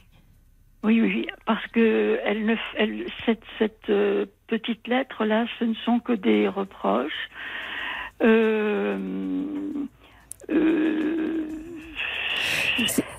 [0.84, 5.64] Oui, oui, oui, parce que elle ne, elle, cette, cette euh, petite lettre là, ce
[5.64, 7.28] ne sont que des reproches.
[8.22, 8.98] Euh,
[10.50, 11.44] euh,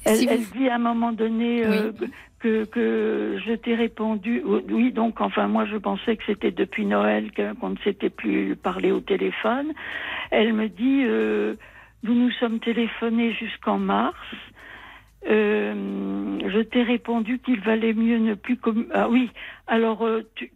[0.06, 1.92] elle, Si vous- elle dit à un moment donné euh,
[2.40, 4.42] que, que je t'ai répondu.
[4.70, 8.92] Oui, donc enfin moi je pensais que c'était depuis Noël qu'on ne s'était plus parlé
[8.92, 9.72] au téléphone.
[10.32, 11.56] Elle me dit euh,
[12.04, 14.18] nous nous sommes téléphonés jusqu'en mars.
[15.30, 15.74] Euh,
[16.46, 18.58] je t'ai répondu qu'il valait mieux ne plus
[18.94, 19.32] ah oui
[19.68, 20.52] alors euh, tu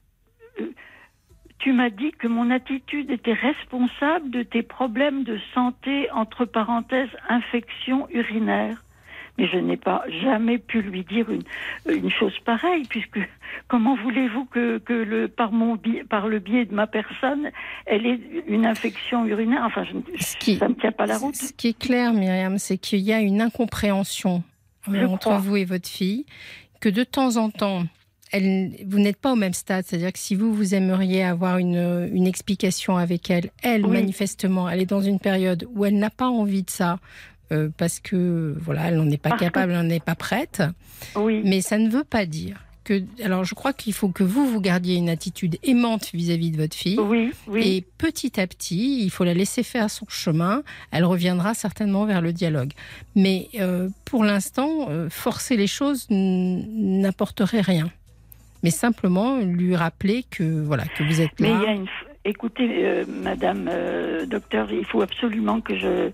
[1.59, 7.09] tu m'as dit que mon attitude était responsable de tes problèmes de santé entre parenthèses
[7.29, 8.83] infection urinaire.
[9.39, 11.43] Mais je n'ai pas jamais pu lui dire une,
[11.87, 13.19] une chose pareille puisque
[13.67, 15.77] comment voulez-vous que, que le par mon
[16.09, 17.51] par le biais de ma personne
[17.85, 19.61] elle ait une infection urinaire?
[19.63, 21.35] Enfin je, ne- Ce qui, ça me tient pas la route.
[21.35, 24.41] ce qui est clair, Myriam, c'est qu'il y a une incompréhension
[24.91, 25.37] Je entre crois.
[25.37, 26.25] vous et votre fille,
[26.81, 27.83] que de temps en temps,
[28.31, 29.85] elle, vous n'êtes pas au même stade.
[29.87, 33.93] C'est-à-dire que si vous, vous aimeriez avoir une, une explication avec elle, elle, Oui.
[33.93, 36.99] manifestement, elle est dans une période où elle n'a pas envie de ça.
[37.53, 40.15] euh, parce que voilà, elle n'en est pas Parce que- capable, elle n'en est pas
[40.15, 40.61] prête.
[41.15, 43.01] oui Mais ça ne veut pas dire que.
[43.23, 46.75] Alors, je crois qu'il faut que vous vous gardiez une attitude aimante vis-à-vis de votre
[46.75, 46.99] fille.
[46.99, 50.61] oui oui Et petit à petit, il faut la laisser faire son chemin.
[50.91, 52.73] Elle reviendra certainement vers le dialogue.
[53.15, 57.89] Mais euh, pour l'instant, euh, forcer les choses n'apporterait rien.
[58.67, 61.59] Mais simplement lui rappeler que voilà que vous êtes Mais là.
[61.61, 61.85] il y a une.
[61.85, 66.11] f- Écoutez, euh, Madame euh, Docteur, il faut absolument que je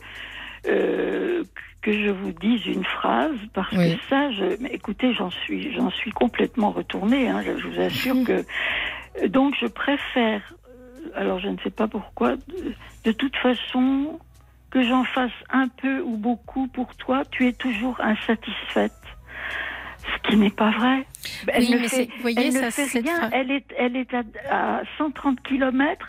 [0.68, 1.44] euh,
[1.82, 3.96] que je vous dise une phrase parce Oui.
[3.96, 7.28] que ça, je, mais écoutez, j'en suis j'en suis complètement retournée.
[7.28, 8.46] Hein, je vous assure que
[9.28, 10.42] donc je préfère.
[11.16, 12.36] Alors je ne sais pas pourquoi.
[12.36, 12.76] De,
[13.06, 14.20] de toute façon,
[14.70, 18.94] que j'en fasse un peu ou beaucoup pour toi, tu es toujours insatisfaite.
[20.06, 21.06] Ce qui n'est pas vrai.
[21.48, 23.30] Elle Oui, ne fait- voyez, elle ne ça, fait rien.
[23.32, 24.24] Elle est, elle est à,
[24.80, 26.08] à 130 km.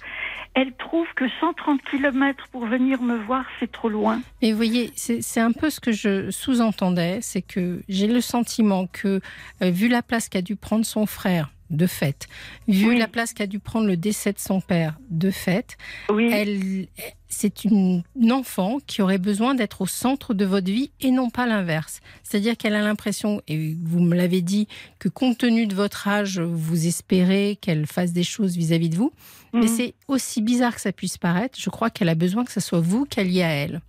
[0.55, 4.21] Elle trouve que 130 km pour venir me voir, c'est trop loin.
[4.41, 8.21] Mais vous voyez, c'est c'est un peu ce que je sous-entendais, c'est que j'ai le
[8.21, 9.21] sentiment que,
[9.63, 12.27] euh, vu la place qu'a dû prendre son frère, de fait,
[12.69, 12.99] vu Oui.
[12.99, 15.77] la place qu'a dû prendre le décès de son père, de fait,
[16.11, 16.87] Oui, elle,
[17.29, 21.31] c'est une, une enfant qui aurait besoin d'être au centre de votre vie et non
[21.31, 22.01] pas l'inverse.
[22.23, 24.69] C'est-à-dire qu'elle a l'impression, et vous me l'avez dit,
[24.99, 29.13] que compte tenu de votre âge, vous espérez qu'elle fasse des choses vis-à-vis de vous.
[29.53, 29.69] Mais Mhm.
[29.69, 32.81] c'est aussi bizarre que ça puisse paraître, je crois qu'elle a besoin que ce soit
[32.81, 33.81] vous qu'elle y à elle.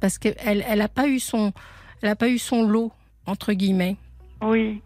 [0.00, 1.52] Parce qu'elle elle a pas eu son,
[2.02, 2.92] elle a pas eu son lot
[3.26, 3.96] entre guillemets.
[4.42, 4.82] oui.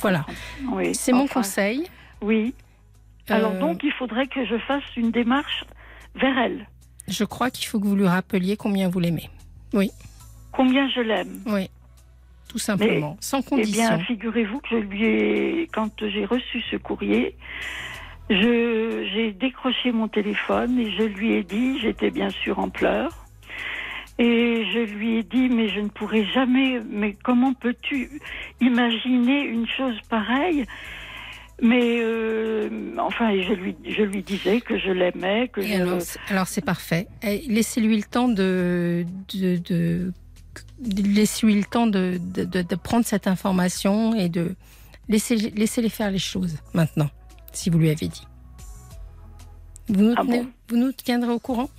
[0.00, 0.24] Voilà,
[0.72, 0.94] oui.
[0.94, 1.86] c'est mon conseil.
[2.20, 2.54] Oui.
[3.28, 5.64] Alors Euh, donc, il faudrait que je fasse une démarche
[6.14, 6.66] vers elle.
[7.08, 9.28] je crois qu'il faut que vous lui rappeliez combien vous l'aimez.
[10.52, 11.42] Combien je l'aime.
[11.46, 11.68] Oui,
[12.48, 13.84] tout simplement, sans condition.
[13.84, 17.36] Eh bien, figurez-vous que je lui ai, quand j'ai reçu ce courrier,
[18.30, 23.25] je, j'ai décroché mon téléphone et je lui ai dit, j'étais bien sûr en pleurs,
[24.18, 28.20] et je lui ai dit, mais je ne pourrai jamais, mais comment peux-tu
[28.60, 30.64] imaginer une chose pareille?
[31.62, 32.68] Mais euh,
[32.98, 36.64] enfin, je lui, je lui disais que je l'aimais, que je, alors, c'est- alors c'est
[36.64, 37.08] parfait.
[37.22, 40.12] Laissez-lui le temps de, de, de-
[40.80, 42.18] de- laissez-lui le temps de,
[42.82, 44.54] prendre cette information et de
[45.08, 47.08] laisser laissez-les faire les choses maintenant,
[47.52, 48.26] si vous lui avez dit.
[49.88, 50.48] Vous nous, Ah tenez- bon?
[50.68, 51.70] vous nous tiendrez au courant?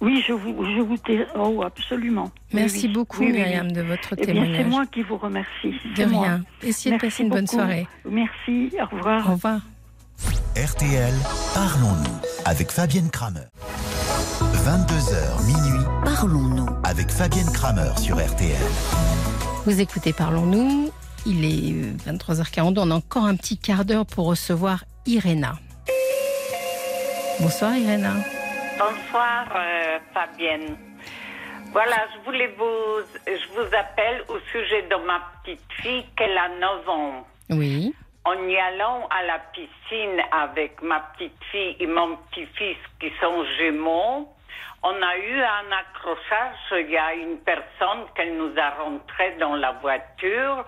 [0.00, 0.96] Oui, je vous, je vous
[1.36, 2.30] oh, absolument.
[2.52, 2.92] Merci oui.
[2.92, 3.38] beaucoup, Oui, oui, oui.
[3.40, 4.56] Myriam, de votre Eh bien, témoignage.
[4.58, 5.74] c'est moi qui vous remercie.
[5.96, 6.22] de moi.
[6.22, 6.42] rien.
[6.62, 7.56] Essayez de Merci passer une bonne beaucoup.
[7.56, 7.86] soirée.
[8.08, 9.28] Merci, au revoir.
[9.28, 9.60] Au revoir.
[10.56, 11.14] RTL,
[11.54, 13.40] parlons-nous avec Fabienne Kramer.
[14.64, 18.56] 22h minuit, parlons-nous avec Fabienne Kramer sur RTL.
[19.66, 20.90] Vous écoutez Parlons-nous.
[21.26, 22.78] Il est euh, 23h42.
[22.78, 25.58] On a encore un petit quart d'heure pour recevoir Iréna.
[27.40, 28.14] Bonsoir Iréna.
[28.78, 30.76] Bonsoir euh, Fabienne.
[31.72, 36.50] Voilà, je voulais vous, je vous appelle au sujet de ma petite fille qu'elle a
[36.50, 37.26] 9 ans.
[37.50, 37.94] Oui.
[38.24, 43.44] En y allant à la piscine avec ma petite fille et mon petit-fils qui sont
[43.58, 44.28] jumeaux,
[44.82, 46.56] on a eu un accrochage.
[46.72, 50.66] Il y a une personne qu'elle nous a rentré dans la voiture.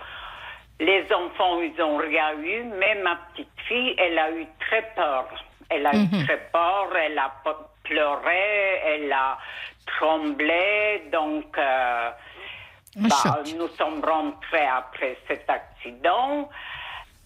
[0.81, 5.27] Les enfants, ils ont rien eu, mais ma petite fille, elle a eu très peur.
[5.69, 7.31] Elle a eu très peur, elle a
[7.89, 9.39] pleuré, elle a
[9.87, 12.11] tremblé, donc euh,
[12.97, 16.49] bah, nous sommes rentrés après cet accident.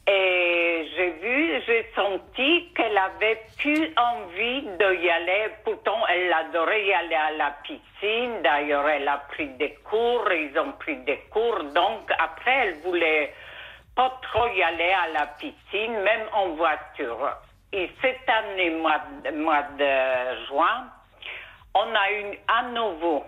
[0.07, 5.47] Et j'ai vu, j'ai senti qu'elle avait plus envie d'y aller.
[5.65, 8.43] Pourtant, elle adorait y aller à la piscine.
[8.43, 11.63] D'ailleurs, elle a pris des cours, ils ont pris des cours.
[11.73, 13.33] Donc, après, elle voulait
[13.95, 17.37] pas trop y aller à la piscine, même en voiture.
[17.73, 20.91] Et cette année, mois de, mois de juin,
[21.75, 23.25] on a eu à nouveau,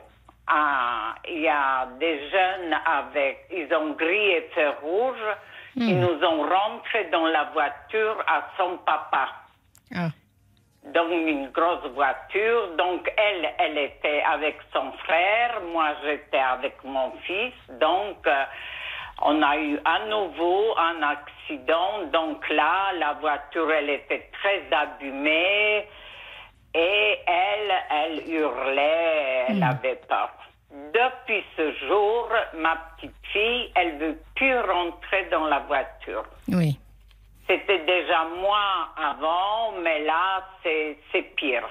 [1.28, 5.36] il y a des jeunes avec, ils ont gris et feu rouge,
[5.76, 9.28] ils nous ont rentré dans la voiture à son papa.
[9.94, 10.08] Ah.
[10.92, 12.76] Donc une grosse voiture.
[12.76, 17.54] Donc elle, elle était avec son frère, moi j'étais avec mon fils.
[17.80, 18.44] Donc euh,
[19.22, 22.06] on a eu à nouveau un accident.
[22.12, 25.88] Donc là, la voiture, elle était très abîmée
[26.74, 30.30] et elle, elle hurlait, elle avait peur.
[30.92, 36.24] Depuis ce jour, ma petite fille, elle veut plus rentrer dans la voiture.
[36.48, 36.78] Oui.
[37.46, 41.68] C'était déjà moi avant, mais là, c'est c'est pire.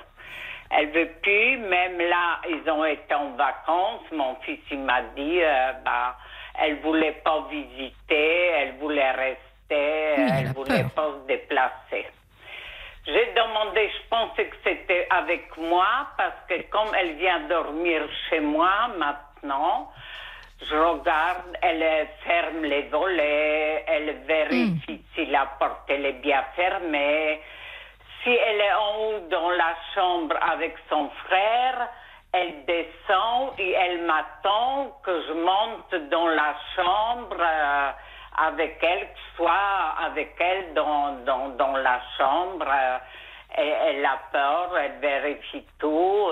[0.69, 4.09] Elle veut plus, même là, ils ont été en vacances.
[4.11, 6.15] Mon fils, il m'a dit, euh, bah,
[6.59, 9.37] elle voulait pas visiter, elle voulait rester,
[9.69, 10.91] elle elle voulait peur.
[10.95, 12.07] pas se déplacer.
[13.05, 18.39] J'ai demandé, je pensais que c'était avec moi, parce que comme elle vient dormir chez
[18.39, 19.91] moi maintenant,
[20.61, 27.41] je regarde, elle ferme les volets, elle vérifie si la porte elle est bien fermée.
[28.23, 31.89] Si elle est en haut dans la chambre avec son frère,
[32.33, 37.91] elle descend et elle m'attend que je monte dans la chambre euh,
[38.37, 42.65] avec elle, que je sois avec elle dans, dans, dans la chambre.
[42.67, 42.97] euh,
[43.55, 46.31] elle a peur, elle vérifie tout.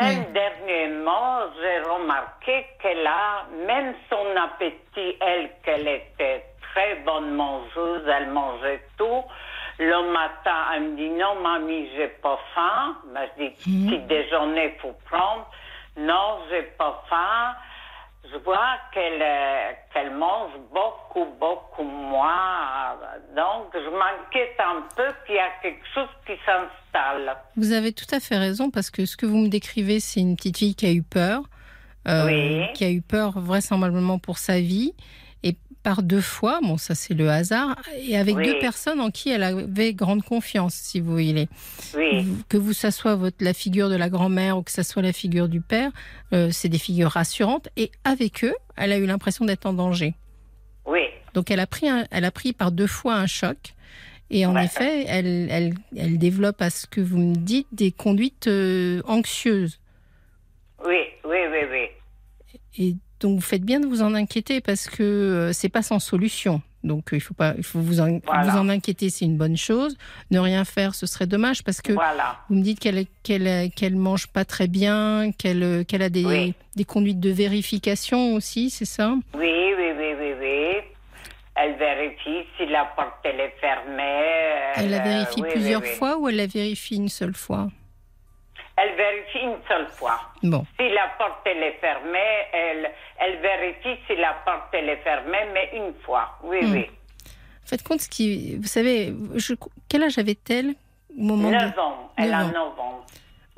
[0.00, 8.02] Même dernièrement, j'ai remarqué qu'elle a, même son appétit, elle, qu'elle était très bonne mangeuse,
[8.08, 9.24] elle mangeait tout.
[9.80, 12.96] Le matin, elle me dit non, mamie, j'ai pas faim.
[13.14, 15.48] Ben, je dis, petit déjeuner, faut prendre.
[15.96, 17.54] Non, j'ai pas faim.
[18.30, 22.94] Je vois qu'elle euh, qu'elle mange beaucoup, beaucoup moins.
[23.34, 27.34] Donc, je m'inquiète un peu qu'il y a quelque chose qui s'installe.
[27.56, 30.36] Vous avez tout à fait raison parce que ce que vous me décrivez, c'est une
[30.36, 31.40] petite fille qui a eu peur,
[32.06, 32.66] euh, Oui.
[32.74, 34.94] qui a eu peur vraisemblablement pour sa vie
[35.82, 38.44] par deux fois, bon ça c'est le hasard, et avec Oui.
[38.44, 41.48] deux personnes en qui elle avait grande confiance, si vous voulez.
[41.94, 45.02] Oui, Que vous ça soit votre, la figure de la grand-mère ou que ça soit
[45.02, 45.90] la figure du père,
[46.32, 50.14] euh, c'est des figures rassurantes et avec eux, elle a eu l'impression d'être en danger.
[50.86, 51.02] oui,
[51.34, 53.74] Donc elle a pris, un- elle a pris par deux fois un choc.
[54.32, 54.64] Et en Ouais.
[54.66, 59.80] effet, elle, elle, elle développe, à ce que vous me dites, des conduites euh, anxieuses.
[60.84, 61.88] oui, oui, oui, oui.
[62.78, 65.98] Et donc vous faites bien de vous en inquiéter parce que euh, c'est pas sans
[65.98, 66.62] solution.
[66.82, 68.44] Donc euh, il faut pas, il faut vous en, Voilà.
[68.50, 69.96] vous en inquiéter, c'est une bonne chose.
[70.30, 72.38] Ne rien faire, ce serait dommage parce que Voilà.
[72.48, 76.24] vous me dites qu'elle qu'elle qu'elle mange pas très bien, qu'elle euh, qu'elle a des,
[76.24, 76.54] Oui.
[76.76, 79.14] des conduites de vérification aussi, c'est ça?
[79.34, 80.76] Oui, oui, oui, oui, oui.
[81.56, 84.24] Elle vérifie si la porte elle est fermée.
[84.76, 85.88] Elle la vérifie oui, plusieurs oui.
[85.98, 87.68] fois ou elle la vérifie une seule fois?
[88.82, 90.18] Elle vérifie une seule fois.
[90.42, 90.64] Bon.
[90.78, 92.18] Si la porte elle est fermée,
[92.52, 96.38] elle, elle vérifie si la porte elle est fermée, mais une fois.
[96.42, 96.72] Oui, Hmm.
[96.72, 96.86] oui.
[97.64, 98.56] Faites compte ce qui.
[98.56, 99.54] Vous savez, je,
[99.88, 100.74] quel âge avait-elle
[101.18, 102.10] au moment de- 9 ans.
[102.16, 102.82] Elle a Neuf 9 ans.
[102.82, 103.06] ans.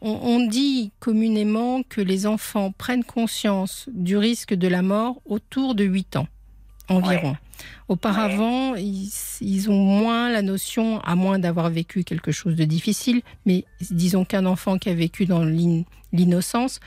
[0.01, 5.74] on, on dit communément que les enfants prennent conscience du risque de la mort autour
[5.74, 6.27] de 8 ans.
[6.97, 7.36] Environ.
[7.89, 9.10] Auparavant, ils,
[9.40, 14.24] ils ont moins la notion, à moins d'avoir vécu quelque chose de difficile, mais disons
[14.24, 15.82] qu'un enfant qui a vécu dans l'in-
[16.12, 16.81] l'innocence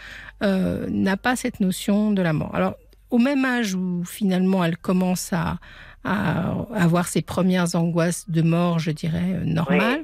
[0.43, 2.53] euh, n'a pas cette notion de la mort.
[2.55, 2.75] Alors,
[3.09, 5.59] au même âge où finalement elle commence à,
[6.03, 10.03] à avoir ses premières angoisses de mort, je dirais, euh, normales,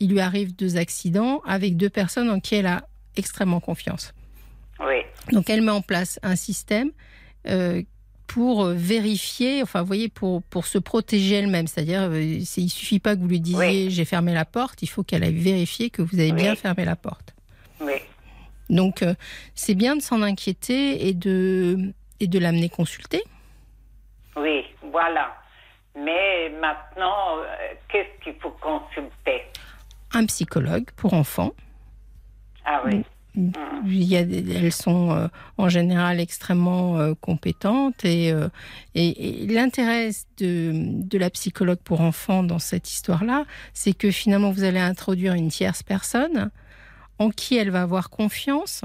[0.00, 4.12] il lui arrive deux accidents avec deux personnes en qui elle a extrêmement confiance.
[4.80, 4.96] Oui.
[5.32, 6.90] Donc elle met en place un système
[7.48, 7.82] euh,
[8.26, 11.66] pour vérifier, enfin vous voyez, pour, pour se protéger elle-même.
[11.66, 15.02] C'est-à-dire, euh, il suffit pas que vous lui disiez j'ai fermé la porte, il faut
[15.02, 16.42] qu'elle aille vérifier que vous avez Oui.
[16.42, 17.34] bien fermé la porte.
[17.80, 17.94] Oui.
[18.70, 19.14] Donc euh,
[19.54, 23.22] c'est bien de s'en inquiéter et de, et de l'amener consulter.
[24.36, 25.34] Oui, voilà.
[25.96, 27.44] Mais maintenant, euh,
[27.88, 29.42] qu'est-ce qu'il faut consulter?
[30.12, 31.52] Un psychologue pour enfants.
[32.64, 33.04] Ah oui.
[33.36, 35.26] Il y a des- elles sont euh,
[35.58, 38.48] en général extrêmement euh, compétentes et, euh,
[38.94, 40.70] et, et l'intérêt de,
[41.02, 45.48] de la psychologue pour enfants dans cette histoire-là, c'est que finalement vous allez introduire une
[45.48, 46.50] tierce personne
[47.18, 48.82] en qui elle va avoir confiance,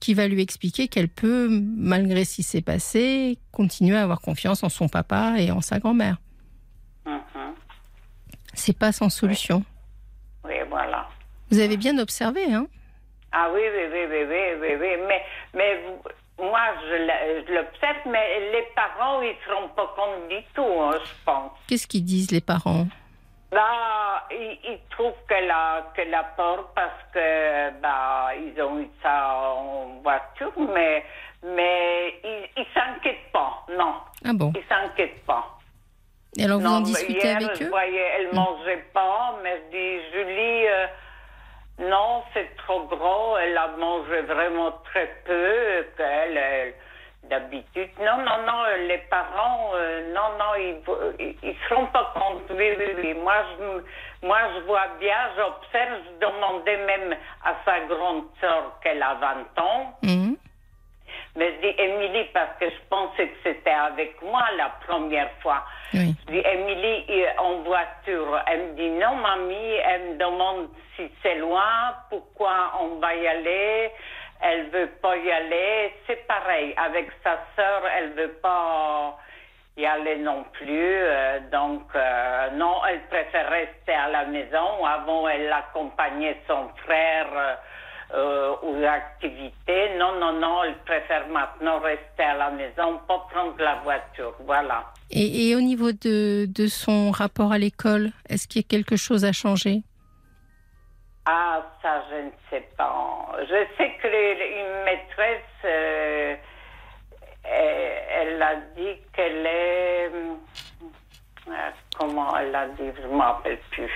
[0.00, 4.62] qui va lui expliquer qu'elle peut, malgré ce qui s'est passé, continuer à avoir confiance
[4.64, 6.16] en son papa et en sa grand-mère.
[7.06, 7.20] Mhm.
[8.54, 9.64] C'est pas sans solution.
[10.44, 11.08] Oui, voilà.
[11.50, 12.66] Vous avez bien observé, hein
[13.32, 14.96] Ah oui, oui, oui, oui, oui, oui, oui.
[15.08, 15.22] Mais,
[15.54, 16.02] mais vous-
[16.44, 16.96] moi, je
[17.46, 21.52] je l'observe, mais les parents, ils ne seront pas compte du tout, hein, je pense.
[21.68, 22.86] Qu'est-ce qu'ils disent les parents?
[23.52, 28.88] Là, ils, ils trouvent qu'elle a, qu'elle a peur parce que, bah, ils ont eu
[29.02, 31.04] ça en voiture, mais,
[31.42, 33.94] mais ils ne s'inquiètent pas, non.
[34.24, 34.52] Ah bon?
[34.56, 35.46] Ils s'inquiètent pas.
[36.38, 37.68] Et alors vous non, en discutez hier, avec je eux?
[37.68, 40.86] voyais, elle mangeait pas, mais je dis, Julie, euh,
[41.78, 46.74] non, c'est trop gros, elle a mangé vraiment très peu, qu'elle, elle-
[47.30, 47.88] d'habitude.
[48.00, 52.42] Non, non, non, les parents, euh, non, non, ils, ils seront pas compte.
[52.50, 53.14] Oui.
[53.14, 59.02] Moi, je, moi, je vois bien, j'observe, je demandais même à sa grande sœur qu'elle
[59.02, 59.96] a 20 ans.
[60.02, 60.36] Mhm.
[61.34, 65.64] Mais je dis, Émilie, parce que je pensais que c'était avec moi la première fois.
[65.94, 66.14] Oui.
[66.26, 68.38] Je dis, Émilie, euh, en voiture.
[68.46, 69.74] Elle me dit, non, mamie.
[69.84, 73.90] Elle me demande si c'est loin, pourquoi on va y aller.
[74.42, 75.94] Elle veut pas y aller.
[76.06, 76.74] C'est pareil.
[76.76, 79.16] Avec sa sœur, elle veut pas
[79.76, 80.68] y aller non plus.
[80.68, 84.84] Euh, donc, euh, non, elle préfère rester à la maison.
[84.84, 87.54] Avant, elle accompagnait son frère euh,
[88.14, 89.96] euh, aux activités.
[89.98, 94.34] Non, non, non, elle préfère maintenant rester à la maison, pas prendre la voiture.
[94.40, 94.84] Voilà.
[95.10, 98.96] Et, et au niveau de, de son rapport à l'école, est-ce qu'il y a quelque
[98.96, 99.82] chose à changer?
[101.24, 103.28] Ah, ça, je ne sais pas.
[103.40, 106.34] Je sais que les- une maîtresse, euh,
[107.44, 110.10] elle, elle a dit qu'elle est.
[110.12, 110.34] euh,
[111.98, 113.90] comment elle a dit Je ne me rappelle plus.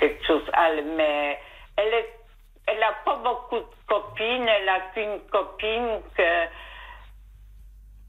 [0.00, 0.42] Quelque chose.
[0.56, 1.38] Elle, mais
[1.76, 2.17] elle est.
[2.70, 4.46] Elle n'a pas beaucoup de copines.
[4.48, 6.44] Elle a qu'une copine que.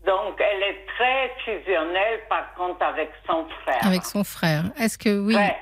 [0.05, 3.85] Donc, elle est très fusionnelle, par contre, avec son frère.
[3.85, 5.55] avec son frère Est-ce que oui Ouais.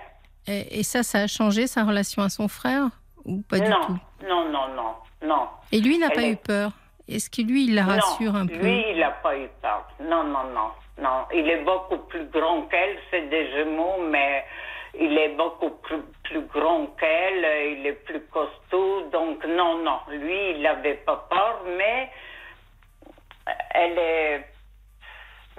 [0.48, 2.84] et, et ça, ça a changé sa relation à son frère
[3.26, 3.98] ou pas du non, tout?
[4.28, 5.48] Non, non, non, non.
[5.72, 6.72] Et lui n'a pas est- eu peur?
[7.10, 8.56] Est-ce que lui, il la rassure non, un peu?
[8.58, 9.88] Lui, il n'a pas eu peur.
[10.02, 10.72] Non, non, non,
[11.02, 11.26] non.
[11.34, 14.46] Il est beaucoup plus grand qu'elle, c'est des jumeaux, mais
[15.00, 20.00] il est beaucoup plus, plus grand qu'elle, il est plus costaud, donc non, non.
[20.12, 22.10] Lui, il n'avait pas peur, mais
[23.74, 24.46] elle est.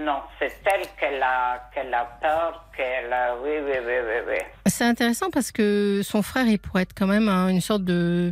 [0.00, 3.34] Non, c'est elle qu'elle a, qu'elle a peur, qu'elle a.
[3.42, 4.38] Oui, oui, oui, oui, oui.
[4.66, 8.30] C'est intéressant parce que son frère, il pourrait être quand même hein, une sorte de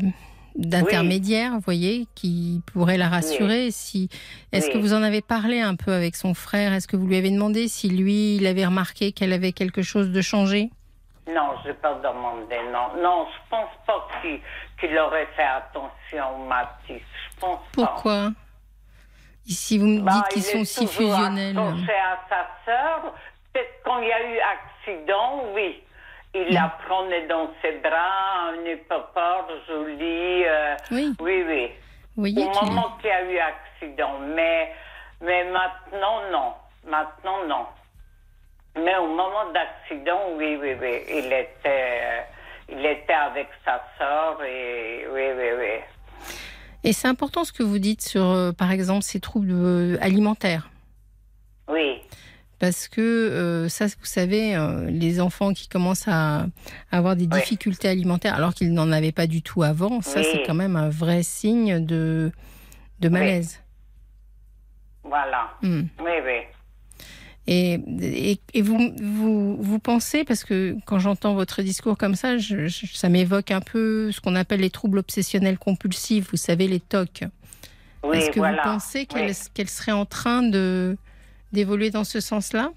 [0.54, 3.70] d'intermédiaire, vous voyez, qui pourrait la rassurer.
[3.70, 4.08] Si,
[4.52, 4.80] est-ce que Oui.
[4.80, 6.72] vous en avez parlé un peu avec son frère?
[6.72, 10.10] Est-ce que vous lui avez demandé si lui, il avait remarqué qu'elle avait quelque chose
[10.12, 10.70] de changé?
[11.28, 13.02] Non, je n'ai pas demandé, non.
[13.02, 14.40] Non, je pense pas qu'il
[14.78, 17.02] qu'il aurait fait attention, Mathis.
[17.34, 17.86] Je pense pas.
[17.86, 18.28] Pourquoi?
[19.44, 21.56] Si vous me Bah, dites qu'ils il sont si fusionnels.
[21.58, 23.12] accroché à sa sœur.
[23.52, 25.82] Peut-être quand il y a eu accident, oui.
[26.34, 30.44] Il la prenait dans ses bras, un épopore joli.
[30.44, 31.14] euh, Oui.
[31.20, 31.70] oui, oui.
[32.14, 34.18] Vous voyez Au moment qu'il y a eu accident.
[34.34, 34.72] Mais,
[35.20, 36.54] mais maintenant, non.
[36.86, 37.66] Maintenant, non.
[38.76, 40.98] Mais au moment d'accident, oui, oui, oui.
[41.08, 42.20] Il était, euh,
[42.68, 46.28] il était avec sa sœur et oui, oui, oui.
[46.84, 50.68] Et c'est important ce que vous dites sur, euh, par exemple, ces troubles euh, alimentaires.
[51.68, 52.00] Oui,
[52.60, 54.56] Parce que euh, ça, vous savez,
[54.88, 56.46] les enfants qui commencent à
[56.92, 57.40] avoir des Oui.
[57.40, 60.26] difficultés alimentaires alors qu'ils n'en avaient pas du tout avant, ça Oui.
[60.30, 62.30] c'est quand même un vrai signe de,
[63.00, 63.62] de malaise.
[65.02, 65.50] voilà.
[65.62, 65.82] Hmm.
[66.00, 66.40] Oui, oui.
[67.48, 72.66] Et, et, vous, vous, vous, pensez, parce que quand j'entends votre discours comme ça, je,
[72.68, 77.22] ça m'évoque un peu ce qu'on appelle les troubles obsessionnels compulsifs, vous savez, les TOC.
[78.12, 80.96] Est-ce que vous pensez qu'elle qu'elle serait en train de
[81.52, 82.70] d'évoluer dans ce sens-là?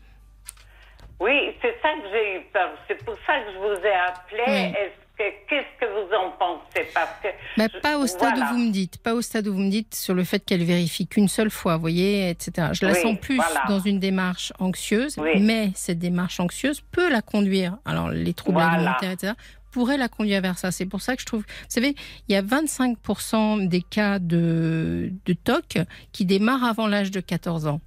[1.19, 2.69] Oui, c'est ça que j'ai eu peur.
[2.87, 4.91] C'est pour ça que je vous ai appelé.
[5.19, 6.87] Qu'est-ce que vous en pensez?
[6.93, 7.27] Parce que
[7.57, 9.93] Mais pas au stade où vous me dites, pas au stade où vous me dites
[9.93, 12.69] sur le fait qu'elle vérifie qu'une seule fois, vous voyez, etc.
[12.71, 17.77] Je la sens plus dans une démarche anxieuse, mais cette démarche anxieuse peut la conduire.
[17.83, 19.33] Alors les troubles alimentaires, etc
[19.71, 20.71] pourrait la conduire vers ça.
[20.71, 21.41] C'est pour ça que je trouve.
[21.41, 21.95] Vous savez,
[22.27, 25.79] il y a 25% des cas de, de TOC
[26.11, 27.81] qui démarrent avant l'âge de 14 ans.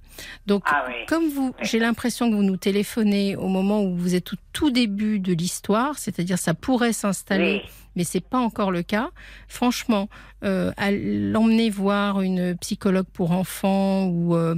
[0.45, 4.33] Donc, ah comme vous, j'ai l'impression que vous nous téléphonez au moment où vous êtes
[4.33, 7.63] au tout début de l'histoire, c'est-à-dire ça pourrait s'installer,
[7.95, 9.09] mais c'est pas encore le cas.
[9.47, 10.09] Franchement,
[10.43, 14.55] euh, l'emmener voir une psychologue pour enfants ou euh,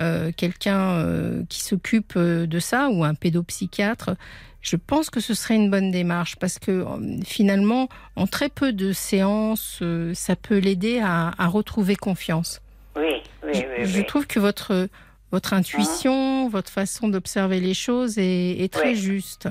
[0.00, 4.10] euh, quelqu'un euh, qui s'occupe de ça ou un pédopsychiatre,
[4.60, 8.72] je pense que ce serait une bonne démarche parce que euh, finalement, en très peu
[8.72, 12.60] de séances, euh, ça peut l'aider à, retrouver confiance.
[12.96, 13.84] Oui, oui, oui.
[13.84, 14.88] Je, trouve que votre,
[15.30, 16.48] votre intuition, hein?
[16.50, 19.48] votre façon d'observer les choses est, très juste.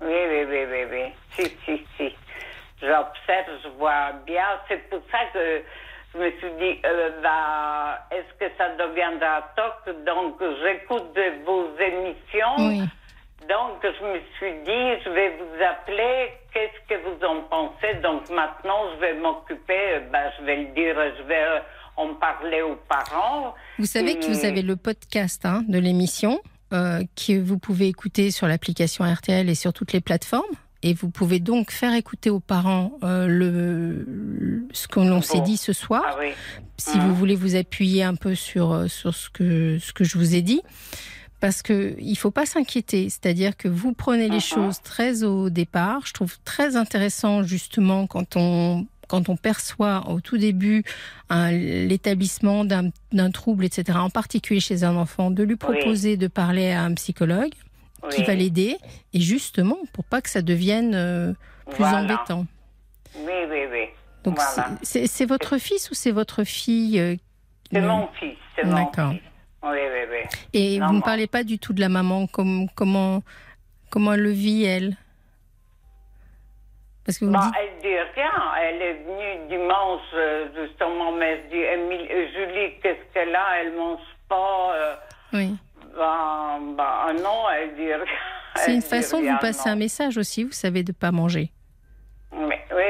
[0.00, 1.04] Oui, oui, oui, oui, oui.
[1.36, 2.14] Si, si, si.
[2.80, 4.44] J'observe, je vois bien.
[4.68, 5.62] C'est pour ça que
[6.12, 9.94] je me suis dit, euh, bah, est-ce que ça deviendra toc?
[10.04, 12.56] Donc, j'écoute vos émissions.
[12.58, 12.82] Oui.
[13.48, 17.94] Donc, je me suis dit, je vais vous appeler, qu'est-ce que vous en pensez?
[18.02, 21.58] Donc, maintenant, je vais m'occuper, ben, je vais le dire, je vais euh,
[21.96, 23.54] en parler aux parents.
[23.78, 26.40] Vous savez que vous avez le podcast hein, de l'émission
[26.72, 30.44] euh, que vous pouvez écouter sur l'application RTL et sur toutes les plateformes.
[30.84, 35.72] Et vous pouvez donc faire écouter aux parents euh, le, ce qu'on s'est dit ce
[35.72, 36.24] soir, ah
[36.76, 37.12] si vous mmh.
[37.12, 40.60] voulez vous appuyer un peu sur, sur ce, que, ce que je vous ai dit
[41.42, 43.10] parce que il faut pas s'inquiéter.
[43.10, 44.54] C'est-à-dire que vous prenez les uh-huh.
[44.54, 46.06] choses très au départ.
[46.06, 50.84] Je trouve très intéressant justement quand on quand on perçoit au tout début
[51.30, 56.84] l'établissement d'un trouble, etc., en particulier chez un enfant, de lui proposer de parler à
[56.84, 57.52] un psychologue
[58.10, 58.78] qui va l'aider,
[59.12, 61.34] et justement pour pas que ça devienne euh,
[61.70, 62.46] plus embêtant.
[63.16, 63.84] Oui, oui, oui.
[64.24, 64.38] Donc
[64.82, 67.16] c'est votre fils ou c'est votre fille euh,
[67.70, 68.36] C'est mon fils.
[68.64, 69.14] D'accord.
[69.62, 70.40] Oui, oui, oui.
[70.52, 73.22] Et vous ne parlez pas du tout de la maman, comme, comment,
[73.90, 74.96] comment elle le vit, elle?
[77.04, 78.30] Parce que vous bah, Elle dit rien.
[78.60, 83.60] Elle est venue dimanche, euh, justement, mais elle dit Julie, qu'est-ce qu'elle a?
[83.60, 84.74] Elle mange pas.
[84.74, 84.94] Euh.
[85.32, 85.56] oui.
[85.96, 88.04] Ben, ben, non, elle dit rien.
[88.56, 91.50] C'est une façon de vous passer un message aussi, vous savez, de ne pas manger.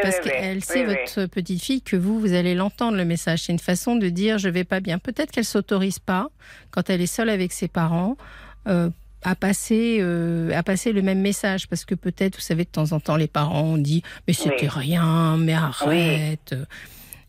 [0.02, 3.44] Parce qu'elle sait, votre petite fille, que vous, vous allez l'entendre le message.
[3.44, 4.98] C'est une façon de dire je vais pas bien.
[4.98, 6.28] Peut-être qu'elle s'autorise pas,
[6.70, 8.16] quand elle est seule avec ses parents,
[8.68, 8.90] euh,
[9.24, 11.68] à passer euh, à passer le même message.
[11.68, 14.68] Parce que peut-être vous savez de temps en temps les parents ont dit mais c'était
[14.68, 16.54] rien mais arrête.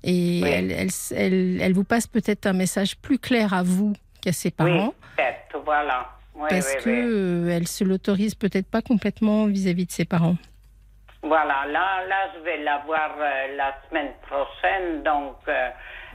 [0.06, 4.52] Et elle, elle, elle, vous passe peut-être un message plus clair à vous qu'à ses
[4.52, 4.94] parents.
[5.16, 6.10] peut-être voilà.
[6.50, 10.36] Parce que euh, se l'autorise peut-être pas complètement vis à -vis de ses parents
[11.24, 15.70] voilà, là, là, je vais la voir euh, la semaine prochaine, donc euh,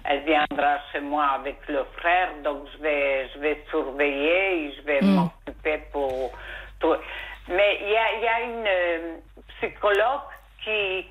[0.04, 4.82] elle viendra chez moi avec le frère, donc je vais, je vais surveiller et je
[4.82, 5.14] vais hmm.
[5.14, 6.30] m'occuper pour
[6.78, 6.94] tout.
[7.48, 9.16] Mais il y a, y a, une euh,
[9.56, 10.28] psychologue
[10.62, 11.06] qui,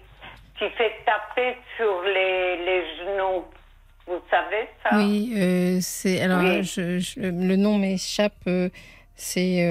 [0.60, 3.46] qui fait taper sur les, les genoux.
[4.06, 4.96] Vous savez ça?
[4.96, 8.48] Oui, c'est alors Je, le nom m'échappe.
[9.16, 9.70] c'est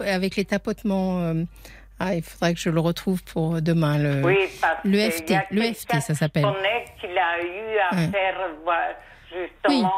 [0.00, 1.34] avec les tapotements.
[2.00, 3.98] Ah, il faudrait que je le retrouve pour demain.
[3.98, 6.46] Le, oui, parce le FT, le FT, ça s'appelle.
[6.98, 8.36] qu'il a eu à faire
[9.30, 9.92] justement.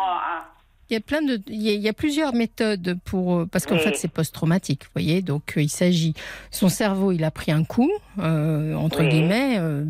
[0.90, 4.08] Il y a plein de, il y a, plusieurs méthodes pour parce qu'en fait c'est
[4.08, 5.22] post-traumatique, vous voyez.
[5.22, 6.12] Donc il s'agit,
[6.50, 9.86] son cerveau il a pris un coup euh, entre guillemets, euh,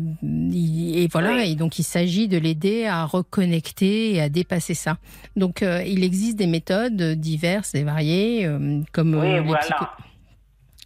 [0.53, 4.97] et voilà, et donc il s'agit de l'aider à reconnecter et à dépasser ça.
[5.35, 8.49] Donc euh, il existe des méthodes diverses et variées,
[8.93, 9.97] comme les voilà.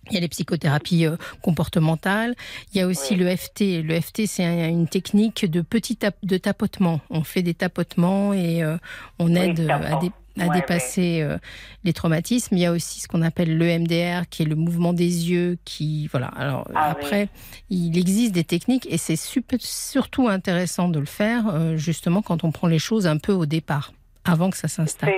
[0.10, 2.36] Il y a les psychothérapies euh, comportementales.
[2.74, 3.84] Il y a aussi le FT.
[3.84, 7.02] Le FT, c'est une technique de petit de tapotement.
[7.10, 8.78] On fait des tapotements et euh,
[9.20, 11.38] on aide à, dépasser euh,
[11.84, 12.56] les traumatismes.
[12.56, 15.58] Il y a aussi ce qu'on appelle l'EMDR, qui est le mouvement des yeux.
[15.66, 16.28] Qui voilà.
[16.28, 17.30] Alors ah après,
[17.70, 22.68] il existe des techniques et c'est surtout intéressant de le faire justement quand on prend
[22.68, 23.94] les choses un peu au départ
[24.26, 25.10] avant que ça s'installe.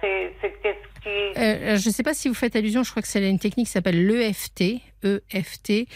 [0.00, 1.40] C'est qu'est-ce qui...
[1.40, 3.66] Euh, je ne sais pas si vous faites allusion, je crois que c'est une technique
[3.66, 5.86] qui s'appelle l'EFT, EFT,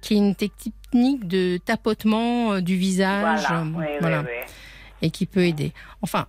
[0.00, 3.40] qui est une technique de tapotement euh, du visage.
[3.46, 4.20] Voilà, oui, voilà.
[4.20, 4.26] Oui,
[5.02, 5.72] et qui peut aider.
[6.00, 6.26] Enfin,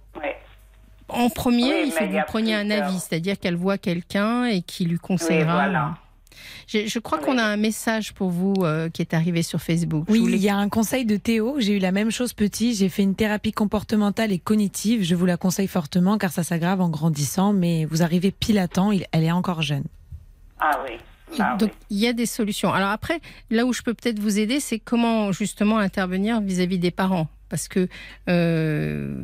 [1.10, 4.85] En premier, il faut que vous preniez un avis, c'est-à-dire qu'elle voit quelqu'un et qui
[4.85, 5.53] lui conseillera.
[5.53, 5.94] voilà.
[6.68, 10.05] Je, je crois qu'on a un message pour vous euh, qui est arrivé sur Facebook.
[10.10, 11.55] Oui, voulais- il y a un conseil de Théo.
[11.60, 12.73] J'ai eu la même chose petit.
[12.76, 15.03] J'ai fait une thérapie comportementale et cognitive.
[15.03, 17.53] Je vous la conseille fortement car ça s'aggrave en grandissant.
[17.53, 18.91] Mais vous arrivez pile à temps.
[18.91, 19.84] Il- Elle est encore jeune.
[20.60, 20.97] Ah oui.
[21.39, 21.77] Ah Donc, oui.
[21.89, 22.72] il y a des solutions.
[22.72, 23.19] Alors après,
[23.49, 27.27] là où je peux peut-être vous aider, c'est comment justement intervenir vis-à-vis des parents.
[27.54, 27.88] Parce que
[28.30, 29.16] euh,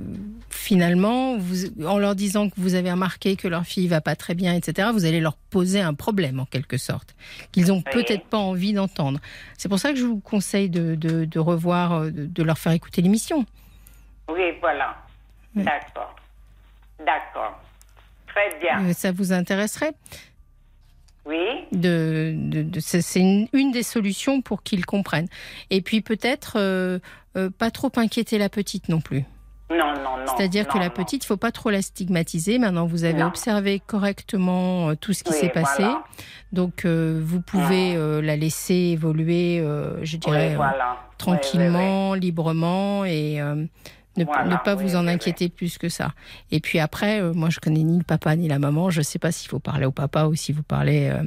[0.52, 4.36] finalement, vous, en leur disant que vous avez remarqué que leur fille va pas très
[4.36, 7.16] bien, etc., vous allez leur poser un problème en quelque sorte,
[7.52, 7.92] qu'ils ont Oui.
[7.92, 9.20] peut-être pas envie d'entendre.
[9.58, 12.60] C'est pour ça que je vous conseille de, de- de revoir, euh, de, de leur
[12.60, 13.48] faire écouter l'émission.
[14.32, 14.96] Oui, voilà.
[15.56, 15.64] Oui.
[15.64, 16.16] D'accord.
[17.04, 17.60] D'accord.
[18.28, 18.90] Très bien.
[18.90, 19.94] Euh, ça vous intéresserait?
[21.26, 21.38] Oui.
[21.72, 25.28] de, de- de- c'est c'est une, une des solutions pour qu'ils comprennent.
[25.70, 26.98] Et puis peut-être euh,
[27.38, 29.24] euh, pas trop inquiéter la petite non plus.
[29.72, 30.34] Non, non, non.
[30.36, 32.58] C'est-à-dire que la petite, il faut pas trop la stigmatiser.
[32.58, 33.28] Maintenant, vous avez Non.
[33.28, 35.84] observé correctement euh, tout ce qui Oui, s'est passé.
[35.84, 36.04] voilà.
[36.52, 40.98] Donc, euh, vous pouvez euh, la laisser évoluer, euh, je dirais, Oui, voilà.
[41.20, 43.40] tranquillement, librement et
[44.18, 46.14] ne, Voilà, ne pas vous en inquiéter plus que ça.
[46.52, 48.90] Et puis après, moi, je connais ni le papa ni la maman.
[48.90, 51.22] Je sais pas s'il faut parler au papa ou s'il faut parler euh,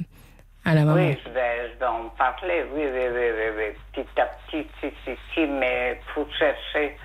[0.65, 0.97] à la maman.
[1.01, 2.64] oui, je vais, en parler.
[2.74, 3.64] Oui, oui, oui, oui, oui.
[4.04, 6.96] Petit à petit, si, si, si, mais faut chercher.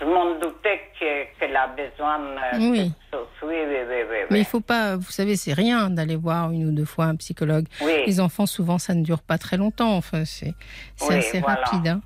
[0.00, 2.78] Je m'en doutais que- qu'elle a besoin de Oui.
[2.78, 3.28] quelque chose.
[3.42, 4.16] Oui, oui, oui, oui.
[4.30, 7.16] Mais il faut pas, vous savez, c'est rien d'aller voir une ou deux fois un
[7.16, 7.66] psychologue.
[7.80, 8.02] Oui.
[8.06, 9.96] Les enfants, souvent, ça ne dure pas très longtemps.
[9.96, 10.54] Enfin, c'est
[10.96, 11.60] c'est Oui, assez voilà.
[11.62, 11.88] rapide.
[11.88, 12.00] hein.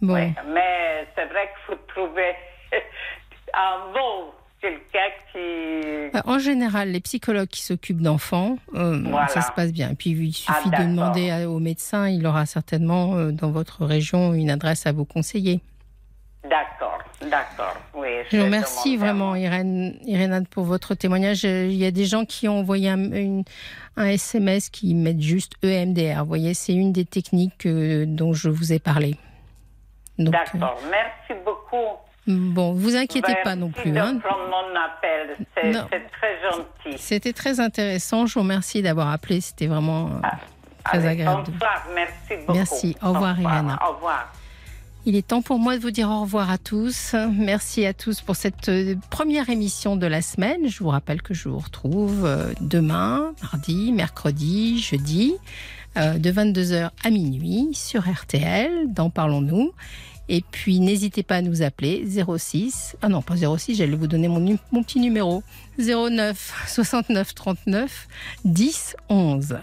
[0.00, 2.34] Bon, Oui, mais c'est vrai qu'il faut trouver
[3.54, 6.10] un mot, quelqu'un qui.
[6.12, 9.28] Bah, en général, les psychologues qui s'occupent d'enfants, euh, Voilà.
[9.28, 9.90] ça se passe bien.
[9.90, 10.86] Et puis, il suffit Ah, de d'accord.
[10.86, 12.08] demander à- au médecin.
[12.08, 15.60] Il aura certainement euh, dans votre région une adresse à vous conseiller.
[16.48, 17.76] D'accord, d'accord.
[17.94, 21.44] Oui, Je vous remercie vraiment, Irène, Irène, pour votre témoignage.
[21.44, 23.44] Euh, Il y a des gens qui ont envoyé un, une-
[23.96, 26.20] un SMS qui mettent juste EMDR.
[26.20, 29.16] Vous voyez, c'est une des techniques euh, dont je vous ai parlé.
[30.18, 31.76] D'accord, merci beaucoup.
[32.30, 33.96] Bon, vous inquiétez Merci pas non plus.
[33.98, 34.18] hein.
[35.54, 36.98] c'est très gentil.
[36.98, 38.26] C'était très intéressant.
[38.26, 39.40] Je vous remercie d'avoir appelé.
[39.40, 40.28] C'était vraiment euh,
[40.84, 41.44] très Allez, agréable.
[41.46, 42.52] de- Bonsoir, merci beaucoup.
[42.58, 42.96] Merci.
[43.02, 43.76] Au revoir, Irène.
[43.88, 44.32] Au revoir.
[45.06, 47.14] Il est temps pour moi de vous dire au revoir à tous.
[47.32, 50.68] Merci à tous pour cette euh, première émission de la semaine.
[50.68, 55.34] Je vous rappelle que je vous retrouve euh, demain, mardi, mercredi, jeudi,
[55.96, 59.72] de 22h à minuit sur RTL, dans Parlons-nous.
[60.32, 64.28] Et puis n'hésitez pas à nous appeler 06, ah non pas 06, j'allais vous donner
[64.28, 65.42] mon, mon petit numéro
[65.76, 68.08] 09 69 39
[68.44, 69.58] 10 11.